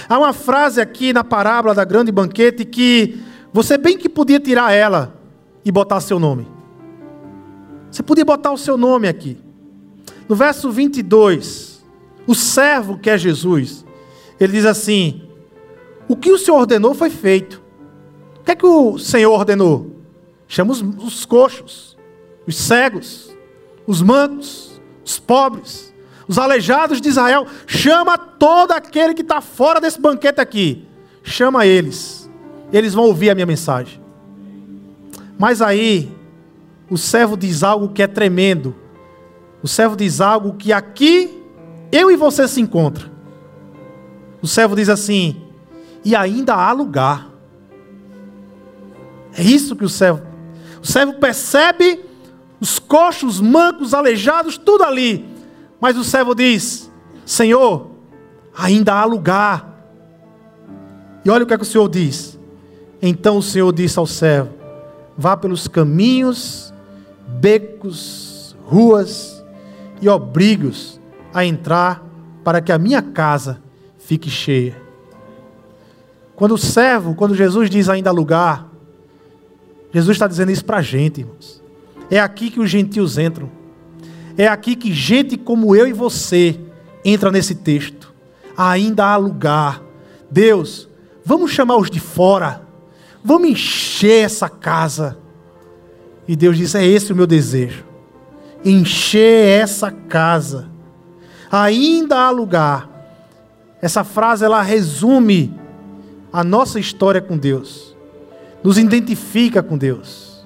Há 0.08 0.18
uma 0.18 0.32
frase 0.32 0.80
aqui 0.80 1.12
na 1.12 1.22
parábola 1.22 1.74
da 1.74 1.84
grande 1.84 2.10
banquete 2.10 2.64
que 2.64 3.20
você 3.52 3.76
bem 3.76 3.98
que 3.98 4.08
podia 4.08 4.40
tirar 4.40 4.72
ela 4.72 5.14
e 5.62 5.70
botar 5.70 6.00
seu 6.00 6.18
nome. 6.18 6.48
Você 7.90 8.02
podia 8.02 8.24
botar 8.24 8.50
o 8.50 8.56
seu 8.56 8.78
nome 8.78 9.08
aqui. 9.08 9.36
No 10.26 10.34
verso 10.34 10.70
22, 10.70 11.84
o 12.26 12.34
servo 12.34 12.96
que 12.96 13.10
é 13.10 13.18
Jesus, 13.18 13.83
Ele 14.38 14.52
diz 14.52 14.66
assim: 14.66 15.22
O 16.08 16.16
que 16.16 16.30
o 16.30 16.38
Senhor 16.38 16.58
ordenou 16.58 16.94
foi 16.94 17.10
feito. 17.10 17.62
O 18.40 18.44
que 18.44 18.52
é 18.52 18.54
que 18.54 18.66
o 18.66 18.98
Senhor 18.98 19.32
ordenou? 19.32 19.94
Chama 20.46 20.72
os, 20.72 20.82
os 20.82 21.24
coxos, 21.24 21.96
os 22.46 22.56
cegos, 22.56 23.34
os 23.86 24.02
mancos, 24.02 24.80
os 25.04 25.18
pobres, 25.18 25.94
os 26.28 26.38
aleijados 26.38 27.00
de 27.00 27.08
Israel. 27.08 27.46
Chama 27.66 28.18
todo 28.18 28.72
aquele 28.72 29.14
que 29.14 29.22
está 29.22 29.40
fora 29.40 29.80
desse 29.80 30.00
banquete 30.00 30.40
aqui. 30.40 30.86
Chama 31.22 31.66
eles. 31.66 32.30
Eles 32.72 32.92
vão 32.92 33.04
ouvir 33.04 33.30
a 33.30 33.34
minha 33.34 33.46
mensagem. 33.46 34.02
Mas 35.38 35.62
aí, 35.62 36.12
o 36.90 36.98
servo 36.98 37.36
diz 37.36 37.62
algo 37.62 37.88
que 37.88 38.02
é 38.02 38.06
tremendo. 38.06 38.74
O 39.62 39.68
servo 39.68 39.96
diz 39.96 40.20
algo 40.20 40.54
que 40.54 40.72
aqui 40.72 41.42
eu 41.90 42.10
e 42.10 42.16
você 42.16 42.46
se 42.46 42.60
encontram. 42.60 43.13
O 44.44 44.46
servo 44.46 44.76
diz 44.76 44.90
assim: 44.90 45.40
e 46.04 46.14
ainda 46.14 46.52
há 46.52 46.70
lugar. 46.70 47.30
É 49.34 49.42
isso 49.42 49.74
que 49.74 49.86
o 49.86 49.88
servo. 49.88 50.20
O 50.82 50.86
servo 50.86 51.14
percebe 51.14 52.04
os 52.60 52.78
coxos, 52.78 53.40
mancos, 53.40 53.94
aleijados, 53.94 54.58
tudo 54.58 54.84
ali. 54.84 55.26
Mas 55.80 55.96
o 55.96 56.04
servo 56.04 56.34
diz: 56.34 56.92
Senhor, 57.24 57.92
ainda 58.54 58.92
há 58.92 59.06
lugar. 59.06 59.66
E 61.24 61.30
olha 61.30 61.44
o 61.44 61.46
que, 61.46 61.54
é 61.54 61.56
que 61.56 61.62
o 61.62 61.66
Senhor 61.66 61.88
diz. 61.88 62.38
Então 63.00 63.38
o 63.38 63.42
Senhor 63.42 63.72
disse 63.72 63.98
ao 63.98 64.06
servo: 64.06 64.52
Vá 65.16 65.38
pelos 65.38 65.66
caminhos, 65.66 66.70
becos, 67.26 68.54
ruas 68.66 69.42
e 70.02 70.08
obrigos 70.10 71.00
a 71.32 71.46
entrar 71.46 72.04
para 72.44 72.60
que 72.60 72.70
a 72.70 72.76
minha 72.76 73.00
casa 73.00 73.63
fique 74.04 74.30
cheia. 74.30 74.76
Quando 76.36 76.54
o 76.54 76.58
servo, 76.58 77.14
quando 77.14 77.34
Jesus 77.34 77.70
diz 77.70 77.88
ainda 77.88 78.10
lugar, 78.10 78.68
Jesus 79.92 80.16
está 80.16 80.26
dizendo 80.26 80.50
isso 80.50 80.64
para 80.64 80.78
a 80.78 80.82
gente, 80.82 81.20
irmãos. 81.20 81.62
É 82.10 82.18
aqui 82.18 82.50
que 82.50 82.60
os 82.60 82.68
gentios 82.68 83.16
entram. 83.18 83.50
É 84.36 84.46
aqui 84.46 84.74
que 84.74 84.92
gente 84.92 85.36
como 85.36 85.74
eu 85.74 85.86
e 85.86 85.92
você 85.92 86.58
entra 87.04 87.30
nesse 87.30 87.54
texto. 87.54 88.12
Ainda 88.56 89.06
há 89.06 89.16
lugar. 89.16 89.82
Deus, 90.30 90.88
vamos 91.24 91.52
chamar 91.52 91.76
os 91.76 91.90
de 91.90 92.00
fora. 92.00 92.62
Vamos 93.22 93.50
encher 93.50 94.24
essa 94.24 94.48
casa. 94.48 95.16
E 96.26 96.34
Deus 96.34 96.56
diz: 96.56 96.74
É 96.74 96.84
esse 96.84 97.12
o 97.12 97.16
meu 97.16 97.26
desejo. 97.26 97.84
Encher 98.64 99.62
essa 99.62 99.90
casa. 99.90 100.68
Ainda 101.50 102.18
há 102.18 102.30
lugar. 102.30 102.93
Essa 103.84 104.02
frase 104.02 104.42
ela 104.42 104.62
resume 104.62 105.52
a 106.32 106.42
nossa 106.42 106.80
história 106.80 107.20
com 107.20 107.36
Deus. 107.36 107.94
Nos 108.62 108.78
identifica 108.78 109.62
com 109.62 109.76
Deus. 109.76 110.42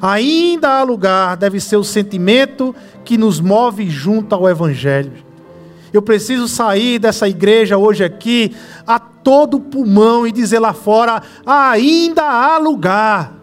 Ainda 0.00 0.78
há 0.78 0.82
lugar, 0.84 1.36
deve 1.36 1.58
ser 1.58 1.74
o 1.74 1.82
sentimento 1.82 2.72
que 3.04 3.18
nos 3.18 3.40
move 3.40 3.90
junto 3.90 4.36
ao 4.36 4.48
Evangelho. 4.48 5.14
Eu 5.92 6.00
preciso 6.00 6.46
sair 6.46 7.00
dessa 7.00 7.28
igreja 7.28 7.76
hoje 7.76 8.04
aqui 8.04 8.54
a 8.86 9.00
todo 9.00 9.58
pulmão 9.58 10.24
e 10.24 10.30
dizer 10.30 10.60
lá 10.60 10.72
fora: 10.72 11.24
ainda 11.44 12.22
há 12.22 12.56
lugar. 12.56 13.34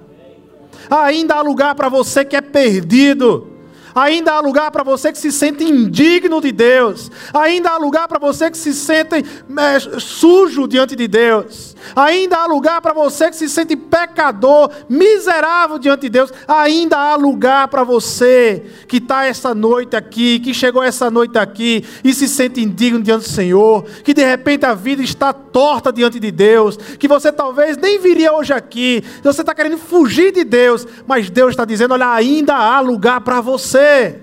Ainda 0.89 1.35
há 1.35 1.41
lugar 1.41 1.75
para 1.75 1.89
você 1.89 2.23
que 2.23 2.37
é 2.37 2.41
perdido. 2.41 3.56
Ainda 3.97 4.33
há 4.33 4.39
lugar 4.39 4.69
para 4.69 4.83
você 4.83 5.11
que 5.11 5.17
se 5.17 5.31
sente 5.31 5.63
indigno 5.63 6.39
de 6.39 6.51
Deus. 6.51 7.09
Ainda 7.33 7.71
há 7.71 7.77
lugar 7.77 8.07
para 8.07 8.19
você 8.19 8.51
que 8.51 8.57
se 8.57 8.71
sente 8.73 9.15
é, 9.15 9.99
sujo 9.99 10.67
diante 10.67 10.95
de 10.95 11.07
Deus. 11.07 11.75
Ainda 11.95 12.37
há 12.37 12.45
lugar 12.45 12.81
para 12.81 12.93
você 12.93 13.29
que 13.29 13.35
se 13.35 13.49
sente 13.49 13.75
pecador, 13.75 14.71
miserável 14.89 15.77
diante 15.77 16.01
de 16.01 16.09
Deus. 16.09 16.31
Ainda 16.47 16.97
há 16.97 17.15
lugar 17.15 17.67
para 17.67 17.83
você 17.83 18.63
que 18.87 18.97
está 18.97 19.25
essa 19.25 19.53
noite 19.53 19.95
aqui, 19.95 20.39
que 20.39 20.53
chegou 20.53 20.83
essa 20.83 21.09
noite 21.09 21.37
aqui 21.37 21.83
e 22.03 22.13
se 22.13 22.27
sente 22.27 22.61
indigno 22.61 23.01
diante 23.01 23.23
do 23.23 23.29
Senhor. 23.29 23.83
Que 24.03 24.13
de 24.13 24.23
repente 24.23 24.65
a 24.65 24.73
vida 24.73 25.01
está 25.01 25.33
torta 25.33 25.91
diante 25.91 26.19
de 26.19 26.31
Deus. 26.31 26.77
Que 26.77 27.07
você 27.07 27.31
talvez 27.31 27.77
nem 27.77 27.99
viria 27.99 28.33
hoje 28.33 28.53
aqui. 28.53 29.03
Você 29.23 29.41
está 29.41 29.53
querendo 29.53 29.77
fugir 29.77 30.31
de 30.31 30.43
Deus. 30.43 30.87
Mas 31.05 31.29
Deus 31.29 31.51
está 31.51 31.65
dizendo: 31.65 31.93
olha, 31.93 32.11
ainda 32.11 32.55
há 32.55 32.79
lugar 32.79 33.21
para 33.21 33.41
você 33.41 34.21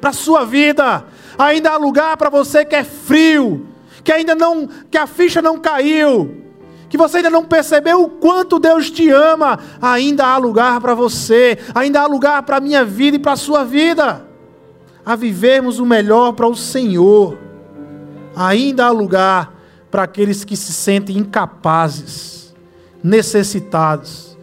para 0.00 0.10
a 0.10 0.12
sua 0.12 0.44
vida. 0.44 1.04
Ainda 1.38 1.70
há 1.70 1.76
lugar 1.76 2.16
para 2.16 2.30
você 2.30 2.64
que 2.64 2.74
é 2.74 2.84
frio, 2.84 3.66
que 4.02 4.12
ainda 4.12 4.34
não, 4.34 4.68
que 4.90 4.98
a 4.98 5.06
ficha 5.06 5.42
não 5.42 5.58
caiu, 5.58 6.44
que 6.88 6.96
você 6.96 7.18
ainda 7.18 7.30
não 7.30 7.44
percebeu 7.44 8.02
o 8.02 8.08
quanto 8.08 8.58
Deus 8.58 8.90
te 8.90 9.10
ama. 9.10 9.58
Ainda 9.80 10.26
há 10.26 10.36
lugar 10.38 10.80
para 10.80 10.94
você, 10.94 11.58
ainda 11.74 12.00
há 12.00 12.06
lugar 12.06 12.42
para 12.42 12.56
a 12.56 12.60
minha 12.60 12.84
vida 12.84 13.16
e 13.16 13.20
para 13.20 13.32
a 13.32 13.36
sua 13.36 13.64
vida. 13.64 14.26
A 15.04 15.14
vivermos 15.14 15.78
o 15.78 15.86
melhor 15.86 16.32
para 16.32 16.46
o 16.46 16.56
Senhor. 16.56 17.38
Ainda 18.34 18.86
há 18.86 18.90
lugar 18.90 19.54
para 19.90 20.04
aqueles 20.04 20.44
que 20.44 20.56
se 20.56 20.72
sentem 20.72 21.16
incapazes, 21.16 22.54
necessitados, 23.02 24.36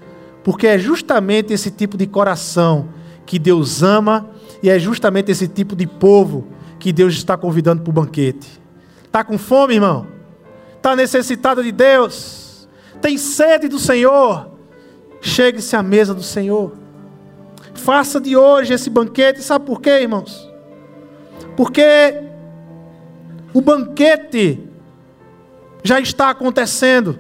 porque 0.43 0.68
é 0.68 0.78
justamente 0.78 1.53
esse 1.53 1.70
tipo 1.72 1.97
de 1.97 2.08
coração 2.08 2.89
que 3.26 3.38
Deus 3.39 3.84
ama 3.84 4.30
e 4.62 4.70
é 4.70 4.78
justamente 4.80 5.32
esse 5.32 5.47
tipo 5.47 5.76
de 5.76 5.88
povo 5.88 6.47
que 6.80 6.91
Deus 6.91 7.14
está 7.14 7.38
convidando 7.38 7.82
para 7.82 7.89
o 7.89 7.93
banquete. 7.93 8.64
Está 9.16 9.24
com 9.24 9.38
fome, 9.38 9.76
irmão? 9.76 10.07
Está 10.76 10.93
necessitado 10.93 11.63
de 11.63 11.72
Deus? 11.72 12.68
Tem 13.01 13.18
sede 13.18 13.70
do 13.70 13.80
Senhor? 13.80 14.51
Chegue-se 15.22 15.74
à 15.74 15.82
mesa 15.82 16.13
do 16.13 16.22
Senhor. 16.22 16.74
Faça 17.74 18.20
de 18.20 18.36
hoje 18.36 18.74
esse 18.74 18.89
banquete. 18.89 19.41
Sabe 19.41 19.68
por 19.68 19.80
quê, 19.80 20.01
irmãos? 20.01 20.51
Porque 21.55 22.24
o 23.53 23.61
banquete 23.61 24.68
já 25.82 25.97
está 26.01 26.32
acontecendo. 26.32 27.18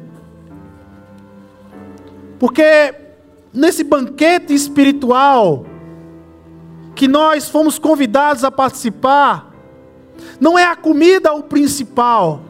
Porque 2.37 2.93
nesse 3.53 3.85
banquete 3.85 4.53
espiritual, 4.53 5.65
que 6.93 7.07
nós 7.07 7.47
fomos 7.47 7.79
convidados 7.79 8.43
a 8.43 8.51
participar, 8.51 9.54
não 10.39 10.57
é 10.57 10.65
a 10.65 10.75
comida 10.75 11.33
o 11.33 11.43
principal, 11.43 12.41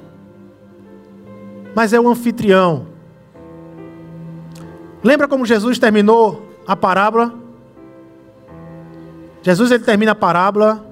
mas 1.76 1.94
é 1.94 2.00
o 2.00 2.08
anfitrião. 2.08 2.88
Lembra 5.04 5.28
como 5.28 5.46
Jesus 5.46 5.78
terminou 5.78 6.50
a 6.66 6.76
parábola? 6.76 7.34
Jesus 9.44 9.70
ele 9.70 9.84
termina 9.84 10.14
a 10.14 10.16
parábola 10.16 10.84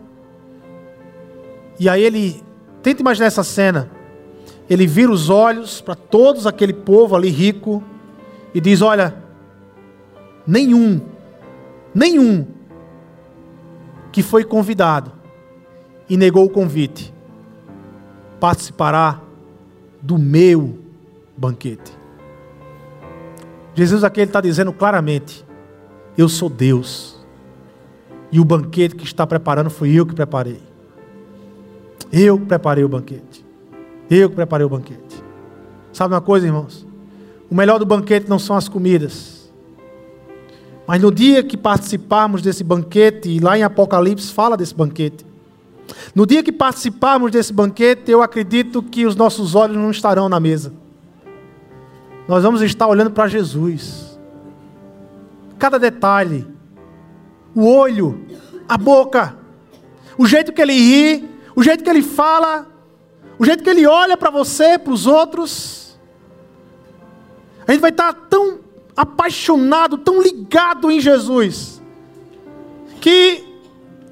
e 1.80 1.90
aí 1.90 2.04
ele 2.04 2.44
tenta 2.84 3.02
imaginar 3.02 3.28
essa 3.28 3.44
cena. 3.44 3.90
Ele 4.70 4.86
vira 4.86 5.12
os 5.12 5.30
olhos 5.30 5.82
para 5.82 5.96
todos 5.96 6.46
aquele 6.46 6.74
povo 6.74 7.16
ali 7.16 7.30
rico 7.30 7.84
e 8.54 8.62
diz: 8.62 8.82
"Olha, 8.82 9.16
nenhum, 10.46 11.02
nenhum 11.94 12.46
que 14.12 14.22
foi 14.22 14.44
convidado 14.44 15.23
e 16.14 16.18
negou 16.18 16.46
o 16.46 16.50
convite, 16.50 17.12
participará 18.40 19.20
do 20.00 20.16
meu 20.20 20.78
banquete. 21.36 21.92
Jesus 23.74 24.04
aqui 24.04 24.22
está 24.22 24.40
dizendo 24.40 24.72
claramente: 24.72 25.44
Eu 26.16 26.30
sou 26.30 26.50
Deus. 26.50 27.20
E 28.32 28.40
o 28.40 28.46
banquete 28.46 28.96
que 28.96 29.06
está 29.06 29.26
preparando 29.26 29.72
fui 29.72 29.92
eu 29.92 30.06
que 30.06 30.14
preparei. 30.14 30.62
Eu 32.12 32.40
preparei 32.40 32.84
o 32.84 32.90
banquete. 32.90 33.44
Eu 34.08 34.30
que 34.30 34.36
preparei 34.36 34.68
o 34.68 34.70
banquete. 34.70 35.24
Sabe 35.92 36.14
uma 36.14 36.22
coisa, 36.22 36.46
irmãos? 36.46 36.86
O 37.50 37.56
melhor 37.56 37.80
do 37.80 37.88
banquete 37.88 38.30
não 38.30 38.38
são 38.38 38.56
as 38.56 38.70
comidas. 38.70 39.52
Mas 40.86 41.02
no 41.02 41.12
dia 41.12 41.42
que 41.42 41.58
participarmos 41.58 42.44
desse 42.44 42.64
banquete, 42.64 43.30
e 43.30 43.40
lá 43.40 43.58
em 43.58 43.64
Apocalipse 43.64 44.32
fala 44.32 44.56
desse 44.56 44.76
banquete, 44.76 45.33
no 46.16 46.26
dia 46.26 46.44
que 46.44 46.52
participarmos 46.52 47.32
desse 47.32 47.52
banquete, 47.52 48.12
eu 48.12 48.22
acredito 48.22 48.82
que 48.82 49.06
os 49.06 49.16
nossos 49.16 49.56
olhos 49.56 49.78
não 49.78 49.92
estarão 49.92 50.30
na 50.30 50.40
mesa. 50.40 50.74
Nós 52.28 52.44
vamos 52.44 52.62
estar 52.62 52.88
olhando 52.88 53.12
para 53.12 53.28
Jesus. 53.28 54.18
Cada 55.58 55.78
detalhe, 55.78 56.48
o 57.56 57.66
olho, 57.68 58.26
a 58.68 58.78
boca, 58.78 59.38
o 60.18 60.26
jeito 60.26 60.54
que 60.54 60.62
ele 60.62 60.74
ri, 60.74 61.30
o 61.56 61.64
jeito 61.64 61.84
que 61.84 61.90
ele 61.90 62.02
fala, 62.02 62.68
o 63.38 63.46
jeito 63.46 63.64
que 63.64 63.70
ele 63.70 63.86
olha 63.86 64.16
para 64.16 64.30
você, 64.30 64.78
para 64.78 64.94
os 64.94 65.08
outros. 65.08 66.00
A 67.68 67.72
gente 67.72 67.82
vai 67.82 67.92
estar 67.92 68.14
tão 68.14 68.60
apaixonado, 68.96 69.98
tão 69.98 70.22
ligado 70.22 70.92
em 70.92 71.00
Jesus, 71.00 71.82
que 73.02 73.44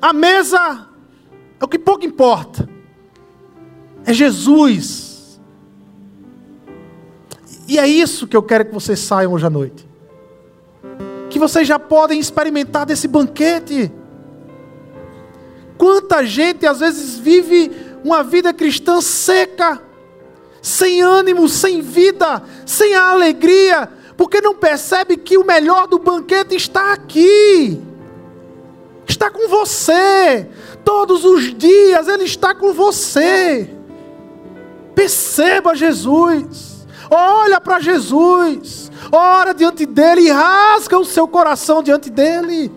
a 0.02 0.12
mesa 0.12 0.88
é 1.62 1.66
o 1.66 1.68
que 1.68 1.78
pouco 1.78 2.04
importa. 2.04 2.68
É 4.04 4.12
Jesus. 4.12 5.40
E 7.68 7.78
é 7.78 7.88
isso 7.88 8.28
que 8.28 8.36
eu 8.36 8.42
quero 8.42 8.66
que 8.66 8.74
vocês 8.74 9.00
saiam 9.00 9.34
hoje 9.34 9.46
à 9.46 9.50
noite. 9.50 9.88
Que 11.30 11.38
vocês 11.38 11.68
já 11.68 11.78
podem 11.78 12.20
experimentar 12.20 12.88
desse 12.88 13.08
banquete. 13.08 13.92
Quanta 15.78 16.26
gente 16.26 16.66
às 16.66 16.80
vezes 16.80 17.18
vive 17.18 17.72
uma 18.04 18.24
vida 18.24 18.52
cristã 18.52 19.00
seca, 19.00 19.80
sem 20.62 21.02
ânimo, 21.02 21.48
sem 21.48 21.80
vida, 21.80 22.42
sem 22.66 22.96
a 22.96 23.12
alegria, 23.12 23.88
porque 24.18 24.42
não 24.42 24.56
percebe 24.56 25.16
que 25.16 25.38
o 25.38 25.46
melhor 25.46 25.88
do 25.88 26.00
banquete 26.00 26.56
está 26.56 26.94
aqui. 26.94 27.80
Está 29.08 29.30
com 29.30 29.48
você. 29.48 30.48
Todos 30.84 31.26
os 31.26 31.54
dias 31.56 32.08
ele 32.08 32.24
está 32.24 32.54
com 32.56 32.74
você. 32.74 33.70
Perceba 34.96 35.76
Jesus. 35.76 36.88
Olha 37.10 37.60
para 37.60 37.80
Jesus. 37.80 38.92
Ora 39.12 39.54
diante 39.54 39.86
dele 39.86 40.22
e 40.22 40.32
rasga 40.32 40.98
o 40.98 41.06
seu 41.06 41.28
coração 41.28 41.84
diante 41.84 42.10
dele. 42.10 42.72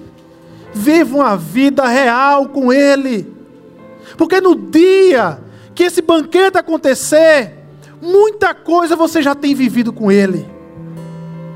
Viva 0.73 1.17
uma 1.17 1.37
vida 1.37 1.87
real 1.87 2.49
com 2.49 2.73
ele. 2.73 3.33
Porque 4.17 4.41
no 4.41 4.55
dia 4.55 5.39
que 5.75 5.85
esse 5.85 6.03
banquete 6.03 6.59
acontecer, 6.59 7.55
muita 8.01 8.55
coisa 8.55 8.95
você 8.97 9.23
já 9.23 9.35
tem 9.35 9.55
vivido 9.55 9.93
com 9.93 10.11
ele. 10.11 10.49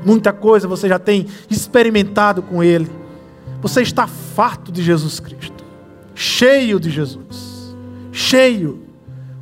Muita 0.05 0.31
coisa 0.31 0.67
você 0.67 0.87
já 0.87 0.97
tem 0.97 1.27
experimentado 1.49 2.41
com 2.41 2.63
ele. 2.63 2.89
Você 3.61 3.81
está 3.81 4.07
farto 4.07 4.71
de 4.71 4.81
Jesus 4.81 5.19
Cristo, 5.19 5.58
cheio 6.19 6.81
de 6.81 6.89
Jesus, 6.89 7.73
cheio, 8.11 8.81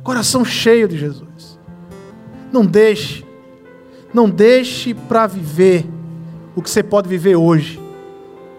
coração 0.04 0.44
cheio 0.44 0.86
de 0.86 0.96
Jesus. 0.96 1.58
Não 2.52 2.64
deixe, 2.64 3.26
não 4.14 4.30
deixe 4.30 4.94
para 4.94 5.26
viver 5.26 5.84
o 6.54 6.62
que 6.62 6.70
você 6.70 6.80
pode 6.80 7.08
viver 7.08 7.34
hoje, 7.34 7.80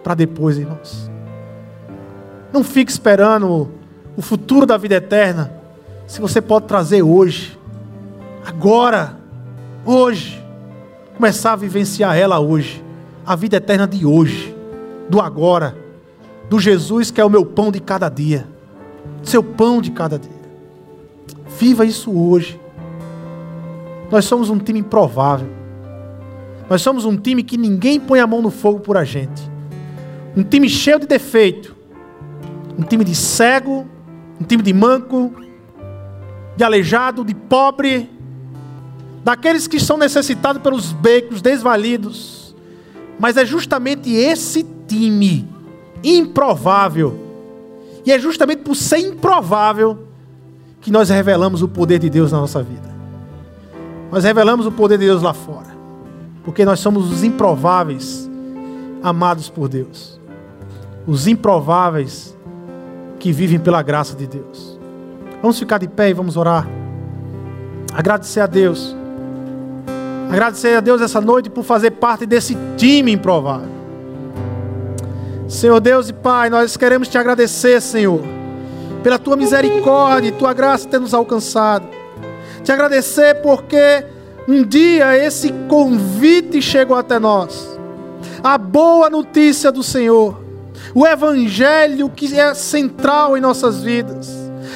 para 0.04 0.16
depois, 0.16 0.58
irmãos. 0.58 1.10
Não 2.52 2.62
fique 2.62 2.92
esperando 2.92 3.72
o 4.18 4.22
futuro 4.22 4.66
da 4.66 4.76
vida 4.76 4.96
eterna, 4.96 5.54
se 6.06 6.20
você 6.20 6.42
pode 6.42 6.68
trazer 6.68 7.02
hoje, 7.02 7.58
agora, 8.46 9.18
hoje, 9.86 10.44
começar 11.16 11.54
a 11.54 11.56
vivenciar 11.56 12.18
ela 12.18 12.38
hoje, 12.38 12.84
a 13.26 13.34
vida 13.34 13.56
eterna 13.56 13.88
de 13.88 14.06
hoje, 14.06 14.54
do 15.10 15.22
agora, 15.22 15.74
do 16.50 16.60
Jesus 16.60 17.12
que 17.12 17.22
é 17.22 17.26
o 17.26 17.30
meu 17.30 17.46
pão 17.46 17.72
de 17.72 17.80
cada 17.80 18.10
dia, 18.10 18.48
seu 19.24 19.44
pão 19.44 19.82
de 19.82 19.92
cada 19.92 20.18
dia. 20.18 20.40
Viva 21.60 21.86
isso 21.86 22.12
hoje. 22.12 22.60
Nós 24.12 24.26
somos 24.26 24.50
um 24.50 24.58
time 24.58 24.80
improvável. 24.80 25.50
Nós 26.70 26.82
somos 26.82 27.06
um 27.06 27.18
time 27.18 27.44
que 27.44 27.58
ninguém 27.58 28.00
põe 28.00 28.20
a 28.20 28.28
mão 28.28 28.42
no 28.42 28.50
fogo 28.50 28.80
por 28.80 28.98
a 28.98 29.04
gente. 29.04 29.42
Um 30.36 30.44
time 30.44 30.70
cheio 30.70 31.00
de 31.00 31.08
defeito. 31.08 31.76
Um 32.78 32.84
time 32.84 33.04
de 33.04 33.14
cego, 33.14 33.86
um 34.40 34.44
time 34.44 34.64
de 34.64 34.74
manco, 34.74 35.34
de 36.56 36.64
aleijado, 36.64 37.26
de 37.26 37.36
pobre, 37.36 38.10
daqueles 39.24 39.68
que 39.68 39.80
são 39.80 39.98
necessitados 39.98 40.62
pelos 40.62 40.94
becos, 40.94 41.42
desvalidos. 41.42 42.56
Mas 43.20 43.36
é 43.36 43.46
justamente 43.46 44.12
esse 44.14 44.66
time 44.88 45.46
improvável, 46.04 47.18
e 48.06 48.12
é 48.12 48.20
justamente 48.20 48.64
por 48.64 48.76
ser 48.76 49.00
improvável 49.00 50.00
que 50.82 50.92
nós 50.92 51.10
revelamos 51.10 51.62
o 51.62 51.68
poder 51.68 52.00
de 52.00 52.10
Deus 52.10 52.32
na 52.32 52.40
nossa 52.40 52.64
vida. 52.64 52.90
Nós 54.12 54.24
revelamos 54.24 54.66
o 54.66 54.72
poder 54.72 54.98
de 54.98 55.06
Deus 55.06 55.22
lá 55.22 55.34
fora, 55.34 55.68
porque 56.44 56.66
nós 56.66 56.80
somos 56.80 57.12
os 57.12 57.24
improváveis 57.24 58.30
amados 59.04 59.50
por 59.50 59.68
Deus. 59.68 60.20
Os 61.06 61.28
improváveis 61.28 62.36
que 63.20 63.32
vivem 63.32 63.60
pela 63.60 63.82
graça 63.82 64.16
de 64.16 64.26
Deus. 64.26 64.80
Vamos 65.42 65.60
ficar 65.60 65.78
de 65.78 65.88
pé 65.88 66.10
e 66.10 66.14
vamos 66.14 66.38
orar. 66.38 66.68
Agradecer 67.94 68.40
a 68.40 68.48
Deus. 68.48 68.96
Agradecer 70.30 70.76
a 70.76 70.80
Deus 70.80 71.02
essa 71.02 71.20
noite 71.20 71.50
por 71.50 71.64
fazer 71.64 71.92
parte 71.92 72.26
desse 72.26 72.56
time 72.78 73.12
improvável. 73.12 73.79
Senhor 75.50 75.80
Deus 75.82 76.10
e 76.10 76.14
Pai, 76.14 76.50
nós 76.50 76.78
queremos 76.78 77.08
te 77.08 77.18
agradecer, 77.18 77.82
Senhor, 77.82 78.22
pela 79.04 79.20
tua 79.20 79.36
misericórdia 79.36 80.30
e 80.30 80.32
tua 80.32 80.54
graça 80.54 80.88
ter 80.88 81.00
nos 81.00 81.14
alcançado. 81.14 81.86
Te 82.64 82.72
agradecer 82.72 83.42
porque 83.42 84.06
um 84.48 84.64
dia 84.64 85.18
esse 85.18 85.52
convite 85.68 86.62
chegou 86.62 86.96
até 86.96 87.20
nós. 87.20 87.78
A 88.44 88.58
boa 88.58 89.10
notícia 89.10 89.72
do 89.72 89.84
Senhor 89.84 90.50
o 90.94 91.06
Evangelho 91.06 92.10
que 92.10 92.38
é 92.40 92.54
central 92.54 93.38
em 93.38 93.42
nossas 93.42 93.82
vidas, 93.82 94.30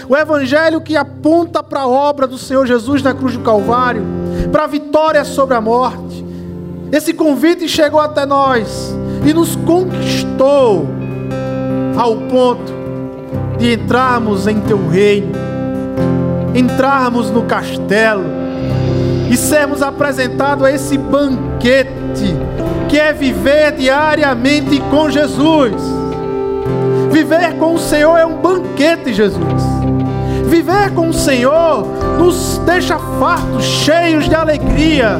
o 0.07 0.15
Evangelho 0.15 0.81
que 0.81 0.95
aponta 0.95 1.63
para 1.63 1.81
a 1.81 1.87
obra 1.87 2.27
do 2.27 2.37
Senhor 2.37 2.65
Jesus 2.65 3.01
na 3.01 3.13
cruz 3.13 3.35
do 3.35 3.43
Calvário, 3.43 4.03
para 4.51 4.65
a 4.65 4.67
vitória 4.67 5.23
sobre 5.23 5.55
a 5.55 5.61
morte. 5.61 6.23
Esse 6.91 7.13
convite 7.13 7.67
chegou 7.67 7.99
até 7.99 8.25
nós 8.25 8.93
e 9.25 9.33
nos 9.33 9.55
conquistou 9.55 10.87
ao 11.97 12.15
ponto 12.15 12.73
de 13.57 13.73
entrarmos 13.73 14.47
em 14.47 14.59
teu 14.61 14.87
reino, 14.89 15.31
entrarmos 16.53 17.29
no 17.29 17.43
castelo 17.43 18.23
e 19.29 19.37
sermos 19.37 19.81
apresentados 19.81 20.65
a 20.65 20.71
esse 20.71 20.97
banquete 20.97 22.35
que 22.89 22.99
é 22.99 23.11
viver 23.11 23.71
diariamente 23.71 24.79
com 24.91 25.09
Jesus. 25.09 25.73
Viver 27.11 27.57
com 27.57 27.75
o 27.75 27.79
Senhor 27.79 28.17
é 28.17 28.25
um 28.25 28.35
banquete, 28.35 29.13
Jesus. 29.13 29.63
Viver 30.45 30.91
com 30.93 31.09
o 31.09 31.13
Senhor 31.13 31.87
nos 32.19 32.59
deixa 32.65 32.97
fartos, 33.19 33.63
cheios 33.63 34.29
de 34.29 34.35
alegria. 34.35 35.19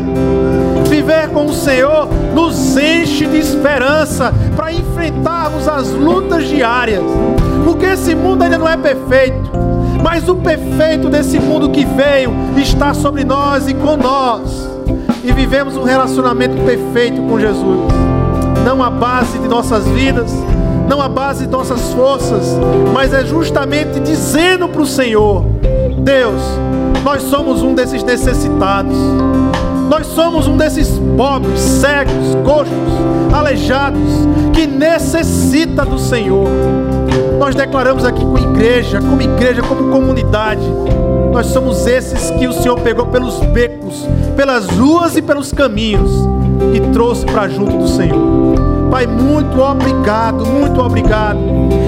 Viver 0.88 1.30
com 1.30 1.45
o 1.45 1.54
Senhor 1.54 2.08
nos 2.34 2.77
enche 2.77 3.25
de 3.25 3.38
esperança 3.38 4.34
para 4.55 4.71
enfrentarmos 4.71 5.67
as 5.67 5.89
lutas 5.89 6.47
diárias. 6.47 7.03
Porque 7.63 7.86
esse 7.86 8.15
mundo 8.15 8.43
ainda 8.43 8.57
não 8.57 8.67
é 8.67 8.75
perfeito, 8.75 9.51
mas 10.03 10.27
o 10.27 10.36
perfeito 10.36 11.09
desse 11.09 11.39
mundo 11.39 11.69
que 11.69 11.86
veio 11.86 12.34
está 12.57 12.93
sobre 12.93 13.23
nós 13.23 13.67
e 13.67 13.73
com 13.73 13.95
nós. 13.95 14.69
E 15.23 15.31
vivemos 15.31 15.77
um 15.77 15.84
relacionamento 15.84 16.57
perfeito 16.63 17.21
com 17.21 17.39
Jesus. 17.39 17.79
Não 18.65 18.84
a 18.84 18.89
base 18.89 19.39
de 19.39 19.47
nossas 19.47 19.88
vidas, 19.88 20.31
não 20.88 21.01
a 21.01 21.07
base 21.07 21.45
de 21.45 21.51
nossas 21.51 21.93
forças, 21.93 22.45
mas 22.93 23.13
é 23.13 23.23
justamente 23.25 23.99
dizendo 23.99 24.67
para 24.67 24.81
o 24.81 24.86
Senhor: 24.86 25.45
Deus, 25.99 26.41
nós 27.03 27.23
somos 27.23 27.61
um 27.61 27.73
desses 27.73 28.03
necessitados, 28.03 28.95
nós 29.94 30.08
somos 30.08 30.48
um 30.48 30.58
desses 30.58 31.00
pobres, 31.16 31.60
cegos, 31.60 32.34
coxos, 32.44 32.74
aleijados, 33.32 34.02
que 34.52 34.66
necessita 34.66 35.86
do 35.86 36.00
Senhor. 36.00 36.50
Nós 37.38 37.54
declaramos 37.54 38.04
aqui 38.04 38.22
como 38.22 38.39
igreja, 38.39 39.00
como 39.00 39.22
igreja, 39.22 39.62
como 39.62 39.91
comunidade, 39.91 40.64
nós 41.32 41.46
somos 41.46 41.86
esses 41.86 42.32
que 42.32 42.48
o 42.48 42.54
Senhor 42.54 42.80
pegou 42.80 43.06
pelos 43.06 43.39
becos, 43.52 44.08
pelas 44.36 44.66
ruas 44.66 45.16
e 45.16 45.22
pelos 45.22 45.52
caminhos 45.52 46.12
e 46.74 46.80
trouxe 46.91 47.24
para 47.28 47.48
junto 47.48 47.78
do 47.78 47.88
Senhor. 47.88 48.18
Pai, 48.89 49.06
muito 49.06 49.62
obrigado, 49.62 50.44
muito 50.44 50.82
obrigado. 50.82 51.38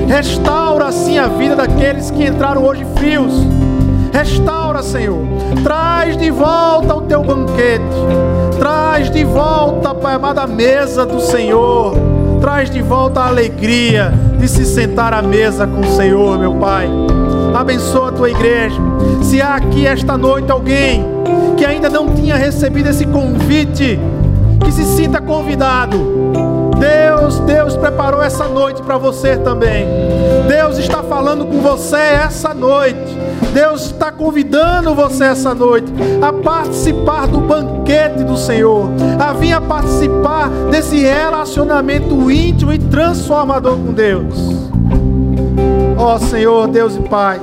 Restaura 0.08 0.86
assim 0.86 1.18
a 1.18 1.26
vida 1.26 1.56
daqueles 1.56 2.12
que 2.12 2.24
entraram 2.24 2.64
hoje 2.64 2.86
frios. 2.97 3.34
Restaura, 4.14 4.55
Senhor. 4.84 5.19
Traz 5.63 6.17
de 6.17 6.30
volta 6.30 6.95
o 6.95 7.01
teu 7.01 7.23
banquete. 7.23 7.84
Traz 8.59 9.09
de 9.09 9.23
volta, 9.23 9.93
Pai 9.93 10.15
amado, 10.15 10.39
a 10.39 10.47
mesa 10.47 11.05
do 11.05 11.19
Senhor. 11.19 11.95
Traz 12.41 12.69
de 12.69 12.82
volta 12.82 13.21
a 13.21 13.28
alegria 13.28 14.13
de 14.39 14.47
se 14.47 14.65
sentar 14.65 15.13
à 15.13 15.21
mesa 15.21 15.65
com 15.65 15.82
o 15.82 15.95
Senhor, 15.95 16.38
meu 16.38 16.55
Pai. 16.55 16.89
Abençoa 17.53 18.09
a 18.09 18.11
tua 18.11 18.30
igreja. 18.30 18.80
Se 19.21 19.41
há 19.41 19.55
aqui 19.55 19.88
esta 19.88 20.17
noite 20.17 20.51
alguém 20.51 21.05
que 21.57 21.65
ainda 21.65 21.89
não 21.89 22.09
tinha 22.09 22.36
recebido 22.36 22.89
esse 22.89 23.05
convite, 23.05 23.99
que 24.63 24.71
se 24.71 24.84
sinta 24.84 25.21
convidado 25.21 26.26
Deus, 26.76 27.39
Deus 27.39 27.78
preparou 27.78 28.21
essa 28.21 28.47
noite 28.47 28.82
para 28.82 28.97
você 28.97 29.38
também. 29.38 29.88
Deus 30.47 30.78
está 30.78 31.01
falando 31.01 31.45
com 31.45 31.61
você 31.61 31.97
essa 31.97 32.53
noite. 32.53 33.17
Deus 33.56 33.86
está 33.86 34.12
convidando 34.12 34.93
você 34.93 35.24
essa 35.24 35.56
noite 35.56 35.89
a 36.22 36.34
participar 36.34 37.26
do 37.26 37.39
banquete 37.39 38.22
do 38.26 38.36
Senhor, 38.36 38.89
a 39.18 39.32
vir 39.32 39.53
a 39.53 39.62
participar 39.62 40.49
desse 40.70 40.97
relacionamento 40.97 42.30
íntimo 42.30 42.74
e 42.74 42.78
transformador 42.78 43.78
com 43.78 43.93
Deus. 43.93 44.36
Ó 45.97 46.16
oh, 46.16 46.20
Senhor, 46.20 46.68
Deus 46.68 46.97
e 46.97 47.01
Pai, 47.03 47.39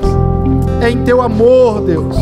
é 0.82 0.90
em 0.90 1.02
teu 1.02 1.22
amor, 1.22 1.80
Deus 1.80 2.14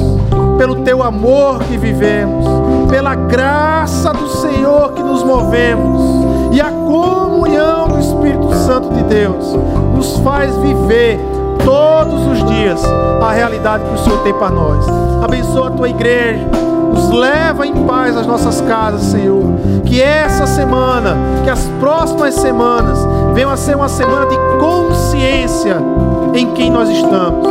pelo 0.57 0.83
teu 0.83 1.03
amor 1.03 1.61
que 1.61 1.79
vivemos, 1.79 2.45
pela 2.91 3.15
graça 3.15 4.13
do 4.13 4.29
Senhor 4.29 4.93
que 4.93 5.03
nos 5.03 5.25
movemos 5.25 6.53
e 6.53 6.61
a 6.61 6.71
comunhão 6.71 7.89
do 7.89 7.99
Espírito 7.99 8.55
Santo 8.67 8.93
de 8.93 9.03
Deus 9.05 9.55
nos 9.95 10.19
faz 10.19 10.55
viver 10.59 11.19
todos 11.65 12.27
os 12.27 12.45
dias 12.51 12.83
a 13.21 13.33
realidade 13.33 13.85
que 13.85 13.95
o 13.95 13.99
Senhor 13.99 14.23
tem 14.23 14.33
para 14.33 14.51
nós. 14.51 14.85
Abençoa 15.23 15.69
a 15.69 15.71
tua 15.71 15.89
igreja, 15.89 16.47
nos 16.93 17.11
leva 17.11 17.67
em 17.67 17.85
paz 17.85 18.17
às 18.17 18.27
nossas 18.27 18.61
casas, 18.63 19.03
Senhor. 19.03 19.45
Que 19.85 20.01
essa 20.01 20.47
semana, 20.47 21.17
que 21.45 21.51
as 21.51 21.65
próximas 21.79 22.35
semanas 22.35 22.99
venham 23.35 23.51
a 23.51 23.57
ser 23.57 23.77
uma 23.77 23.89
semana 23.89 24.27
de 24.27 24.37
consciência 24.59 25.77
em 26.35 26.53
quem 26.53 26.71
nós 26.71 26.89
estamos, 26.89 27.47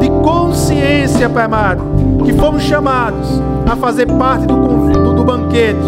de 0.00 0.08
consciência, 0.22 1.28
Pai 1.28 1.44
amado, 1.44 1.82
que 2.24 2.32
fomos 2.32 2.62
chamados 2.62 3.40
a 3.70 3.76
fazer 3.76 4.06
parte 4.06 4.46
do, 4.46 4.56
do, 4.56 5.14
do 5.14 5.24
banquete 5.24 5.78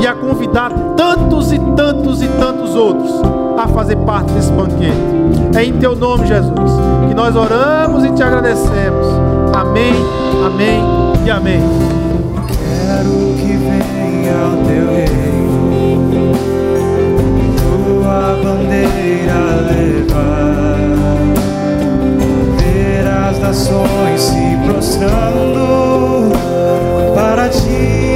e 0.00 0.06
a 0.06 0.14
convidar 0.14 0.72
tantos 0.96 1.52
e 1.52 1.58
tantos 1.58 2.22
e 2.22 2.28
tantos 2.28 2.74
outros 2.74 3.39
a 3.64 3.68
fazer 3.68 3.96
parte 3.96 4.32
desse 4.32 4.50
banquete. 4.52 4.96
É 5.54 5.64
em 5.64 5.74
teu 5.74 5.94
nome, 5.94 6.26
Jesus, 6.26 6.52
que 7.08 7.14
nós 7.14 7.36
oramos 7.36 8.04
e 8.04 8.12
te 8.12 8.22
agradecemos. 8.22 9.06
Amém, 9.54 9.92
amém 10.46 10.82
e 11.26 11.30
amém. 11.30 11.60
Quero 12.46 13.10
que 13.36 13.56
venha 13.56 14.46
o 14.46 14.56
teu 14.66 14.86
reino, 14.94 16.32
tua 17.58 18.38
bandeira 18.42 19.38
levar, 19.68 20.78
ver 22.58 23.06
as 23.06 23.38
nações 23.38 24.20
se 24.20 24.56
prostrando 24.64 26.32
para 27.14 27.48
te 27.50 28.09